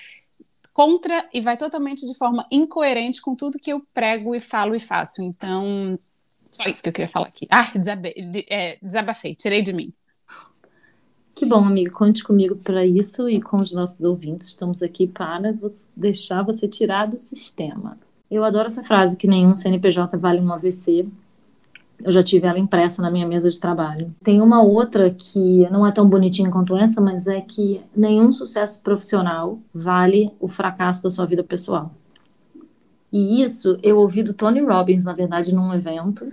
contra 0.73 1.27
e 1.33 1.41
vai 1.41 1.57
totalmente 1.57 2.07
de 2.07 2.17
forma 2.17 2.47
incoerente 2.49 3.21
com 3.21 3.35
tudo 3.35 3.59
que 3.59 3.73
eu 3.73 3.85
prego 3.93 4.33
e 4.33 4.39
falo 4.39 4.73
e 4.73 4.79
faço. 4.79 5.21
Então, 5.21 5.99
só 6.61 6.69
isso 6.69 6.83
que 6.83 6.89
eu 6.89 6.93
queria 6.93 7.07
falar 7.07 7.27
aqui. 7.27 7.47
Ah, 7.49 7.69
desabe, 7.73 8.13
é, 8.49 8.77
desabafei, 8.81 9.33
tirei 9.33 9.61
de 9.61 9.71
mim. 9.71 9.93
Que 11.33 11.45
bom, 11.45 11.63
amigo. 11.63 11.93
Conte 11.93 12.21
comigo 12.21 12.57
para 12.57 12.85
isso 12.85 13.29
e 13.29 13.41
com 13.41 13.57
os 13.57 13.71
nossos 13.71 14.01
ouvintes. 14.01 14.49
Estamos 14.49 14.83
aqui 14.83 15.07
para 15.07 15.53
você, 15.53 15.87
deixar 15.95 16.43
você 16.43 16.67
tirar 16.67 17.07
do 17.07 17.17
sistema. 17.17 17.97
Eu 18.29 18.43
adoro 18.43 18.67
essa 18.67 18.83
frase 18.83 19.15
que 19.15 19.25
nenhum 19.25 19.55
CNPJ 19.55 20.17
vale 20.17 20.41
um 20.41 20.51
AVC. 20.51 21.07
Eu 22.03 22.11
já 22.11 22.21
tive 22.21 22.45
ela 22.45 22.59
impressa 22.59 23.01
na 23.01 23.09
minha 23.09 23.25
mesa 23.25 23.49
de 23.49 23.57
trabalho. 23.57 24.13
Tem 24.21 24.41
uma 24.41 24.61
outra 24.61 25.09
que 25.11 25.65
não 25.69 25.87
é 25.87 25.91
tão 25.93 26.09
bonitinha 26.09 26.51
quanto 26.51 26.75
essa, 26.75 26.99
mas 26.99 27.25
é 27.25 27.39
que 27.39 27.81
nenhum 27.95 28.33
sucesso 28.33 28.81
profissional 28.81 29.59
vale 29.73 30.31
o 30.41 30.47
fracasso 30.47 31.03
da 31.03 31.09
sua 31.09 31.25
vida 31.25 31.43
pessoal. 31.43 31.91
E 33.11 33.41
isso 33.41 33.79
eu 33.81 33.97
ouvi 33.97 34.23
do 34.23 34.33
Tony 34.33 34.61
Robbins, 34.61 35.05
na 35.05 35.13
verdade, 35.13 35.53
num 35.53 35.73
evento, 35.73 36.31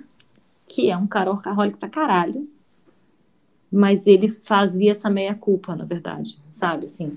que 0.67 0.91
é 0.91 0.97
um 0.97 1.07
cara 1.07 1.31
orcaholic 1.31 1.79
pra 1.79 1.89
caralho. 1.89 2.49
Mas 3.71 4.07
ele 4.07 4.29
fazia 4.29 4.91
essa 4.91 5.09
meia-culpa, 5.11 5.75
na 5.75 5.85
verdade, 5.85 6.39
sabe? 6.51 6.85
Assim. 6.85 7.17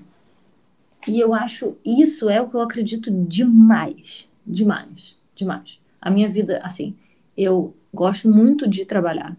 E 1.06 1.18
eu 1.18 1.34
acho, 1.34 1.76
isso 1.84 2.28
é 2.28 2.40
o 2.40 2.48
que 2.48 2.54
eu 2.54 2.60
acredito 2.60 3.10
demais. 3.10 4.28
Demais. 4.46 5.16
Demais. 5.34 5.80
A 6.00 6.10
minha 6.10 6.28
vida, 6.28 6.60
assim, 6.62 6.96
eu 7.36 7.74
gosto 7.92 8.28
muito 8.28 8.68
de 8.68 8.84
trabalhar. 8.84 9.36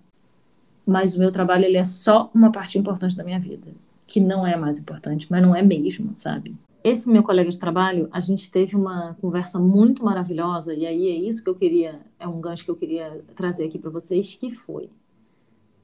Mas 0.85 1.15
o 1.15 1.19
meu 1.19 1.31
trabalho, 1.31 1.65
ele 1.65 1.77
é 1.77 1.83
só 1.83 2.29
uma 2.33 2.51
parte 2.51 2.77
importante 2.77 3.15
da 3.15 3.23
minha 3.23 3.39
vida. 3.39 3.67
Que 4.07 4.19
não 4.19 4.45
é 4.45 4.57
mais 4.57 4.77
importante, 4.77 5.27
mas 5.29 5.41
não 5.41 5.55
é 5.55 5.61
mesmo, 5.61 6.11
sabe? 6.15 6.55
Esse 6.83 7.09
meu 7.09 7.23
colega 7.23 7.49
de 7.49 7.59
trabalho, 7.59 8.07
a 8.11 8.19
gente 8.19 8.49
teve 8.49 8.75
uma 8.75 9.15
conversa 9.21 9.59
muito 9.59 10.03
maravilhosa, 10.03 10.73
e 10.73 10.85
aí 10.85 11.07
é 11.07 11.15
isso 11.15 11.43
que 11.43 11.49
eu 11.49 11.55
queria, 11.55 11.99
é 12.19 12.27
um 12.27 12.41
gancho 12.41 12.63
que 12.63 12.71
eu 12.71 12.75
queria 12.75 13.23
trazer 13.35 13.65
aqui 13.65 13.77
para 13.77 13.89
vocês, 13.89 14.35
que 14.35 14.51
foi. 14.51 14.89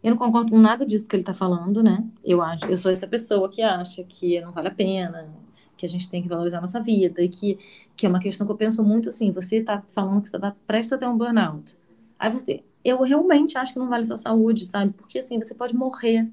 Eu 0.04 0.12
não 0.12 0.18
concordo 0.18 0.52
com 0.52 0.58
nada 0.58 0.86
disso 0.86 1.08
que 1.08 1.16
ele 1.16 1.22
está 1.22 1.34
falando, 1.34 1.84
né? 1.84 2.04
Eu 2.24 2.42
acho, 2.42 2.66
eu 2.66 2.78
sou 2.78 2.92
essa 2.92 3.08
pessoa 3.08 3.50
que 3.50 3.62
acha 3.62 4.04
que 4.04 4.40
não 4.42 4.52
vale 4.52 4.68
a 4.70 4.74
pena, 4.74 5.28
que 5.76 5.86
a 5.86 5.90
gente 5.90 6.10
tem 6.10 6.22
que 6.22 6.30
valorizar 6.30 6.60
a 6.60 6.62
nossa 6.62 6.80
vida, 6.80 7.22
e 7.22 7.30
que, 7.30 7.60
que 7.96 8.06
é 8.06 8.10
uma 8.10 8.20
questão 8.20 8.46
que 8.46 8.54
eu 8.54 8.58
penso 8.58 8.84
muito 8.84 9.10
assim, 9.10 9.32
você 9.32 9.58
está 9.58 9.84
falando 9.88 10.22
que 10.22 10.30
você 10.30 10.38
está 10.38 10.56
prestes 10.66 10.94
a 10.94 10.98
ter 10.98 11.08
um 11.08 11.18
burnout. 11.18 11.78
Aí 12.18 12.32
você, 12.32 12.64
eu 12.84 13.02
realmente 13.02 13.58
acho 13.58 13.74
que 13.74 13.80
não 13.80 13.90
vale 13.90 14.04
a 14.04 14.08
sua 14.08 14.18
saúde, 14.18 14.66
sabe? 14.66 14.94
Porque 14.94 15.20
assim, 15.20 15.38
você 15.38 15.54
pode 15.54 15.76
morrer 15.76 16.28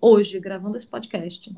hoje 0.00 0.38
gravando 0.38 0.76
esse 0.76 0.86
podcast. 0.86 1.54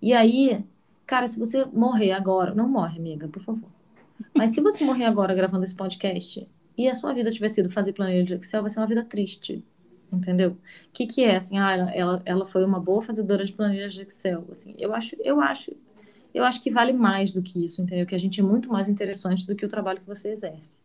E 0.00 0.12
aí, 0.12 0.64
Cara, 1.12 1.26
se 1.26 1.38
você 1.38 1.62
morrer 1.66 2.12
agora, 2.12 2.54
não 2.54 2.66
morre, 2.66 2.98
amiga, 2.98 3.28
por 3.28 3.42
favor. 3.42 3.68
Mas 4.34 4.52
se 4.52 4.62
você 4.62 4.82
morrer 4.82 5.04
agora 5.04 5.34
gravando 5.34 5.62
esse 5.62 5.74
podcast 5.74 6.48
e 6.74 6.88
a 6.88 6.94
sua 6.94 7.12
vida 7.12 7.30
tiver 7.30 7.48
sido 7.48 7.68
fazer 7.68 7.92
planilha 7.92 8.24
de 8.24 8.32
Excel, 8.32 8.62
vai 8.62 8.70
ser 8.70 8.80
uma 8.80 8.86
vida 8.86 9.04
triste. 9.04 9.62
Entendeu? 10.10 10.52
O 10.52 10.56
que, 10.90 11.06
que 11.06 11.22
é 11.22 11.36
assim? 11.36 11.58
Ah, 11.58 11.74
ela, 11.94 12.22
ela 12.24 12.46
foi 12.46 12.64
uma 12.64 12.80
boa 12.80 13.02
fazedora 13.02 13.44
de 13.44 13.52
planilhas 13.52 13.92
de 13.92 14.00
Excel. 14.00 14.42
Assim, 14.50 14.74
eu 14.78 14.94
acho, 14.94 15.14
eu 15.22 15.38
acho, 15.38 15.76
eu 16.32 16.44
acho 16.44 16.62
que 16.62 16.70
vale 16.70 16.94
mais 16.94 17.30
do 17.30 17.42
que 17.42 17.62
isso, 17.62 17.82
entendeu? 17.82 18.06
Que 18.06 18.14
a 18.14 18.18
gente 18.18 18.40
é 18.40 18.42
muito 18.42 18.70
mais 18.72 18.88
interessante 18.88 19.46
do 19.46 19.54
que 19.54 19.66
o 19.66 19.68
trabalho 19.68 20.00
que 20.00 20.06
você 20.06 20.30
exerce. 20.30 20.80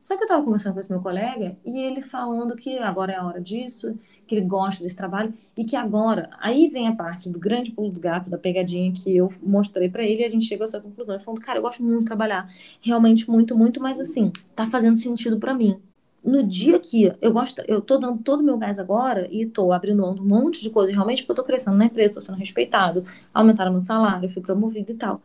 Só 0.00 0.16
que 0.16 0.22
eu 0.22 0.26
estava 0.26 0.44
conversando 0.44 0.74
com 0.74 0.80
esse 0.80 0.90
meu 0.90 1.00
colega 1.00 1.56
e 1.64 1.80
ele 1.80 2.00
falando 2.00 2.54
que 2.54 2.78
agora 2.78 3.12
é 3.12 3.16
a 3.16 3.26
hora 3.26 3.40
disso, 3.40 3.98
que 4.26 4.34
ele 4.34 4.46
gosta 4.46 4.82
desse 4.82 4.94
trabalho 4.94 5.34
e 5.56 5.64
que 5.64 5.74
agora, 5.74 6.30
aí 6.38 6.68
vem 6.68 6.86
a 6.86 6.94
parte 6.94 7.28
do 7.28 7.38
grande 7.38 7.72
pulo 7.72 7.90
do 7.90 7.98
gato, 7.98 8.30
da 8.30 8.38
pegadinha 8.38 8.92
que 8.92 9.16
eu 9.16 9.32
mostrei 9.42 9.88
para 9.88 10.04
ele 10.04 10.22
e 10.22 10.24
a 10.24 10.28
gente 10.28 10.46
chegou 10.46 10.62
a 10.62 10.68
essa 10.68 10.80
conclusão. 10.80 11.16
Ele 11.16 11.24
falando, 11.24 11.40
cara, 11.40 11.58
eu 11.58 11.62
gosto 11.62 11.82
muito 11.82 12.00
de 12.00 12.06
trabalhar, 12.06 12.48
realmente 12.80 13.28
muito, 13.28 13.56
muito, 13.56 13.80
mas 13.80 13.98
assim, 13.98 14.30
tá 14.54 14.66
fazendo 14.66 14.96
sentido 14.96 15.38
para 15.38 15.52
mim. 15.52 15.80
No 16.22 16.42
dia 16.42 16.78
que 16.78 17.12
eu 17.20 17.32
gosto, 17.32 17.62
eu 17.66 17.80
tô 17.80 17.98
dando 17.98 18.22
todo 18.22 18.40
o 18.40 18.44
meu 18.44 18.56
gás 18.56 18.78
agora 18.78 19.28
e 19.32 19.46
tô 19.46 19.72
abrindo 19.72 20.04
um 20.04 20.14
monte 20.14 20.62
de 20.62 20.70
coisa, 20.70 20.92
realmente 20.92 21.22
porque 21.22 21.32
eu 21.32 21.36
tô 21.36 21.44
crescendo 21.44 21.76
na 21.76 21.86
empresa, 21.86 22.14
tô 22.14 22.20
sendo 22.20 22.38
respeitado, 22.38 23.04
aumentaram 23.32 23.72
meu 23.72 23.80
salário, 23.80 24.28
fui 24.28 24.42
promovido 24.42 24.92
e 24.92 24.94
tal. 24.94 25.20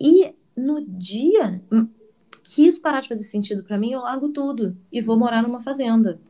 E 0.00 0.34
no 0.56 0.80
dia 0.80 1.60
que 2.44 2.66
isso 2.66 2.80
parar 2.80 3.00
de 3.00 3.08
fazer 3.08 3.24
sentido 3.24 3.64
para 3.64 3.78
mim, 3.78 3.92
eu 3.92 4.00
largo 4.00 4.28
tudo 4.28 4.76
e 4.92 5.00
vou 5.00 5.18
morar 5.18 5.42
numa 5.42 5.60
fazenda. 5.60 6.20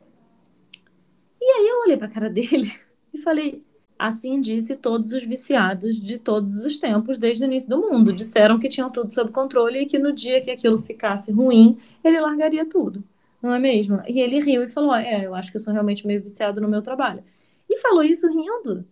E 1.39 1.45
aí 1.45 1.67
eu 1.67 1.81
olhei 1.81 1.97
para 1.97 2.07
a 2.07 2.09
cara 2.11 2.29
dele 2.31 2.71
e 3.13 3.17
falei: 3.17 3.61
assim 3.99 4.39
disse 4.39 4.77
todos 4.77 5.11
os 5.11 5.23
viciados 5.25 5.97
de 5.97 6.17
todos 6.17 6.63
os 6.63 6.79
tempos, 6.79 7.17
desde 7.17 7.43
o 7.43 7.45
início 7.45 7.69
do 7.69 7.81
mundo. 7.81 8.13
Disseram 8.13 8.57
que 8.57 8.69
tinham 8.69 8.89
tudo 8.89 9.13
sob 9.13 9.31
controle 9.31 9.79
e 9.79 9.85
que 9.85 9.99
no 9.99 10.13
dia 10.13 10.41
que 10.41 10.49
aquilo 10.49 10.77
ficasse 10.77 11.31
ruim, 11.33 11.77
ele 12.01 12.19
largaria 12.19 12.65
tudo. 12.65 13.03
Não 13.41 13.53
é 13.53 13.59
mesmo? 13.59 14.01
E 14.07 14.21
ele 14.21 14.39
riu 14.39 14.63
e 14.63 14.69
falou: 14.69 14.95
É, 14.95 15.25
eu 15.25 15.35
acho 15.35 15.51
que 15.51 15.57
eu 15.57 15.61
sou 15.61 15.73
realmente 15.73 16.07
meio 16.07 16.21
viciado 16.21 16.61
no 16.61 16.69
meu 16.69 16.81
trabalho. 16.81 17.23
E 17.69 17.77
falou 17.79 18.03
isso 18.03 18.27
rindo, 18.29 18.85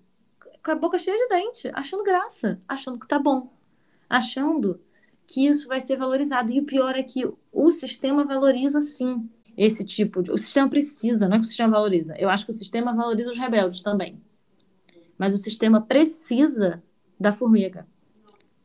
com 0.64 0.72
a 0.72 0.76
boca 0.76 1.00
cheia 1.00 1.18
de 1.18 1.30
dente, 1.30 1.72
achando 1.74 2.04
graça, 2.04 2.60
achando 2.68 3.00
que 3.00 3.08
tá 3.08 3.18
bom, 3.18 3.50
achando 4.10 4.80
que 5.28 5.48
isso 5.48 5.68
vai 5.68 5.80
ser 5.80 5.98
valorizado. 5.98 6.52
E 6.52 6.60
o 6.60 6.66
pior 6.66 6.96
é 6.96 7.04
que 7.04 7.28
o 7.52 7.72
sistema 7.72 8.24
valoriza 8.24 8.82
sim 8.82 9.30
esse 9.58 9.84
tipo 9.84 10.22
de. 10.22 10.32
O 10.32 10.38
sistema 10.38 10.70
precisa, 10.70 11.28
não 11.28 11.38
é 11.38 11.40
que 11.40 11.46
o 11.46 11.48
sistema 11.48 11.72
valoriza. 11.72 12.16
Eu 12.18 12.30
acho 12.30 12.46
que 12.46 12.52
o 12.52 12.56
sistema 12.56 12.94
valoriza 12.94 13.32
os 13.32 13.38
rebeldes 13.38 13.82
também. 13.82 14.22
Mas 15.18 15.34
o 15.34 15.38
sistema 15.38 15.82
precisa 15.82 16.84
da 17.20 17.32
formiga. 17.32 17.88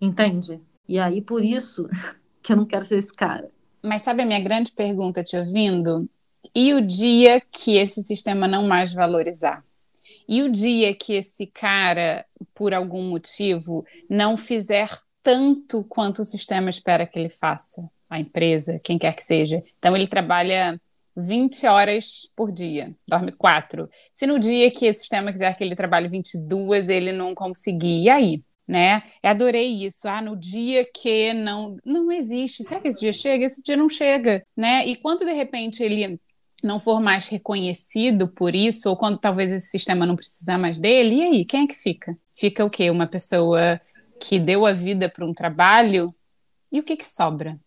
Entende? 0.01 0.61
E 0.89 0.99
aí, 0.99 1.21
por 1.21 1.45
isso 1.45 1.89
que 2.43 2.53
eu 2.53 2.57
não 2.57 2.67
quero 2.67 2.85
ser 2.85 2.99
esse 2.99 3.13
cara. 3.13 3.51
Mas 3.83 4.03
sabe 4.03 4.23
a 4.23 4.27
minha 4.27 4.41
grande 4.41 4.73
pergunta 4.73 5.23
te 5.23 5.37
ouvindo? 5.37 6.09
E 6.55 6.73
o 6.75 6.85
dia 6.85 7.41
que 7.41 7.77
esse 7.77 8.03
sistema 8.03 8.49
não 8.49 8.67
mais 8.67 8.93
valorizar? 8.93 9.65
E 10.29 10.43
o 10.43 10.51
dia 10.51 10.95
que 10.95 11.15
esse 11.15 11.47
cara, 11.47 12.25
por 12.55 12.75
algum 12.75 13.03
motivo, 13.09 13.85
não 14.09 14.37
fizer 14.37 14.89
tanto 15.29 15.85
quanto 15.85 16.23
o 16.23 16.25
sistema 16.25 16.71
espera 16.71 17.07
que 17.07 17.19
ele 17.19 17.29
faça, 17.29 17.87
a 18.09 18.19
empresa, 18.19 18.81
quem 18.83 18.97
quer 18.97 19.15
que 19.15 19.23
seja. 19.23 19.63
Então, 19.79 19.95
ele 19.95 20.07
trabalha 20.07 20.81
20 21.15 21.67
horas 21.67 22.31
por 22.35 22.51
dia, 22.51 22.97
dorme 23.07 23.31
4. 23.33 23.91
Se 24.15 24.27
no 24.27 24.39
dia 24.39 24.71
que 24.71 24.89
o 24.89 24.93
sistema 24.95 25.31
quiser 25.31 25.55
que 25.55 25.63
ele 25.63 25.77
trabalhe 25.77 26.09
22, 26.09 26.89
ele 26.89 27.13
não 27.13 27.35
conseguir, 27.35 28.05
e 28.05 28.09
aí? 28.09 28.43
Né? 28.67 29.03
Eu 29.23 29.31
adorei 29.31 29.85
isso. 29.85 30.09
Ah, 30.09 30.23
no 30.23 30.35
dia 30.35 30.87
que 30.95 31.35
não 31.35 31.77
não 31.85 32.11
existe. 32.11 32.65
Será 32.65 32.81
que 32.81 32.89
esse 32.89 33.01
dia 33.01 33.13
chega? 33.13 33.45
Esse 33.45 33.63
dia 33.63 33.77
não 33.77 33.89
chega, 33.89 34.43
né? 34.57 34.87
E 34.87 34.97
quando 34.97 35.25
de 35.25 35.33
repente 35.33 35.83
ele 35.83 36.19
não 36.63 36.81
for 36.81 37.01
mais 37.01 37.29
reconhecido 37.29 38.29
por 38.29 38.55
isso, 38.55 38.89
ou 38.89 38.97
quando 38.97 39.19
talvez 39.19 39.53
esse 39.53 39.69
sistema 39.69 40.07
não 40.07 40.17
precisar 40.17 40.59
mais 40.59 40.79
dele, 40.79 41.17
e 41.17 41.23
aí, 41.23 41.45
quem 41.45 41.65
é 41.65 41.67
que 41.67 41.75
fica? 41.75 42.17
Fica 42.35 42.65
o 42.65 42.71
quê? 42.71 42.91
Uma 42.91 43.07
pessoa 43.07 43.81
que 44.21 44.39
deu 44.39 44.67
a 44.67 44.73
vida 44.73 45.09
para 45.09 45.25
um 45.25 45.33
trabalho, 45.33 46.15
e 46.71 46.81
o 46.81 46.83
que, 46.83 46.97
que 46.97 47.07
sobra? 47.07 47.59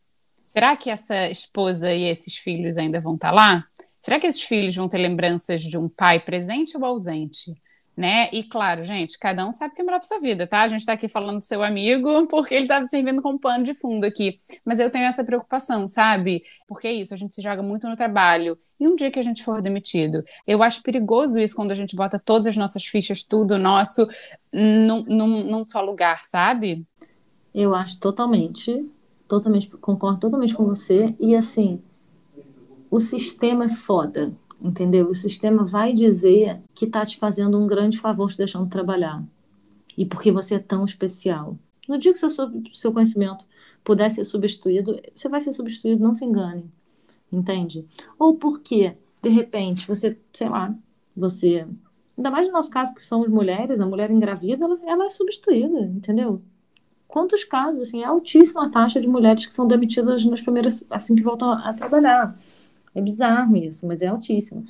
será 0.51 0.75
que 0.75 0.89
essa 0.89 1.29
esposa 1.29 1.93
e 1.93 2.03
esses 2.03 2.35
filhos 2.35 2.77
ainda 2.77 2.99
vão 2.99 3.15
estar 3.15 3.31
lá? 3.31 3.63
Será 4.01 4.19
que 4.19 4.27
esses 4.27 4.41
filhos 4.41 4.75
vão 4.75 4.89
ter 4.89 4.97
lembranças 4.97 5.61
de 5.61 5.77
um 5.77 5.87
pai 5.87 6.19
presente 6.19 6.75
ou 6.75 6.83
ausente? 6.83 7.55
Né? 7.95 8.29
E 8.31 8.43
claro, 8.43 8.85
gente, 8.85 9.19
cada 9.19 9.45
um 9.45 9.51
sabe 9.51 9.75
que 9.75 9.81
é 9.81 9.83
melhor 9.83 9.99
para 9.99 10.07
sua 10.07 10.19
vida, 10.19 10.47
tá? 10.47 10.61
A 10.61 10.67
gente 10.67 10.79
está 10.79 10.93
aqui 10.93 11.09
falando 11.09 11.39
do 11.39 11.43
seu 11.43 11.61
amigo 11.61 12.25
porque 12.31 12.55
ele 12.55 12.63
estava 12.63 12.85
servindo 12.85 13.21
como 13.21 13.37
pano 13.37 13.65
de 13.65 13.73
fundo 13.75 14.05
aqui. 14.05 14.37
Mas 14.63 14.79
eu 14.79 14.89
tenho 14.89 15.05
essa 15.05 15.23
preocupação, 15.23 15.87
sabe? 15.87 16.41
Porque 16.67 16.87
é 16.87 16.93
isso, 16.93 17.13
a 17.13 17.17
gente 17.17 17.35
se 17.35 17.41
joga 17.41 17.61
muito 17.61 17.87
no 17.87 17.95
trabalho. 17.95 18.57
E 18.79 18.87
um 18.87 18.95
dia 18.95 19.11
que 19.11 19.19
a 19.19 19.21
gente 19.21 19.43
for 19.43 19.61
demitido? 19.61 20.23
Eu 20.47 20.63
acho 20.63 20.81
perigoso 20.81 21.37
isso 21.37 21.55
quando 21.55 21.71
a 21.71 21.75
gente 21.75 21.95
bota 21.95 22.17
todas 22.17 22.47
as 22.47 22.57
nossas 22.57 22.83
fichas, 22.83 23.23
tudo 23.23 23.59
nosso, 23.59 24.07
num, 24.51 25.03
num, 25.03 25.43
num 25.43 25.65
só 25.65 25.81
lugar, 25.81 26.17
sabe? 26.17 26.83
Eu 27.53 27.75
acho 27.75 27.99
totalmente, 27.99 28.89
totalmente, 29.27 29.69
concordo 29.69 30.21
totalmente 30.21 30.55
com 30.55 30.65
você. 30.65 31.13
E 31.19 31.35
assim, 31.35 31.79
o 32.89 32.99
sistema 32.99 33.65
é 33.65 33.69
foda, 33.69 34.33
entendeu? 34.61 35.09
O 35.09 35.15
sistema 35.15 35.65
vai 35.65 35.93
dizer 35.93 36.61
que 36.73 36.87
tá 36.87 37.05
te 37.05 37.17
fazendo 37.17 37.59
um 37.59 37.67
grande 37.67 37.97
favor 37.97 38.29
te 38.29 38.37
deixando 38.37 38.69
trabalhar. 38.69 39.23
E 39.97 40.05
porque 40.05 40.31
você 40.31 40.55
é 40.55 40.59
tão 40.59 40.85
especial. 40.85 41.57
No 41.87 41.97
dia 41.97 42.13
que 42.13 42.19
seu, 42.19 42.29
seu 42.73 42.93
conhecimento 42.93 43.45
puder 43.83 44.09
ser 44.09 44.23
substituído, 44.25 44.99
você 45.15 45.27
vai 45.27 45.41
ser 45.41 45.53
substituído, 45.53 46.03
não 46.03 46.13
se 46.13 46.23
engane. 46.23 46.71
Entende? 47.31 47.85
Ou 48.19 48.35
porque, 48.35 48.95
de 49.21 49.29
repente, 49.29 49.87
você, 49.87 50.17
sei 50.33 50.49
lá, 50.49 50.73
você. 51.15 51.65
Ainda 52.17 52.29
mais 52.29 52.47
no 52.47 52.53
nosso 52.53 52.69
caso, 52.69 52.93
que 52.93 53.03
somos 53.03 53.29
mulheres, 53.29 53.79
a 53.79 53.85
mulher 53.85 54.11
engravida, 54.11 54.65
ela, 54.65 54.79
ela 54.85 55.05
é 55.05 55.09
substituída, 55.09 55.79
entendeu? 55.79 56.41
Quantos 57.07 57.43
casos, 57.43 57.81
assim, 57.81 58.01
é 58.01 58.05
altíssima 58.05 58.65
a 58.65 58.69
taxa 58.69 58.99
de 59.01 59.07
mulheres 59.07 59.45
que 59.45 59.53
são 59.53 59.67
demitidas 59.67 60.23
nas 60.25 60.41
primeiras, 60.41 60.85
assim 60.89 61.15
que 61.15 61.23
voltam 61.23 61.51
a 61.51 61.73
trabalhar. 61.73 62.37
É 62.93 63.01
bizarro 63.01 63.55
isso, 63.57 63.87
mas 63.87 64.01
é 64.01 64.07
altíssimo. 64.07 64.65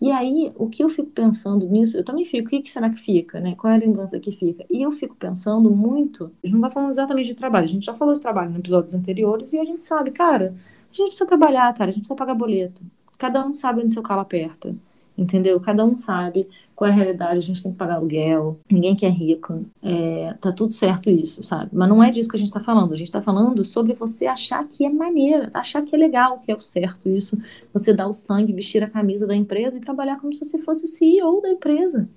E 0.00 0.10
aí, 0.10 0.52
o 0.56 0.68
que 0.68 0.82
eu 0.82 0.88
fico 0.88 1.10
pensando 1.10 1.66
nisso, 1.66 1.96
eu 1.96 2.04
também 2.04 2.24
fico, 2.24 2.46
o 2.48 2.50
que, 2.50 2.70
será 2.70 2.90
que 2.90 3.00
fica, 3.00 3.40
né? 3.40 3.54
Qual 3.54 3.72
é 3.72 3.76
a 3.76 3.78
lembrança 3.78 4.18
que 4.18 4.30
fica? 4.32 4.64
E 4.70 4.82
eu 4.82 4.92
fico 4.92 5.14
pensando 5.16 5.70
muito, 5.70 6.30
a 6.42 6.46
gente 6.46 6.54
não 6.54 6.60
vai 6.60 6.70
falando 6.70 6.90
exatamente 6.90 7.26
de 7.26 7.34
trabalho, 7.34 7.64
a 7.64 7.68
gente 7.68 7.86
já 7.86 7.94
falou 7.94 8.12
de 8.12 8.20
trabalho 8.20 8.52
em 8.52 8.58
episódios 8.58 8.92
anteriores 8.92 9.52
e 9.52 9.58
a 9.58 9.64
gente 9.64 9.82
sabe, 9.82 10.10
cara, 10.10 10.54
a 10.92 10.94
gente 10.94 11.06
precisa 11.08 11.26
trabalhar, 11.26 11.72
cara, 11.74 11.90
a 11.90 11.92
gente 11.92 12.02
precisa 12.02 12.16
pagar 12.16 12.34
boleto. 12.34 12.82
Cada 13.16 13.46
um 13.46 13.54
sabe 13.54 13.82
onde 13.82 13.94
seu 13.94 14.02
calo 14.02 14.20
aperta, 14.20 14.74
entendeu? 15.16 15.58
Cada 15.60 15.84
um 15.84 15.96
sabe 15.96 16.48
qual 16.74 16.88
é 16.88 16.92
a 16.92 16.96
realidade, 16.96 17.38
a 17.38 17.42
gente 17.42 17.62
tem 17.62 17.70
que 17.70 17.78
pagar 17.78 17.94
aluguel, 17.94 18.58
ninguém 18.70 18.96
quer 18.96 19.10
rico, 19.10 19.64
é, 19.82 20.34
tá 20.40 20.50
tudo 20.50 20.72
certo 20.72 21.08
isso, 21.08 21.42
sabe? 21.42 21.70
Mas 21.72 21.88
não 21.88 22.02
é 22.02 22.10
disso 22.10 22.28
que 22.28 22.36
a 22.36 22.38
gente 22.38 22.52
tá 22.52 22.60
falando, 22.60 22.92
a 22.92 22.96
gente 22.96 23.12
tá 23.12 23.22
falando 23.22 23.62
sobre 23.62 23.92
você 23.92 24.26
achar 24.26 24.66
que 24.66 24.84
é 24.84 24.90
maneira, 24.90 25.48
achar 25.54 25.82
que 25.82 25.94
é 25.94 25.98
legal, 25.98 26.40
que 26.40 26.50
é 26.50 26.54
o 26.54 26.60
certo 26.60 27.08
isso, 27.08 27.38
você 27.72 27.92
dar 27.92 28.08
o 28.08 28.12
sangue, 28.12 28.52
vestir 28.52 28.82
a 28.82 28.90
camisa 28.90 29.26
da 29.26 29.36
empresa 29.36 29.76
e 29.76 29.80
trabalhar 29.80 30.20
como 30.20 30.32
se 30.32 30.44
você 30.44 30.58
fosse 30.58 30.84
o 30.84 30.88
CEO 30.88 31.40
da 31.40 31.50
empresa, 31.50 32.08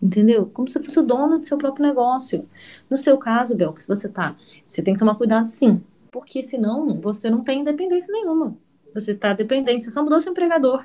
entendeu? 0.00 0.46
Como 0.46 0.68
se 0.68 0.80
fosse 0.80 0.98
o 1.00 1.02
dono 1.02 1.38
do 1.38 1.46
seu 1.46 1.58
próprio 1.58 1.86
negócio. 1.86 2.46
No 2.88 2.96
seu 2.96 3.18
caso, 3.18 3.56
Bel, 3.56 3.72
que 3.72 3.82
se 3.82 3.88
você 3.88 4.08
tá, 4.08 4.36
você 4.66 4.82
tem 4.82 4.94
que 4.94 5.00
tomar 5.00 5.16
cuidado 5.16 5.46
sim, 5.46 5.80
porque 6.12 6.42
senão 6.42 7.00
você 7.00 7.28
não 7.28 7.42
tem 7.42 7.60
independência 7.60 8.12
nenhuma. 8.12 8.56
Você 8.94 9.14
tá 9.14 9.32
dependente, 9.32 9.84
você 9.84 9.90
só 9.90 10.02
mudou 10.02 10.20
seu 10.20 10.30
empregador, 10.32 10.84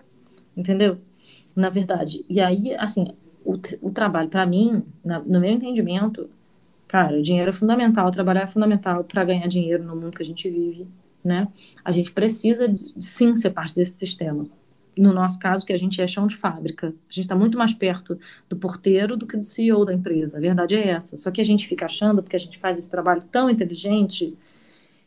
entendeu? 0.58 0.98
Na 1.56 1.70
verdade. 1.70 2.26
E 2.30 2.40
aí, 2.40 2.76
assim, 2.76 3.08
o, 3.44 3.60
o 3.82 3.92
trabalho, 3.92 4.30
para 4.30 4.46
mim, 4.46 4.84
na, 5.04 5.20
no 5.20 5.40
meu 5.40 5.52
entendimento, 5.52 6.30
cara, 6.88 7.18
o 7.18 7.22
dinheiro 7.22 7.50
é 7.50 7.54
fundamental, 7.54 8.10
trabalhar 8.12 8.42
é 8.42 8.48
fundamental 8.48 9.04
para 9.04 9.24
ganhar 9.24 9.48
dinheiro 9.48 9.84
no 9.84 9.96
mundo 9.96 10.12
que 10.12 10.22
a 10.22 10.26
gente 10.26 10.50
vive, 10.50 10.88
né? 11.24 11.48
A 11.84 11.92
gente 11.92 12.12
precisa, 12.12 12.68
de, 12.68 12.94
sim, 13.04 13.36
ser 13.36 13.52
parte 13.52 13.76
desse 13.76 13.98
sistema. 13.98 14.46
No 14.98 15.14
nosso 15.14 15.40
caso, 15.40 15.66
que 15.66 15.72
a 15.72 15.78
gente 15.78 16.02
é 16.02 16.08
chão 16.08 16.28
de 16.28 16.36
fábrica. 16.36 16.88
A 16.88 17.14
gente 17.14 17.22
está 17.22 17.36
muito 17.36 17.58
mais 17.58 17.74
perto 17.74 18.20
do 18.50 18.58
porteiro 18.58 19.16
do 19.16 19.26
que 19.26 19.38
do 19.38 19.44
CEO 19.44 19.86
da 19.86 19.94
empresa. 19.94 20.38
A 20.38 20.42
verdade 20.42 20.76
é 20.76 20.90
essa. 20.90 21.16
Só 21.16 21.32
que 21.32 21.40
a 21.40 21.46
gente 21.46 21.68
fica 21.68 21.86
achando, 21.86 22.22
porque 22.22 22.36
a 22.36 22.40
gente 22.40 22.58
faz 22.60 22.78
esse 22.78 22.92
trabalho 22.92 23.22
tão 23.32 23.50
inteligente, 23.50 24.38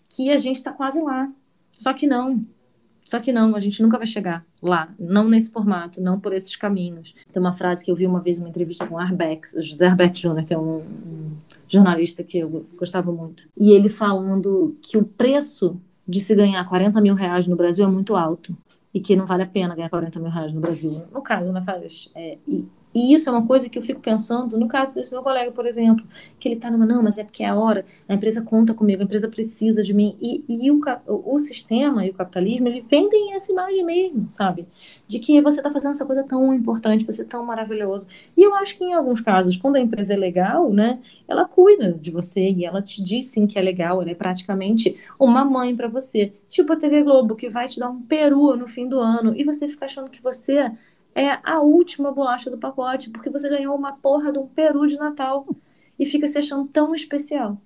que 0.08 0.30
a 0.30 0.38
gente 0.38 0.56
está 0.56 0.72
quase 0.72 1.02
lá. 1.02 1.30
Só 1.70 1.92
que 1.92 2.06
não. 2.06 2.44
Só 3.04 3.20
que 3.20 3.32
não, 3.32 3.54
a 3.54 3.60
gente 3.60 3.82
nunca 3.82 3.98
vai 3.98 4.06
chegar 4.06 4.44
lá, 4.62 4.92
não 4.98 5.28
nesse 5.28 5.50
formato, 5.50 6.00
não 6.00 6.18
por 6.18 6.32
esses 6.32 6.56
caminhos. 6.56 7.14
Tem 7.32 7.40
uma 7.40 7.52
frase 7.52 7.84
que 7.84 7.90
eu 7.90 7.96
vi 7.96 8.06
uma 8.06 8.20
vez 8.20 8.38
uma 8.38 8.48
entrevista 8.48 8.86
com 8.86 8.94
o 8.94 8.98
Arbex, 8.98 9.54
José 9.60 9.86
Arbex 9.86 10.18
Jr., 10.20 10.44
que 10.46 10.54
é 10.54 10.58
um, 10.58 10.78
um 10.78 11.30
jornalista 11.68 12.22
que 12.22 12.38
eu 12.38 12.66
gostava 12.76 13.12
muito. 13.12 13.48
E 13.58 13.70
ele 13.72 13.88
falando 13.88 14.76
que 14.80 14.96
o 14.96 15.04
preço 15.04 15.80
de 16.06 16.20
se 16.20 16.34
ganhar 16.34 16.64
40 16.66 17.00
mil 17.00 17.14
reais 17.14 17.46
no 17.46 17.56
Brasil 17.56 17.84
é 17.84 17.88
muito 17.88 18.16
alto 18.16 18.56
e 18.92 19.00
que 19.00 19.16
não 19.16 19.26
vale 19.26 19.42
a 19.42 19.46
pena 19.46 19.74
ganhar 19.74 19.90
40 19.90 20.20
mil 20.20 20.30
reais 20.30 20.52
no 20.52 20.60
Brasil. 20.60 21.02
No 21.12 21.20
caso, 21.20 21.52
né, 21.52 21.60
Faz? 21.62 22.10
É, 22.14 22.38
e, 22.46 22.66
e 22.94 23.12
isso 23.12 23.28
é 23.28 23.32
uma 23.32 23.44
coisa 23.44 23.68
que 23.68 23.76
eu 23.76 23.82
fico 23.82 24.00
pensando, 24.00 24.56
no 24.56 24.68
caso 24.68 24.94
desse 24.94 25.12
meu 25.12 25.22
colega, 25.22 25.50
por 25.50 25.66
exemplo, 25.66 26.06
que 26.38 26.46
ele 26.46 26.54
está 26.54 26.70
numa, 26.70 26.86
não, 26.86 27.02
mas 27.02 27.18
é 27.18 27.24
porque 27.24 27.42
é 27.42 27.48
a 27.48 27.56
hora, 27.56 27.84
a 28.08 28.14
empresa 28.14 28.40
conta 28.40 28.72
comigo, 28.72 29.02
a 29.02 29.04
empresa 29.04 29.28
precisa 29.28 29.82
de 29.82 29.92
mim. 29.92 30.16
E, 30.20 30.44
e 30.48 30.70
o, 30.70 30.80
o 31.06 31.38
sistema 31.40 32.06
e 32.06 32.10
o 32.10 32.14
capitalismo, 32.14 32.68
ele 32.68 32.80
vendem 32.80 33.34
essa 33.34 33.50
imagem 33.50 33.84
mesmo, 33.84 34.30
sabe? 34.30 34.66
De 35.08 35.18
que 35.18 35.40
você 35.40 35.58
está 35.58 35.70
fazendo 35.70 35.90
essa 35.90 36.06
coisa 36.06 36.22
tão 36.22 36.54
importante, 36.54 37.04
você 37.04 37.22
é 37.22 37.24
tão 37.24 37.44
maravilhoso. 37.44 38.06
E 38.36 38.42
eu 38.42 38.54
acho 38.54 38.78
que 38.78 38.84
em 38.84 38.94
alguns 38.94 39.20
casos, 39.20 39.56
quando 39.56 39.76
a 39.76 39.80
empresa 39.80 40.14
é 40.14 40.16
legal, 40.16 40.70
né, 40.70 41.00
ela 41.26 41.46
cuida 41.46 41.92
de 41.92 42.12
você 42.12 42.48
e 42.48 42.64
ela 42.64 42.80
te 42.80 43.02
diz 43.02 43.26
sim 43.26 43.46
que 43.46 43.58
é 43.58 43.62
legal, 43.62 44.00
ela 44.00 44.10
é 44.10 44.14
praticamente 44.14 44.96
uma 45.18 45.44
mãe 45.44 45.74
para 45.74 45.88
você. 45.88 46.32
Tipo 46.48 46.74
a 46.74 46.76
TV 46.76 47.02
Globo, 47.02 47.34
que 47.34 47.48
vai 47.48 47.66
te 47.66 47.80
dar 47.80 47.90
um 47.90 48.00
peru 48.00 48.56
no 48.56 48.68
fim 48.68 48.88
do 48.88 49.00
ano 49.00 49.34
e 49.36 49.42
você 49.42 49.66
fica 49.66 49.84
achando 49.84 50.08
que 50.08 50.22
você 50.22 50.70
é 51.14 51.38
a 51.42 51.60
última 51.60 52.10
bolacha 52.10 52.50
do 52.50 52.58
pacote, 52.58 53.10
porque 53.10 53.30
você 53.30 53.48
ganhou 53.48 53.76
uma 53.76 53.96
porra 53.96 54.32
de 54.32 54.38
um 54.38 54.46
peru 54.46 54.86
de 54.86 54.96
Natal 54.96 55.44
e 55.98 56.04
fica 56.04 56.26
se 56.26 56.38
achando 56.38 56.66
tão 56.68 56.94
especial. 56.94 57.60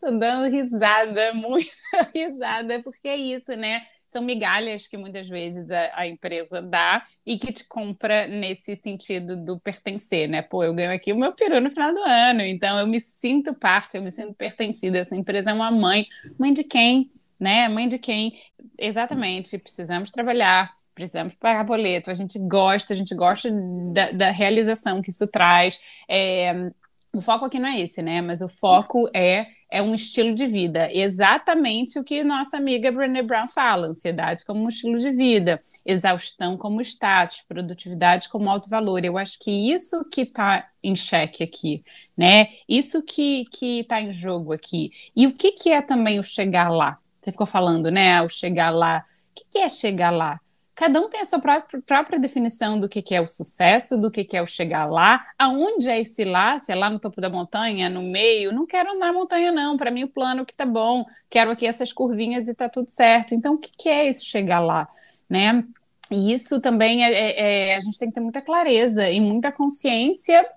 Tô 0.00 0.12
dando 0.12 0.48
risada, 0.48 1.32
muita 1.34 1.72
risada, 2.14 2.80
porque 2.82 3.08
é 3.08 3.16
isso, 3.16 3.52
né? 3.56 3.82
São 4.06 4.22
migalhas 4.22 4.86
que 4.86 4.96
muitas 4.96 5.28
vezes 5.28 5.68
a, 5.70 5.90
a, 5.92 6.06
empresa 6.06 6.62
dá 6.62 7.02
e 7.26 7.36
que 7.36 7.52
te 7.52 7.66
compra 7.66 8.28
nesse 8.28 8.76
sentido 8.76 9.36
do 9.36 9.58
pertencer, 9.58 10.28
né? 10.28 10.40
Pô, 10.40 10.62
eu 10.62 10.72
ganho 10.72 10.92
aqui 10.92 11.12
o 11.12 11.18
meu 11.18 11.32
peru 11.32 11.60
no 11.60 11.70
final 11.70 11.92
do 11.92 12.00
ano, 12.00 12.42
então 12.42 12.78
eu 12.78 12.86
me 12.86 13.00
sinto 13.00 13.52
parte, 13.52 13.96
eu 13.96 14.02
me 14.02 14.12
sinto 14.12 14.34
pertencida. 14.34 14.98
Essa 14.98 15.16
empresa 15.16 15.50
é 15.50 15.54
uma 15.54 15.70
mãe. 15.70 16.06
Mãe 16.38 16.52
de 16.52 16.62
quem? 16.62 17.10
Né? 17.38 17.68
Mãe 17.68 17.88
de 17.88 17.98
quem? 17.98 18.34
Exatamente, 18.78 19.58
precisamos 19.58 20.12
trabalhar, 20.12 20.77
precisamos 20.98 21.36
pagar 21.36 21.62
boleto, 21.62 22.10
a 22.10 22.14
gente 22.14 22.36
gosta, 22.40 22.92
a 22.92 22.96
gente 22.96 23.14
gosta 23.14 23.48
da, 23.92 24.10
da 24.10 24.30
realização 24.32 25.00
que 25.00 25.10
isso 25.10 25.28
traz. 25.28 25.78
É, 26.08 26.72
o 27.14 27.20
foco 27.20 27.44
aqui 27.44 27.60
não 27.60 27.68
é 27.68 27.80
esse, 27.80 28.02
né? 28.02 28.20
Mas 28.20 28.42
o 28.42 28.48
foco 28.48 29.08
é 29.14 29.46
é 29.70 29.82
um 29.82 29.94
estilo 29.94 30.34
de 30.34 30.46
vida, 30.46 30.90
exatamente 30.90 31.98
o 31.98 32.04
que 32.04 32.24
nossa 32.24 32.56
amiga 32.56 32.90
Brené 32.90 33.22
Brown 33.22 33.48
fala: 33.48 33.86
ansiedade 33.86 34.42
como 34.46 34.64
um 34.64 34.68
estilo 34.68 34.98
de 34.98 35.10
vida, 35.10 35.60
exaustão 35.84 36.56
como 36.56 36.80
status, 36.80 37.44
produtividade 37.46 38.30
como 38.30 38.48
alto 38.48 38.70
valor. 38.70 39.04
Eu 39.04 39.18
acho 39.18 39.38
que 39.38 39.50
isso 39.50 40.06
que 40.10 40.22
está 40.22 40.66
em 40.82 40.96
xeque 40.96 41.44
aqui, 41.44 41.84
né? 42.16 42.48
Isso 42.66 43.02
que 43.02 43.44
está 43.60 44.00
em 44.00 44.10
jogo 44.10 44.54
aqui. 44.54 44.90
E 45.14 45.26
o 45.26 45.34
que 45.34 45.52
que 45.52 45.68
é 45.70 45.82
também 45.82 46.18
o 46.18 46.22
chegar 46.22 46.70
lá? 46.70 46.98
Você 47.20 47.30
ficou 47.30 47.46
falando, 47.46 47.90
né? 47.90 48.22
O 48.22 48.28
chegar 48.30 48.70
lá. 48.70 49.04
O 49.30 49.34
que, 49.34 49.44
que 49.50 49.58
é 49.58 49.68
chegar 49.68 50.10
lá? 50.10 50.40
Cada 50.78 51.00
um 51.00 51.08
tem 51.08 51.20
a 51.20 51.24
sua 51.24 51.40
própria 51.40 52.20
definição 52.20 52.78
do 52.78 52.88
que, 52.88 53.02
que 53.02 53.12
é 53.12 53.20
o 53.20 53.26
sucesso, 53.26 53.98
do 53.98 54.12
que, 54.12 54.22
que 54.22 54.36
é 54.36 54.42
o 54.42 54.46
chegar 54.46 54.86
lá, 54.86 55.26
aonde 55.36 55.90
é 55.90 56.00
esse 56.00 56.24
lá, 56.24 56.60
se 56.60 56.70
é 56.70 56.74
lá 56.76 56.88
no 56.88 57.00
topo 57.00 57.20
da 57.20 57.28
montanha, 57.28 57.90
no 57.90 58.00
meio, 58.00 58.52
não 58.52 58.64
quero 58.64 58.92
andar 58.92 59.08
na 59.08 59.12
montanha 59.12 59.50
não, 59.50 59.76
para 59.76 59.90
mim 59.90 60.04
o 60.04 60.08
plano 60.08 60.46
que 60.46 60.54
tá 60.54 60.64
bom, 60.64 61.04
quero 61.28 61.50
aqui 61.50 61.66
essas 61.66 61.92
curvinhas 61.92 62.46
e 62.46 62.54
tá 62.54 62.68
tudo 62.68 62.88
certo, 62.90 63.34
então 63.34 63.54
o 63.54 63.58
que, 63.58 63.72
que 63.76 63.88
é 63.88 64.06
esse 64.06 64.24
chegar 64.24 64.60
lá, 64.60 64.88
né? 65.28 65.64
E 66.12 66.32
isso 66.32 66.60
também 66.60 67.04
é, 67.04 67.12
é, 67.12 67.70
é 67.70 67.76
a 67.76 67.80
gente 67.80 67.98
tem 67.98 68.08
que 68.08 68.14
ter 68.14 68.20
muita 68.20 68.40
clareza 68.40 69.10
e 69.10 69.20
muita 69.20 69.50
consciência 69.50 70.48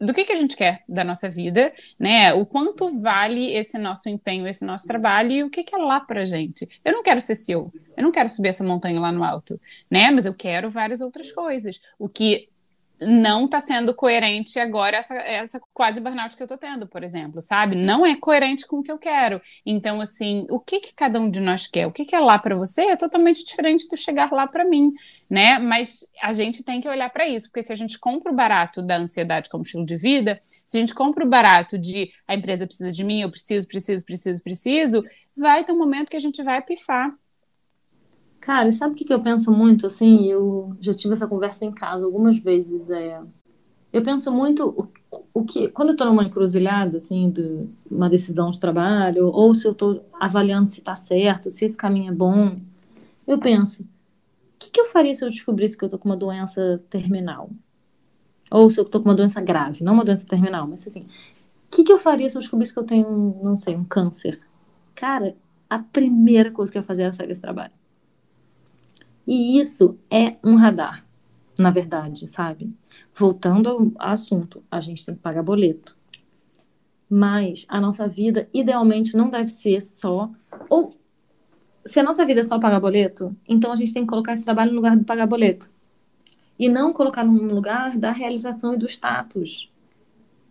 do 0.00 0.14
que, 0.14 0.24
que 0.24 0.32
a 0.32 0.36
gente 0.36 0.56
quer 0.56 0.82
da 0.88 1.04
nossa 1.04 1.28
vida, 1.28 1.72
né? 1.98 2.32
O 2.32 2.46
quanto 2.46 3.00
vale 3.00 3.54
esse 3.54 3.76
nosso 3.76 4.08
empenho, 4.08 4.48
esse 4.48 4.64
nosso 4.64 4.86
trabalho 4.86 5.30
e 5.30 5.42
o 5.44 5.50
que, 5.50 5.62
que 5.62 5.74
é 5.74 5.78
lá 5.78 6.00
pra 6.00 6.24
gente. 6.24 6.66
Eu 6.84 6.92
não 6.92 7.02
quero 7.02 7.20
ser 7.20 7.34
CEO, 7.34 7.72
eu 7.96 8.02
não 8.02 8.10
quero 8.10 8.30
subir 8.30 8.48
essa 8.48 8.64
montanha 8.64 8.98
lá 8.98 9.12
no 9.12 9.22
alto, 9.22 9.60
né? 9.90 10.10
Mas 10.10 10.24
eu 10.24 10.32
quero 10.32 10.70
várias 10.70 11.00
outras 11.00 11.30
coisas. 11.30 11.80
O 11.98 12.08
que 12.08 12.48
não 13.00 13.46
está 13.46 13.60
sendo 13.60 13.94
coerente 13.94 14.58
agora 14.58 14.98
essa, 14.98 15.14
essa 15.16 15.60
quase 15.72 16.00
burnout 16.00 16.36
que 16.36 16.42
eu 16.42 16.44
estou 16.44 16.58
tendo, 16.58 16.86
por 16.86 17.02
exemplo, 17.02 17.40
sabe? 17.40 17.74
Não 17.74 18.04
é 18.04 18.14
coerente 18.14 18.66
com 18.66 18.78
o 18.78 18.82
que 18.82 18.92
eu 18.92 18.98
quero. 18.98 19.40
Então, 19.64 20.00
assim, 20.00 20.46
o 20.50 20.60
que, 20.60 20.80
que 20.80 20.94
cada 20.94 21.18
um 21.18 21.30
de 21.30 21.40
nós 21.40 21.66
quer? 21.66 21.86
O 21.86 21.92
que, 21.92 22.04
que 22.04 22.14
é 22.14 22.20
lá 22.20 22.38
para 22.38 22.54
você 22.54 22.82
é 22.82 22.96
totalmente 22.96 23.44
diferente 23.44 23.88
do 23.88 23.96
chegar 23.96 24.30
lá 24.30 24.46
para 24.46 24.64
mim, 24.64 24.92
né? 25.28 25.58
Mas 25.58 26.10
a 26.22 26.32
gente 26.32 26.62
tem 26.62 26.80
que 26.80 26.88
olhar 26.88 27.10
para 27.10 27.26
isso, 27.26 27.48
porque 27.48 27.62
se 27.62 27.72
a 27.72 27.76
gente 27.76 27.98
compra 27.98 28.30
o 28.32 28.36
barato 28.36 28.82
da 28.82 28.96
ansiedade 28.96 29.48
como 29.48 29.62
estilo 29.62 29.86
de 29.86 29.96
vida, 29.96 30.40
se 30.66 30.76
a 30.76 30.80
gente 30.80 30.94
compra 30.94 31.24
o 31.24 31.28
barato 31.28 31.78
de 31.78 32.10
a 32.28 32.34
empresa 32.34 32.66
precisa 32.66 32.92
de 32.92 33.02
mim, 33.02 33.22
eu 33.22 33.30
preciso, 33.30 33.66
preciso, 33.66 34.04
preciso, 34.04 34.42
preciso, 34.42 35.04
vai 35.36 35.64
ter 35.64 35.72
um 35.72 35.78
momento 35.78 36.10
que 36.10 36.16
a 36.16 36.20
gente 36.20 36.42
vai 36.42 36.60
pifar. 36.60 37.12
Cara, 38.50 38.72
sabe 38.72 38.94
o 38.94 38.96
que, 38.96 39.04
que 39.04 39.14
eu 39.14 39.22
penso 39.22 39.52
muito? 39.52 39.86
Assim, 39.86 40.26
eu 40.26 40.76
já 40.80 40.92
tive 40.92 41.14
essa 41.14 41.28
conversa 41.28 41.64
em 41.64 41.70
casa 41.70 42.04
algumas 42.04 42.36
vezes. 42.36 42.90
É, 42.90 43.22
eu 43.92 44.02
penso 44.02 44.32
muito 44.32 44.68
o, 44.68 44.88
o 45.32 45.44
que 45.44 45.68
quando 45.68 45.90
eu 45.90 45.92
estou 45.92 46.08
numa 46.08 46.24
encruzilhada, 46.24 46.96
assim, 46.96 47.30
de 47.30 47.68
uma 47.88 48.10
decisão 48.10 48.50
de 48.50 48.58
trabalho, 48.58 49.28
ou 49.28 49.54
se 49.54 49.68
eu 49.68 49.70
estou 49.70 50.04
avaliando 50.18 50.68
se 50.68 50.80
está 50.80 50.96
certo, 50.96 51.48
se 51.48 51.64
esse 51.64 51.76
caminho 51.76 52.10
é 52.10 52.12
bom, 52.12 52.58
eu 53.24 53.38
penso, 53.38 53.84
o 53.84 53.86
que, 54.58 54.70
que 54.72 54.80
eu 54.80 54.86
faria 54.86 55.14
se 55.14 55.24
eu 55.24 55.30
descobrisse 55.30 55.78
que 55.78 55.84
eu 55.84 55.86
estou 55.86 56.00
com 56.00 56.08
uma 56.08 56.16
doença 56.16 56.82
terminal? 56.90 57.50
Ou 58.50 58.68
se 58.68 58.80
eu 58.80 58.84
estou 58.84 59.00
com 59.00 59.10
uma 59.10 59.14
doença 59.14 59.40
grave, 59.40 59.84
não 59.84 59.92
uma 59.92 60.04
doença 60.04 60.26
terminal, 60.26 60.66
mas 60.66 60.84
assim, 60.88 61.02
o 61.02 61.70
que, 61.70 61.84
que 61.84 61.92
eu 61.92 62.00
faria 62.00 62.28
se 62.28 62.36
eu 62.36 62.40
descobrisse 62.40 62.72
que 62.72 62.80
eu 62.80 62.84
tenho, 62.84 63.38
não 63.44 63.56
sei, 63.56 63.76
um 63.76 63.84
câncer? 63.84 64.40
Cara, 64.92 65.36
a 65.68 65.78
primeira 65.78 66.50
coisa 66.50 66.72
que 66.72 66.78
eu 66.78 66.82
ia 66.82 66.86
fazer 66.86 67.02
era 67.04 67.12
sair 67.12 67.28
desse 67.28 67.42
trabalho. 67.42 67.78
E 69.30 69.60
isso 69.60 69.96
é 70.10 70.38
um 70.42 70.56
radar, 70.56 71.06
na 71.56 71.70
verdade, 71.70 72.26
sabe? 72.26 72.74
Voltando 73.14 73.94
ao 73.96 74.10
assunto, 74.10 74.60
a 74.68 74.80
gente 74.80 75.06
tem 75.06 75.14
que 75.14 75.20
pagar 75.20 75.44
boleto. 75.44 75.96
Mas 77.08 77.64
a 77.68 77.80
nossa 77.80 78.08
vida, 78.08 78.48
idealmente, 78.52 79.16
não 79.16 79.30
deve 79.30 79.46
ser 79.46 79.80
só. 79.82 80.28
Ou, 80.68 80.92
se 81.84 82.00
a 82.00 82.02
nossa 82.02 82.26
vida 82.26 82.40
é 82.40 82.42
só 82.42 82.58
pagar 82.58 82.80
boleto, 82.80 83.32
então 83.48 83.70
a 83.70 83.76
gente 83.76 83.94
tem 83.94 84.02
que 84.02 84.08
colocar 84.08 84.32
esse 84.32 84.42
trabalho 84.42 84.72
no 84.72 84.78
lugar 84.78 84.96
de 84.96 85.04
pagar 85.04 85.28
boleto. 85.28 85.70
E 86.58 86.68
não 86.68 86.92
colocar 86.92 87.22
no 87.22 87.54
lugar 87.54 87.96
da 87.96 88.10
realização 88.10 88.74
e 88.74 88.78
do 88.78 88.86
status. 88.86 89.70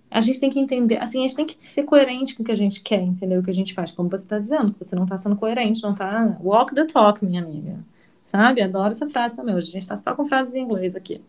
A 0.09 0.21
gente 0.21 0.39
tem 0.39 0.49
que 0.49 0.57
entender, 0.57 0.99
assim, 0.99 1.19
a 1.19 1.27
gente 1.27 1.35
tem 1.35 1.45
que 1.45 1.61
ser 1.61 1.83
coerente 1.83 2.33
com 2.33 2.43
o 2.43 2.45
que 2.45 2.51
a 2.53 2.55
gente 2.55 2.81
quer, 2.81 3.01
entender 3.01 3.37
o 3.37 3.43
que 3.43 3.49
a 3.49 3.53
gente 3.53 3.73
faz. 3.73 3.91
Como 3.91 4.09
você 4.09 4.23
está 4.23 4.39
dizendo, 4.39 4.73
você 4.79 4.95
não 4.95 5.03
está 5.03 5.17
sendo 5.17 5.35
coerente, 5.35 5.83
não 5.83 5.91
está. 5.91 6.37
Walk 6.41 6.73
the 6.73 6.85
talk, 6.85 7.25
minha 7.25 7.43
amiga 7.43 7.77
sabe? 8.29 8.61
Adoro 8.61 8.91
essa 8.91 9.09
frase 9.09 9.35
também. 9.35 9.55
Hoje 9.55 9.69
a 9.69 9.71
gente 9.71 9.81
está 9.81 9.95
só 9.95 10.13
com 10.13 10.25
frases 10.25 10.55
em 10.55 10.61
inglês 10.61 10.95
aqui. 10.95 11.21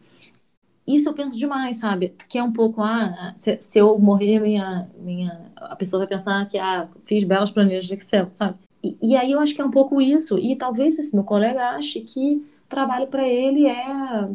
Isso 0.86 1.08
eu 1.08 1.14
penso 1.14 1.38
demais, 1.38 1.78
sabe? 1.78 2.14
Que 2.28 2.38
é 2.38 2.42
um 2.42 2.52
pouco, 2.52 2.82
ah, 2.82 3.32
se, 3.36 3.58
se, 3.60 3.78
eu 3.78 3.98
morrer, 3.98 4.40
minha, 4.40 4.88
minha, 4.98 5.40
a 5.56 5.76
pessoa 5.76 6.00
vai 6.00 6.08
pensar 6.08 6.46
que, 6.46 6.58
ah, 6.58 6.88
fiz 7.00 7.24
belas 7.24 7.50
planilhas 7.50 7.86
de 7.86 7.94
Excel, 7.94 8.28
sabe? 8.32 8.56
E, 8.82 8.96
e 9.12 9.16
aí 9.16 9.32
eu 9.32 9.40
acho 9.40 9.54
que 9.54 9.60
é 9.60 9.64
um 9.64 9.70
pouco 9.70 10.00
isso. 10.00 10.38
E 10.38 10.56
talvez 10.56 10.98
esse 10.98 11.14
meu 11.14 11.24
colega 11.24 11.70
ache 11.70 12.00
que 12.00 12.44
trabalho 12.68 13.06
para 13.06 13.26
ele 13.26 13.66
é 13.66 14.28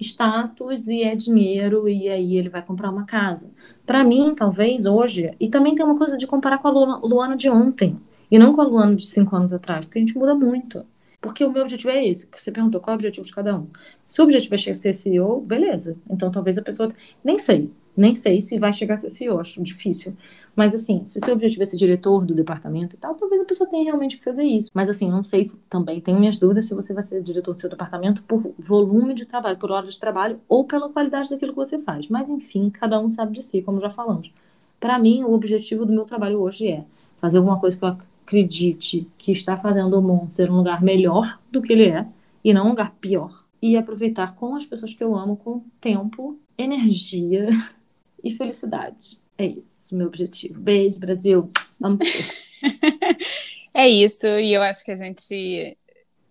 status 0.00 0.88
e 0.88 1.02
é 1.02 1.14
dinheiro 1.14 1.88
e 1.88 2.08
aí 2.08 2.36
ele 2.36 2.48
vai 2.48 2.62
comprar 2.62 2.90
uma 2.90 3.04
casa. 3.04 3.50
Para 3.84 4.04
mim, 4.04 4.34
talvez 4.34 4.86
hoje, 4.86 5.32
e 5.40 5.48
também 5.48 5.74
tem 5.74 5.84
uma 5.84 5.96
coisa 5.96 6.16
de 6.16 6.26
comparar 6.26 6.58
com 6.58 6.68
a 6.68 6.98
Luana, 7.02 7.36
de 7.36 7.50
ontem 7.50 7.98
e 8.30 8.38
não 8.38 8.54
com 8.54 8.60
a 8.60 8.64
Luana 8.64 8.94
de 8.94 9.06
cinco 9.06 9.34
anos 9.34 9.52
atrás, 9.52 9.84
porque 9.84 9.98
a 9.98 10.02
gente 10.02 10.16
muda 10.16 10.34
muito. 10.34 10.84
Porque 11.20 11.44
o 11.44 11.50
meu 11.50 11.62
objetivo 11.62 11.90
é 11.90 12.06
esse, 12.06 12.28
você 12.34 12.52
perguntou 12.52 12.80
qual 12.80 12.92
é 12.92 12.94
o 12.94 12.98
objetivo 12.98 13.26
de 13.26 13.34
cada 13.34 13.58
um. 13.58 13.66
Se 14.06 14.20
o 14.20 14.24
objetivo 14.24 14.54
é 14.54 14.58
ser 14.74 14.94
CEO, 14.94 15.40
beleza. 15.40 15.96
Então 16.08 16.30
talvez 16.30 16.56
a 16.58 16.62
pessoa. 16.62 16.92
Nem 17.24 17.38
sei. 17.38 17.70
Nem 17.96 18.14
sei 18.14 18.40
se 18.40 18.56
vai 18.60 18.72
chegar 18.72 18.94
a 18.94 18.96
ser 18.96 19.10
CEO, 19.10 19.40
acho 19.40 19.60
difícil. 19.60 20.16
Mas 20.54 20.72
assim, 20.72 21.04
se 21.04 21.18
o 21.18 21.24
seu 21.24 21.34
objetivo 21.34 21.64
é 21.64 21.66
ser 21.66 21.76
diretor 21.76 22.24
do 22.24 22.32
departamento 22.32 22.94
e 22.94 22.98
tal, 22.98 23.16
talvez 23.16 23.42
a 23.42 23.44
pessoa 23.44 23.68
tenha 23.68 23.82
realmente 23.82 24.16
que 24.16 24.22
fazer 24.22 24.44
isso. 24.44 24.70
Mas 24.72 24.88
assim, 24.88 25.10
não 25.10 25.24
sei 25.24 25.44
se 25.44 25.56
também 25.68 26.00
tenho 26.00 26.20
minhas 26.20 26.38
dúvidas 26.38 26.66
se 26.66 26.74
você 26.74 26.94
vai 26.94 27.02
ser 27.02 27.20
diretor 27.24 27.54
do 27.54 27.60
seu 27.60 27.68
departamento 27.68 28.22
por 28.22 28.54
volume 28.56 29.14
de 29.14 29.26
trabalho, 29.26 29.58
por 29.58 29.72
hora 29.72 29.88
de 29.88 29.98
trabalho 29.98 30.40
ou 30.48 30.64
pela 30.64 30.88
qualidade 30.88 31.28
daquilo 31.28 31.50
que 31.50 31.56
você 31.56 31.80
faz. 31.80 32.06
Mas 32.06 32.28
enfim, 32.30 32.70
cada 32.70 33.00
um 33.00 33.10
sabe 33.10 33.32
de 33.32 33.42
si, 33.42 33.60
como 33.62 33.80
já 33.80 33.90
falamos. 33.90 34.32
Para 34.78 34.96
mim, 34.96 35.24
o 35.24 35.32
objetivo 35.32 35.84
do 35.84 35.92
meu 35.92 36.04
trabalho 36.04 36.40
hoje 36.40 36.68
é 36.68 36.84
fazer 37.20 37.38
alguma 37.38 37.58
coisa 37.58 37.76
que 37.76 37.84
eu 37.84 37.88
acredite 38.28 39.08
que 39.16 39.32
está 39.32 39.56
fazendo 39.56 39.98
o 39.98 40.02
mundo 40.02 40.30
ser 40.30 40.50
um 40.50 40.56
lugar 40.56 40.82
melhor 40.82 41.40
do 41.50 41.62
que 41.62 41.72
ele 41.72 41.86
é 41.88 42.06
e 42.44 42.52
não 42.52 42.66
um 42.66 42.70
lugar 42.70 42.94
pior. 43.00 43.46
E 43.60 43.76
aproveitar 43.76 44.36
com 44.36 44.54
as 44.54 44.66
pessoas 44.66 44.92
que 44.92 45.02
eu 45.02 45.16
amo 45.16 45.36
com 45.36 45.62
tempo, 45.80 46.38
energia 46.56 47.48
e 48.22 48.30
felicidade. 48.30 49.18
É 49.36 49.46
isso, 49.46 49.96
meu 49.96 50.06
objetivo. 50.06 50.60
Beijo, 50.60 51.00
Brasil. 51.00 51.48
Amo 51.82 51.98
É 53.74 53.88
isso, 53.88 54.26
e 54.26 54.52
eu 54.52 54.62
acho 54.62 54.84
que 54.84 54.90
a 54.90 54.94
gente 54.94 55.76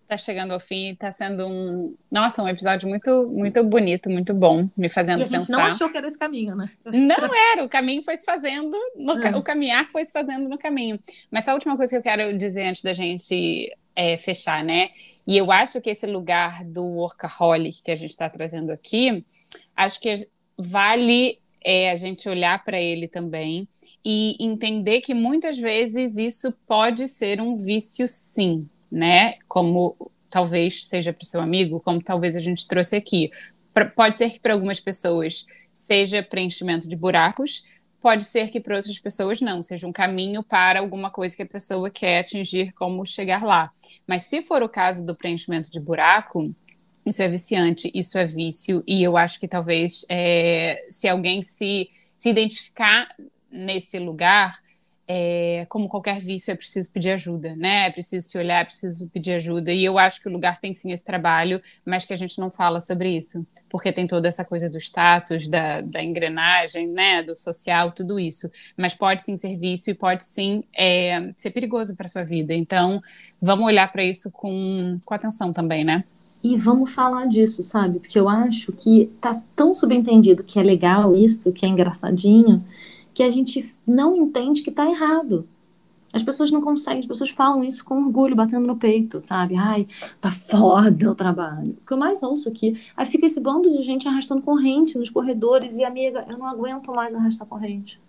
está 0.08 0.16
chegando 0.16 0.52
ao 0.52 0.58
fim, 0.58 0.92
está 0.92 1.12
sendo 1.12 1.46
um, 1.46 1.94
nossa, 2.10 2.42
um 2.42 2.48
episódio 2.48 2.88
muito, 2.88 3.28
muito 3.28 3.62
bonito, 3.62 4.08
muito 4.08 4.32
bom, 4.32 4.68
me 4.74 4.88
fazendo 4.88 5.20
e 5.20 5.22
a 5.22 5.26
gente 5.26 5.40
pensar. 5.40 5.58
não 5.58 5.64
achou 5.64 5.90
que 5.90 5.98
era 5.98 6.08
esse 6.08 6.18
caminho, 6.18 6.56
né? 6.56 6.70
Não 6.86 7.28
era, 7.52 7.62
o 7.62 7.68
caminho 7.68 8.00
foi 8.02 8.16
se 8.16 8.24
fazendo, 8.24 8.74
no, 8.96 9.22
é. 9.22 9.36
o 9.36 9.42
caminhar 9.42 9.84
foi 9.90 10.06
se 10.06 10.12
fazendo 10.12 10.48
no 10.48 10.56
caminho. 10.56 10.98
Mas 11.30 11.46
a 11.46 11.52
última 11.52 11.76
coisa 11.76 11.90
que 11.90 11.98
eu 11.98 12.02
quero 12.02 12.36
dizer 12.38 12.64
antes 12.64 12.82
da 12.82 12.94
gente 12.94 13.70
é, 13.94 14.16
fechar, 14.16 14.64
né? 14.64 14.88
E 15.26 15.36
eu 15.36 15.52
acho 15.52 15.78
que 15.80 15.90
esse 15.90 16.06
lugar 16.06 16.64
do 16.64 16.84
workaholic 16.84 17.82
que 17.82 17.90
a 17.90 17.96
gente 17.96 18.10
está 18.10 18.30
trazendo 18.30 18.72
aqui, 18.72 19.22
acho 19.76 20.00
que 20.00 20.14
vale 20.56 21.38
é 21.62 21.90
a 21.90 21.96
gente 21.96 22.26
olhar 22.28 22.64
para 22.64 22.80
ele 22.80 23.06
também 23.06 23.68
e 24.02 24.36
entender 24.40 25.00
que 25.02 25.12
muitas 25.12 25.58
vezes 25.58 26.16
isso 26.16 26.50
pode 26.66 27.08
ser 27.08 27.42
um 27.42 27.56
vício, 27.56 28.08
sim, 28.08 28.66
né? 28.90 29.34
Como 29.46 30.10
talvez 30.30 30.84
seja 30.84 31.12
para 31.12 31.22
o 31.22 31.26
seu 31.26 31.40
amigo, 31.40 31.80
como 31.80 32.02
talvez 32.02 32.36
a 32.36 32.40
gente 32.40 32.66
trouxe 32.66 32.96
aqui. 32.96 33.30
Pra, 33.72 33.86
pode 33.86 34.16
ser 34.16 34.30
que 34.30 34.40
para 34.40 34.54
algumas 34.54 34.80
pessoas 34.80 35.46
seja 35.72 36.22
preenchimento 36.22 36.88
de 36.88 36.96
buracos, 36.96 37.64
pode 38.00 38.24
ser 38.24 38.48
que 38.48 38.60
para 38.60 38.76
outras 38.76 38.98
pessoas 38.98 39.40
não, 39.40 39.62
seja 39.62 39.86
um 39.86 39.92
caminho 39.92 40.42
para 40.42 40.80
alguma 40.80 41.10
coisa 41.10 41.36
que 41.36 41.42
a 41.42 41.46
pessoa 41.46 41.90
quer 41.90 42.20
atingir, 42.20 42.72
como 42.72 43.04
chegar 43.04 43.42
lá. 43.42 43.70
Mas 44.06 44.24
se 44.24 44.42
for 44.42 44.62
o 44.62 44.68
caso 44.68 45.04
do 45.04 45.14
preenchimento 45.14 45.70
de 45.70 45.80
buraco, 45.80 46.54
isso 47.04 47.22
é 47.22 47.28
viciante, 47.28 47.90
isso 47.94 48.18
é 48.18 48.26
vício, 48.26 48.82
e 48.86 49.02
eu 49.02 49.16
acho 49.16 49.40
que 49.40 49.48
talvez 49.48 50.04
é, 50.08 50.86
se 50.90 51.08
alguém 51.08 51.42
se, 51.42 51.90
se 52.16 52.28
identificar 52.30 53.08
nesse 53.50 53.98
lugar, 53.98 54.58
é, 55.10 55.64
como 55.70 55.88
qualquer 55.88 56.20
vício, 56.20 56.52
é 56.52 56.54
preciso 56.54 56.92
pedir 56.92 57.12
ajuda, 57.12 57.56
né? 57.56 57.86
É 57.86 57.90
preciso 57.90 58.28
se 58.28 58.36
olhar, 58.36 58.60
é 58.60 58.64
preciso 58.64 59.08
pedir 59.08 59.32
ajuda. 59.32 59.72
E 59.72 59.82
eu 59.82 59.98
acho 59.98 60.20
que 60.20 60.28
o 60.28 60.32
lugar 60.32 60.60
tem 60.60 60.74
sim 60.74 60.92
esse 60.92 61.02
trabalho, 61.02 61.62
mas 61.82 62.04
que 62.04 62.12
a 62.12 62.16
gente 62.16 62.38
não 62.38 62.50
fala 62.50 62.78
sobre 62.78 63.16
isso, 63.16 63.44
porque 63.70 63.90
tem 63.90 64.06
toda 64.06 64.28
essa 64.28 64.44
coisa 64.44 64.68
do 64.68 64.76
status, 64.76 65.48
da, 65.48 65.80
da 65.80 66.04
engrenagem, 66.04 66.88
né? 66.88 67.22
Do 67.22 67.34
social, 67.34 67.90
tudo 67.90 68.20
isso. 68.20 68.50
Mas 68.76 68.94
pode 68.94 69.22
sim 69.22 69.38
ser 69.38 69.56
vício 69.56 69.90
e 69.92 69.94
pode 69.94 70.24
sim 70.24 70.62
é, 70.76 71.32
ser 71.38 71.52
perigoso 71.52 71.96
para 71.96 72.06
sua 72.06 72.22
vida. 72.22 72.52
Então, 72.52 73.00
vamos 73.40 73.64
olhar 73.64 73.90
para 73.90 74.04
isso 74.04 74.30
com, 74.30 74.98
com 75.06 75.14
atenção 75.14 75.52
também, 75.52 75.84
né? 75.84 76.04
E 76.44 76.54
vamos 76.56 76.92
falar 76.92 77.26
disso, 77.26 77.62
sabe? 77.62 77.98
Porque 77.98 78.18
eu 78.18 78.28
acho 78.28 78.72
que 78.72 79.10
tá 79.22 79.32
tão 79.56 79.74
subentendido 79.74 80.44
que 80.44 80.58
é 80.58 80.62
legal 80.62 81.16
isso, 81.16 81.50
que 81.50 81.64
é 81.64 81.68
engraçadinho 81.68 82.62
que 83.18 83.22
a 83.24 83.28
gente 83.28 83.74
não 83.84 84.14
entende 84.14 84.62
que 84.62 84.70
está 84.70 84.88
errado. 84.88 85.44
As 86.12 86.22
pessoas 86.22 86.52
não 86.52 86.60
conseguem, 86.60 87.00
as 87.00 87.06
pessoas 87.06 87.30
falam 87.30 87.64
isso 87.64 87.84
com 87.84 88.00
orgulho, 88.00 88.36
batendo 88.36 88.64
no 88.64 88.76
peito, 88.76 89.20
sabe? 89.20 89.56
Ai, 89.58 89.88
tá 90.20 90.30
foda 90.30 91.10
o 91.10 91.16
trabalho. 91.16 91.76
O 91.82 91.84
que 91.84 91.92
eu 91.92 91.96
mais 91.96 92.22
ouço 92.22 92.48
aqui, 92.48 92.80
aí 92.96 93.04
fica 93.06 93.26
esse 93.26 93.40
bando 93.40 93.72
de 93.72 93.82
gente 93.82 94.06
arrastando 94.06 94.40
corrente 94.40 94.96
nos 94.96 95.10
corredores 95.10 95.76
e, 95.76 95.82
amiga, 95.82 96.24
eu 96.28 96.38
não 96.38 96.46
aguento 96.46 96.92
mais 96.94 97.12
arrastar 97.12 97.44
corrente. 97.48 98.00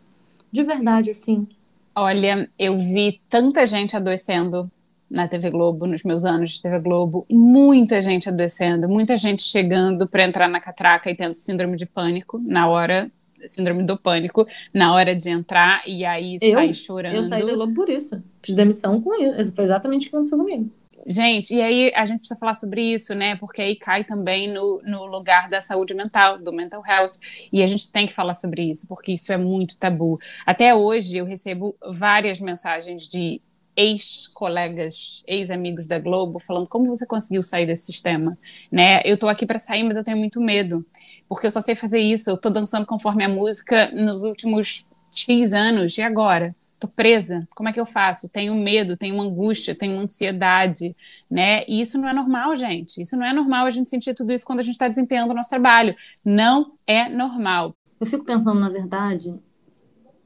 De 0.52 0.62
verdade, 0.64 1.10
assim. 1.10 1.48
Olha, 1.96 2.48
eu 2.60 2.78
vi 2.78 3.20
tanta 3.28 3.66
gente 3.66 3.98
adoecendo 3.98 4.72
na 5.10 5.28
TV 5.28 5.50
Globo, 5.50 5.88
nos 5.88 6.04
meus 6.04 6.24
anos 6.24 6.52
de 6.52 6.62
TV 6.62 6.78
Globo, 6.82 7.26
muita 7.32 8.00
gente 8.00 8.30
adoecendo, 8.30 8.88
muita 8.88 9.18
gente 9.18 9.42
chegando 9.42 10.08
para 10.08 10.24
entrar 10.24 10.48
na 10.48 10.60
catraca 10.60 11.10
e 11.10 11.16
tendo 11.16 11.34
síndrome 11.34 11.76
de 11.76 11.88
pânico 11.88 12.38
na 12.38 12.68
hora 12.70 13.12
síndrome 13.46 13.84
do 13.84 13.98
pânico 13.98 14.46
na 14.74 14.94
hora 14.94 15.16
de 15.16 15.30
entrar 15.30 15.82
e 15.88 16.06
aí 16.06 16.38
eu, 16.42 16.54
sair 16.54 16.74
chorando. 16.74 17.16
Eu 17.16 17.24
saí 17.24 17.46
da 17.46 17.54
Globo 17.54 17.74
por 17.74 17.90
isso. 17.90 18.22
Fiz 18.44 18.56
demissão 18.56 19.02
com 19.02 19.14
isso. 19.14 19.54
Foi 19.54 19.64
exatamente 19.64 20.08
o 20.08 20.10
que 20.10 20.16
aconteceu 20.16 20.38
comigo. 20.38 20.70
Gente, 21.08 21.56
e 21.56 21.62
aí 21.62 21.92
a 21.96 22.06
gente 22.06 22.20
precisa 22.20 22.40
falar 22.40 22.54
sobre 22.54 22.82
isso, 22.82 23.16
né? 23.16 23.36
Porque 23.38 23.62
aí 23.62 23.76
cai 23.76 24.04
também 24.04 24.54
no, 24.54 24.82
no 24.84 25.06
lugar 25.06 25.50
da 25.50 25.62
saúde 25.62 25.94
mental, 25.94 26.38
do 26.38 26.54
mental 26.54 26.84
health. 26.86 27.14
E 27.52 27.64
a 27.64 27.66
gente 27.66 27.92
tem 27.92 28.06
que 28.06 28.14
falar 28.14 28.34
sobre 28.34 28.70
isso, 28.70 28.88
porque 28.88 29.14
isso 29.14 29.32
é 29.32 29.38
muito 29.38 29.78
tabu. 29.78 30.20
Até 30.46 30.76
hoje 30.76 31.18
eu 31.18 31.26
recebo 31.26 31.76
várias 31.92 32.40
mensagens 32.40 33.08
de 33.08 33.42
ex-colegas, 33.80 35.24
ex-amigos 35.26 35.88
da 35.88 35.98
Globo, 35.98 36.38
falando 36.38 36.68
como 36.68 36.88
você 36.88 37.06
conseguiu 37.06 37.42
sair 37.42 37.66
desse 37.66 37.86
sistema, 37.86 38.38
né? 38.70 39.02
Eu 39.06 39.18
tô 39.18 39.30
aqui 39.30 39.46
para 39.46 39.58
sair, 39.58 39.84
mas 39.84 39.96
eu 39.96 40.04
tenho 40.04 40.18
muito 40.18 40.42
medo, 40.42 40.86
porque 41.30 41.48
eu 41.48 41.52
só 41.52 41.62
sei 41.62 41.76
fazer 41.76 42.00
isso, 42.00 42.30
eu 42.30 42.38
tô 42.38 42.50
dançando 42.50 42.86
conforme 42.86 43.24
a 43.24 43.30
música 43.30 43.90
nos 43.92 44.24
últimos 44.24 44.86
X 45.14 45.54
anos, 45.54 45.98
e 45.98 46.02
agora? 46.02 46.54
Tô 46.78 46.90
presa, 46.90 47.48
como 47.56 47.70
é 47.70 47.74
que 47.74 47.80
eu 47.80 47.86
faço? 47.86 48.28
Tenho 48.28 48.54
medo, 48.54 48.98
tenho 48.98 49.20
angústia, 49.20 49.74
tenho 49.74 49.98
ansiedade, 49.98 50.94
né? 51.32 51.64
E 51.66 51.80
isso 51.80 51.98
não 51.98 52.08
é 52.08 52.14
normal, 52.14 52.56
gente. 52.58 53.02
Isso 53.02 53.16
não 53.18 53.26
é 53.26 53.34
normal 53.34 53.66
a 53.66 53.70
gente 53.70 53.90
sentir 53.90 54.14
tudo 54.14 54.32
isso 54.32 54.46
quando 54.46 54.60
a 54.60 54.64
gente 54.64 54.76
está 54.76 54.88
desempenhando 54.88 55.32
o 55.32 55.34
nosso 55.34 55.50
trabalho. 55.50 55.94
Não 56.24 56.74
é 56.86 57.10
normal. 57.10 57.76
Eu 58.00 58.06
fico 58.06 58.24
pensando, 58.24 58.60
na 58.60 58.70
verdade, 58.70 59.36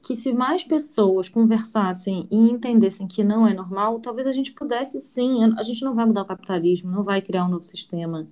que 0.04 0.14
se 0.14 0.32
mais 0.32 0.62
pessoas 0.62 1.28
conversassem 1.28 2.28
e 2.30 2.36
entendessem 2.36 3.06
que 3.06 3.24
não 3.24 3.46
é 3.46 3.54
normal, 3.54 3.98
talvez 4.00 4.26
a 4.26 4.32
gente 4.32 4.52
pudesse 4.52 5.00
sim. 5.00 5.42
A 5.58 5.62
gente 5.62 5.82
não 5.84 5.94
vai 5.94 6.04
mudar 6.04 6.22
o 6.22 6.26
capitalismo, 6.26 6.90
não 6.90 7.02
vai 7.02 7.22
criar 7.22 7.46
um 7.46 7.48
novo 7.48 7.64
sistema 7.64 8.26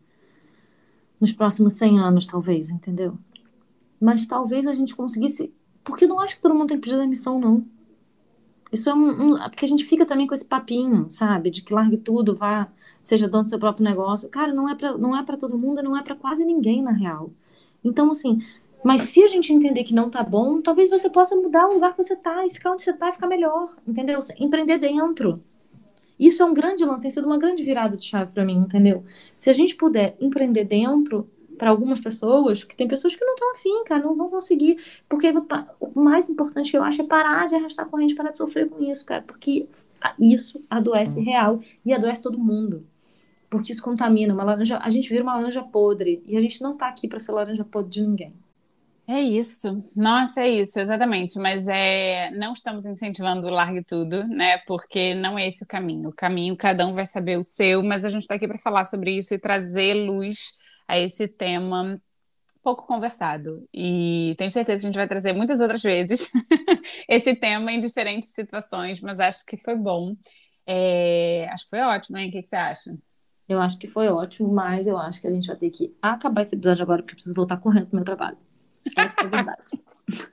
nos 1.21 1.33
próximos 1.33 1.75
100 1.75 2.01
anos, 2.01 2.27
talvez, 2.27 2.69
entendeu? 2.69 3.17
Mas 4.01 4.27
talvez 4.27 4.67
a 4.67 4.75
gente 4.75 4.95
conseguisse. 4.95 5.55
Porque 5.85 6.05
eu 6.05 6.09
não 6.09 6.21
acho 6.21 6.37
que 6.37 6.43
todo 6.43 6.55
mundo 6.55 6.69
tem 6.69 6.79
que 6.79 6.89
pedir 6.89 6.99
demissão, 7.01 7.41
não. 7.41 7.65
Isso 8.71 8.89
é 8.89 8.95
um, 8.95 9.35
um, 9.35 9.39
Porque 9.39 9.65
a 9.65 9.69
gente 9.69 9.85
fica 9.85 10.07
também 10.07 10.27
com 10.27 10.35
esse 10.35 10.45
papinho, 10.45 11.11
sabe? 11.11 11.51
De 11.51 11.63
que 11.63 11.75
largue 11.75 11.97
tudo, 11.97 12.35
vá, 12.35 12.69
seja 13.01 13.29
dono 13.29 13.45
do 13.45 13.49
seu 13.49 13.59
próprio 13.59 13.85
negócio. 13.85 14.29
Cara, 14.29 14.53
não 14.53 14.69
é 14.69 14.75
para 14.75 14.91
é 14.91 15.39
todo 15.39 15.59
mundo, 15.59 15.83
não 15.83 15.97
é 15.97 16.03
para 16.03 16.17
quase 16.17 16.45
ninguém, 16.45 16.83
na 16.83 16.93
real. 16.93 17.31
Então, 17.85 18.11
assim, 18.11 18.41
mas 18.85 19.03
se 19.03 19.23
a 19.23 19.29
gente 19.29 19.53
entender 19.53 19.85
que 19.85 19.95
não 19.95 20.11
tá 20.11 20.23
bom, 20.23 20.61
talvez 20.61 20.91
você 20.91 21.09
possa 21.09 21.37
mudar 21.37 21.69
o 21.69 21.75
lugar 21.75 21.95
que 21.95 22.03
você 22.03 22.17
tá 22.17 22.47
e 22.47 22.51
ficar 22.51 22.73
onde 22.73 22.83
você 22.83 22.93
tá 22.93 23.09
e 23.09 23.13
ficar 23.13 23.27
melhor, 23.27 23.75
entendeu? 23.87 24.21
Empreender 24.39 24.79
dentro. 24.79 25.43
Isso 26.19 26.43
é 26.43 26.47
um 26.47 26.55
grande 26.55 26.85
lance, 26.85 27.03
tem 27.03 27.11
sido 27.11 27.27
uma 27.27 27.39
grande 27.39 27.63
virada 27.63 27.97
de 27.97 28.05
chave 28.05 28.33
para 28.33 28.45
mim, 28.45 28.57
entendeu? 28.57 29.05
Se 29.37 29.51
a 29.51 29.53
gente 29.53 29.75
puder 29.75 30.17
empreender 30.21 30.65
dentro, 30.65 31.29
para 31.63 31.71
algumas 31.71 32.01
pessoas, 32.01 32.65
que 32.65 32.77
tem 32.77 32.89
pessoas 32.89 33.15
que 33.15 33.25
não 33.25 33.35
estão 33.35 33.53
afim, 33.53 33.85
cara, 33.85 34.03
não 34.03 34.17
vão 34.17 34.29
conseguir, 34.29 34.79
porque 35.09 35.33
o 35.79 36.01
mais 36.01 36.29
importante 36.29 36.71
que 36.71 36.77
eu 36.77 36.83
acho 36.83 37.01
é 37.01 37.07
parar 37.07 37.47
de 37.47 37.55
arrastar 37.55 37.87
a 37.87 37.89
corrente, 37.89 38.17
parar 38.17 38.31
de 38.31 38.37
sofrer 38.37 38.69
com 38.69 38.83
isso, 38.83 39.07
cara, 39.07 39.23
porque 39.23 39.69
isso 40.19 40.61
adoece 40.69 41.21
real 41.21 41.61
e 41.85 41.93
adoece 41.93 42.21
todo 42.21 42.37
mundo. 42.37 42.85
Porque 43.49 43.71
isso 43.71 43.81
contamina, 43.81 44.35
uma 44.35 44.43
laranja, 44.43 44.79
a 44.83 44.91
gente 44.91 45.09
vira 45.09 45.23
uma 45.23 45.37
laranja 45.37 45.63
podre 45.63 46.21
e 46.27 46.37
a 46.37 46.41
gente 46.41 46.61
não 46.61 46.77
tá 46.77 46.89
aqui 46.89 47.07
para 47.07 47.21
ser 47.21 47.31
laranja 47.31 47.65
podre 47.65 47.91
de 47.91 48.01
ninguém. 48.03 48.35
É 49.13 49.21
isso, 49.21 49.85
nossa, 49.95 50.41
é 50.41 50.49
isso, 50.49 50.81
exatamente. 50.81 51.39
Mas 51.39 51.69
é, 51.69 52.31
não 52.31 52.55
estamos 52.55 52.87
incentivando 52.87 53.47
o 53.47 53.51
largue 53.51 53.85
tudo, 53.85 54.27
né? 54.27 54.57
Porque 54.67 55.15
não 55.15 55.39
é 55.39 55.47
esse 55.47 55.63
o 55.63 55.67
caminho. 55.67 56.09
O 56.09 56.15
caminho, 56.15 56.57
cada 56.57 56.87
um 56.87 56.95
vai 56.95 57.05
saber 57.05 57.37
o 57.37 57.45
seu, 57.45 57.83
mas 57.83 58.07
a 58.07 58.09
gente 58.09 58.23
está 58.23 58.37
aqui 58.37 58.49
para 58.49 58.57
falar 58.57 58.85
sobre 58.85 59.19
isso 59.19 59.35
e 59.35 59.39
trazer 59.39 59.93
luz 59.93 60.55
a 60.89 60.99
esse 60.99 61.29
tema 61.29 62.01
pouco 62.63 62.87
conversado. 62.87 63.69
E 63.75 64.35
tenho 64.39 64.51
certeza 64.51 64.81
que 64.81 64.87
a 64.87 64.89
gente 64.89 64.97
vai 64.97 65.09
trazer 65.09 65.35
muitas 65.35 65.61
outras 65.61 65.83
vezes 65.83 66.31
esse 67.07 67.37
tema 67.37 67.71
em 67.71 67.79
diferentes 67.81 68.31
situações, 68.31 69.03
mas 69.03 69.21
acho 69.21 69.45
que 69.45 69.59
foi 69.59 69.77
bom. 69.77 70.17
É, 70.67 71.49
acho 71.53 71.65
que 71.65 71.71
foi 71.71 71.81
ótimo, 71.81 72.17
hein? 72.17 72.29
O 72.31 72.33
que, 72.33 72.41
que 72.41 72.49
você 72.49 72.57
acha? 72.57 72.97
Eu 73.47 73.61
acho 73.61 73.79
que 73.79 73.89
foi 73.89 74.09
ótimo, 74.09 74.49
mas 74.51 74.87
eu 74.87 74.97
acho 74.97 75.21
que 75.21 75.27
a 75.27 75.31
gente 75.31 75.49
vai 75.49 75.57
ter 75.57 75.71
que 75.71 75.95
acabar 76.01 76.41
esse 76.41 76.55
episódio 76.55 76.83
agora, 76.83 77.03
porque 77.03 77.13
eu 77.13 77.17
preciso 77.17 77.35
voltar 77.35 77.59
correndo 77.59 77.89
pro 77.89 77.97
meu 77.97 78.05
trabalho. 78.07 78.39
Essa 78.97 79.21
é 79.21 79.25
a 79.25 79.29
verdade. 79.29 79.81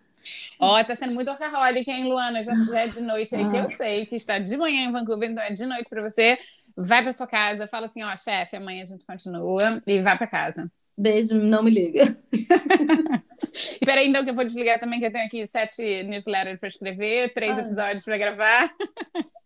Ó, 0.60 0.80
oh, 0.80 0.84
tá 0.84 0.96
sendo 0.96 1.14
muito 1.14 1.30
workaholic, 1.30 1.90
hein, 1.90 2.08
Luana? 2.08 2.44
Já 2.44 2.54
é 2.80 2.88
de 2.88 3.02
noite 3.02 3.36
aí, 3.36 3.46
ah. 3.46 3.50
que 3.50 3.58
eu 3.58 3.70
sei 3.72 4.06
que 4.06 4.16
está 4.16 4.38
de 4.38 4.56
manhã 4.58 4.86
em 4.86 4.92
Vancouver, 4.92 5.30
então 5.30 5.44
é 5.44 5.52
de 5.52 5.66
noite 5.66 5.90
para 5.90 6.02
você. 6.02 6.38
Vai 6.76 7.02
para 7.02 7.12
sua 7.12 7.28
casa, 7.28 7.68
fala 7.68 7.86
assim, 7.88 8.04
ó, 8.04 8.16
chefe, 8.16 8.56
amanhã 8.56 8.84
a 8.84 8.86
gente 8.86 9.06
continua 9.06 9.82
e 9.88 10.02
vai 10.02 10.18
para 10.18 10.28
casa. 10.28 10.72
Beijo, 10.98 11.36
não 11.36 11.64
me 11.64 11.72
liga. 11.72 12.18
Espera 13.54 14.02
aí, 14.02 14.08
então, 14.10 14.24
que 14.24 14.30
eu 14.30 14.36
vou 14.36 14.44
desligar 14.44 14.80
também, 14.80 15.00
que 15.00 15.06
eu 15.06 15.12
tenho 15.12 15.26
aqui 15.26 15.48
sete 15.48 16.04
newsletters 16.04 16.60
para 16.60 16.68
escrever, 16.68 17.34
três 17.34 17.58
Ai. 17.58 17.62
episódios 17.62 18.04
para 18.04 18.18
gravar. 18.18 18.70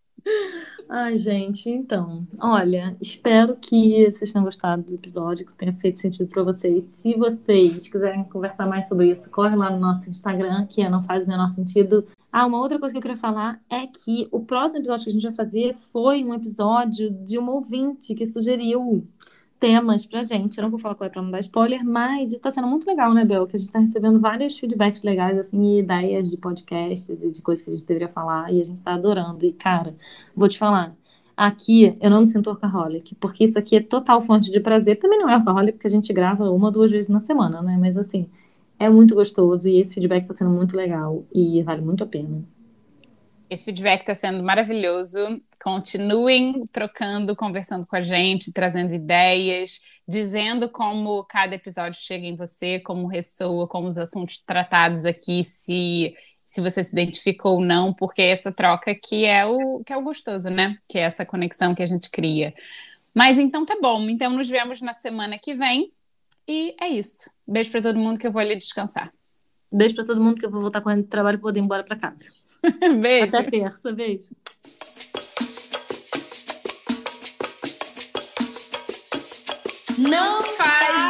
Ai, 0.88 1.16
gente, 1.16 1.70
então, 1.70 2.26
olha, 2.38 2.96
espero 3.00 3.56
que 3.56 4.10
vocês 4.12 4.32
tenham 4.32 4.44
gostado 4.44 4.82
do 4.82 4.94
episódio, 4.94 5.46
que 5.46 5.54
tenha 5.54 5.72
feito 5.72 5.98
sentido 5.98 6.28
para 6.28 6.42
vocês. 6.42 6.84
Se 6.84 7.14
vocês 7.14 7.88
quiserem 7.88 8.22
conversar 8.24 8.66
mais 8.66 8.86
sobre 8.86 9.10
isso, 9.10 9.30
corre 9.30 9.56
lá 9.56 9.70
no 9.70 9.78
nosso 9.78 10.10
Instagram, 10.10 10.66
que 10.66 10.82
é 10.82 10.88
Não 10.88 11.02
Faz 11.02 11.24
o 11.24 11.28
Menor 11.28 11.48
Sentido. 11.48 12.06
Ah, 12.30 12.46
uma 12.46 12.58
outra 12.58 12.78
coisa 12.78 12.92
que 12.92 12.98
eu 12.98 13.02
queria 13.02 13.16
falar 13.16 13.60
é 13.70 13.86
que 13.86 14.28
o 14.30 14.40
próximo 14.40 14.80
episódio 14.80 15.04
que 15.04 15.10
a 15.10 15.12
gente 15.12 15.22
vai 15.22 15.34
fazer 15.34 15.74
foi 15.74 16.22
um 16.24 16.34
episódio 16.34 17.10
de 17.10 17.38
uma 17.38 17.52
ouvinte 17.52 18.14
que 18.14 18.26
sugeriu 18.26 19.06
temas 19.64 20.04
pra 20.04 20.22
gente. 20.22 20.58
Eu 20.58 20.62
não 20.62 20.70
vou 20.70 20.78
falar 20.78 20.94
qual 20.94 21.06
é 21.06 21.10
pra 21.10 21.22
não 21.22 21.30
dar 21.30 21.40
spoiler, 21.40 21.82
mas 21.82 22.34
está 22.34 22.50
sendo 22.50 22.66
muito 22.66 22.86
legal, 22.86 23.14
né, 23.14 23.24
Bel? 23.24 23.46
Que 23.46 23.56
a 23.56 23.58
gente 23.58 23.68
está 23.68 23.78
recebendo 23.78 24.20
vários 24.20 24.58
feedbacks 24.58 25.02
legais, 25.02 25.38
assim, 25.38 25.62
e 25.62 25.78
ideias 25.78 26.30
de 26.30 26.36
podcasts 26.36 27.08
e 27.08 27.30
de 27.30 27.40
coisas 27.40 27.64
que 27.64 27.70
a 27.70 27.74
gente 27.74 27.86
deveria 27.86 28.08
falar, 28.10 28.52
e 28.52 28.60
a 28.60 28.64
gente 28.64 28.76
está 28.76 28.92
adorando. 28.92 29.46
E, 29.46 29.52
cara, 29.52 29.96
vou 30.36 30.48
te 30.50 30.58
falar, 30.58 30.94
aqui 31.34 31.96
eu 31.98 32.10
não 32.10 32.20
me 32.20 32.26
sinto 32.26 32.50
workaholic, 32.50 33.14
porque 33.14 33.44
isso 33.44 33.58
aqui 33.58 33.76
é 33.76 33.80
total 33.80 34.20
fonte 34.20 34.52
de 34.52 34.60
prazer. 34.60 34.98
Também 34.98 35.18
não 35.18 35.30
é 35.30 35.36
workaholic, 35.36 35.72
porque 35.78 35.86
a 35.86 35.90
gente 35.90 36.12
grava 36.12 36.50
uma 36.50 36.70
duas 36.70 36.90
vezes 36.90 37.08
na 37.08 37.20
semana, 37.20 37.62
né? 37.62 37.78
Mas, 37.80 37.96
assim, 37.96 38.28
é 38.78 38.90
muito 38.90 39.14
gostoso 39.14 39.66
e 39.66 39.80
esse 39.80 39.94
feedback 39.94 40.22
está 40.24 40.34
sendo 40.34 40.50
muito 40.50 40.76
legal 40.76 41.24
e 41.34 41.62
vale 41.62 41.80
muito 41.80 42.04
a 42.04 42.06
pena. 42.06 42.44
Esse 43.54 43.66
feedback 43.66 44.00
está 44.00 44.16
sendo 44.16 44.42
maravilhoso. 44.42 45.40
Continuem 45.62 46.66
trocando, 46.72 47.36
conversando 47.36 47.86
com 47.86 47.94
a 47.94 48.02
gente, 48.02 48.52
trazendo 48.52 48.92
ideias, 48.92 49.80
dizendo 50.08 50.68
como 50.68 51.22
cada 51.22 51.54
episódio 51.54 52.00
chega 52.00 52.26
em 52.26 52.34
você, 52.34 52.80
como 52.80 53.06
ressoa, 53.06 53.68
como 53.68 53.86
os 53.86 53.96
assuntos 53.96 54.40
tratados 54.40 55.04
aqui, 55.04 55.44
se, 55.44 56.14
se 56.44 56.60
você 56.60 56.82
se 56.82 56.90
identificou 56.90 57.54
ou 57.54 57.60
não, 57.60 57.94
porque 57.94 58.22
é 58.22 58.30
essa 58.30 58.50
troca 58.50 58.92
que 58.92 59.24
é 59.24 59.46
o 59.46 59.84
que 59.84 59.92
é 59.92 59.96
o 59.96 60.02
gostoso, 60.02 60.50
né? 60.50 60.76
Que 60.88 60.98
é 60.98 61.02
essa 61.02 61.24
conexão 61.24 61.76
que 61.76 61.82
a 61.82 61.86
gente 61.86 62.10
cria. 62.10 62.52
Mas 63.14 63.38
então 63.38 63.64
tá 63.64 63.78
bom. 63.80 64.10
Então 64.10 64.32
nos 64.32 64.48
vemos 64.48 64.80
na 64.80 64.92
semana 64.92 65.38
que 65.38 65.54
vem. 65.54 65.92
E 66.48 66.74
é 66.80 66.88
isso. 66.88 67.30
Beijo 67.46 67.70
para 67.70 67.82
todo 67.82 68.00
mundo 68.00 68.18
que 68.18 68.26
eu 68.26 68.32
vou 68.32 68.40
ali 68.40 68.56
descansar. 68.56 69.12
Beijo 69.70 69.94
para 69.94 70.04
todo 70.04 70.20
mundo 70.20 70.40
que 70.40 70.44
eu 70.44 70.50
vou 70.50 70.60
voltar 70.60 70.80
correndo 70.80 71.04
do 71.04 71.08
trabalho 71.08 71.36
e 71.36 71.40
poder 71.40 71.60
ir 71.60 71.62
embora 71.62 71.84
para 71.84 71.94
casa. 71.94 72.24
beijo. 73.00 73.36
Até 73.36 73.50
terça. 73.50 73.92
Beijo. 73.92 74.30
Não 79.98 80.42
faz 80.42 81.03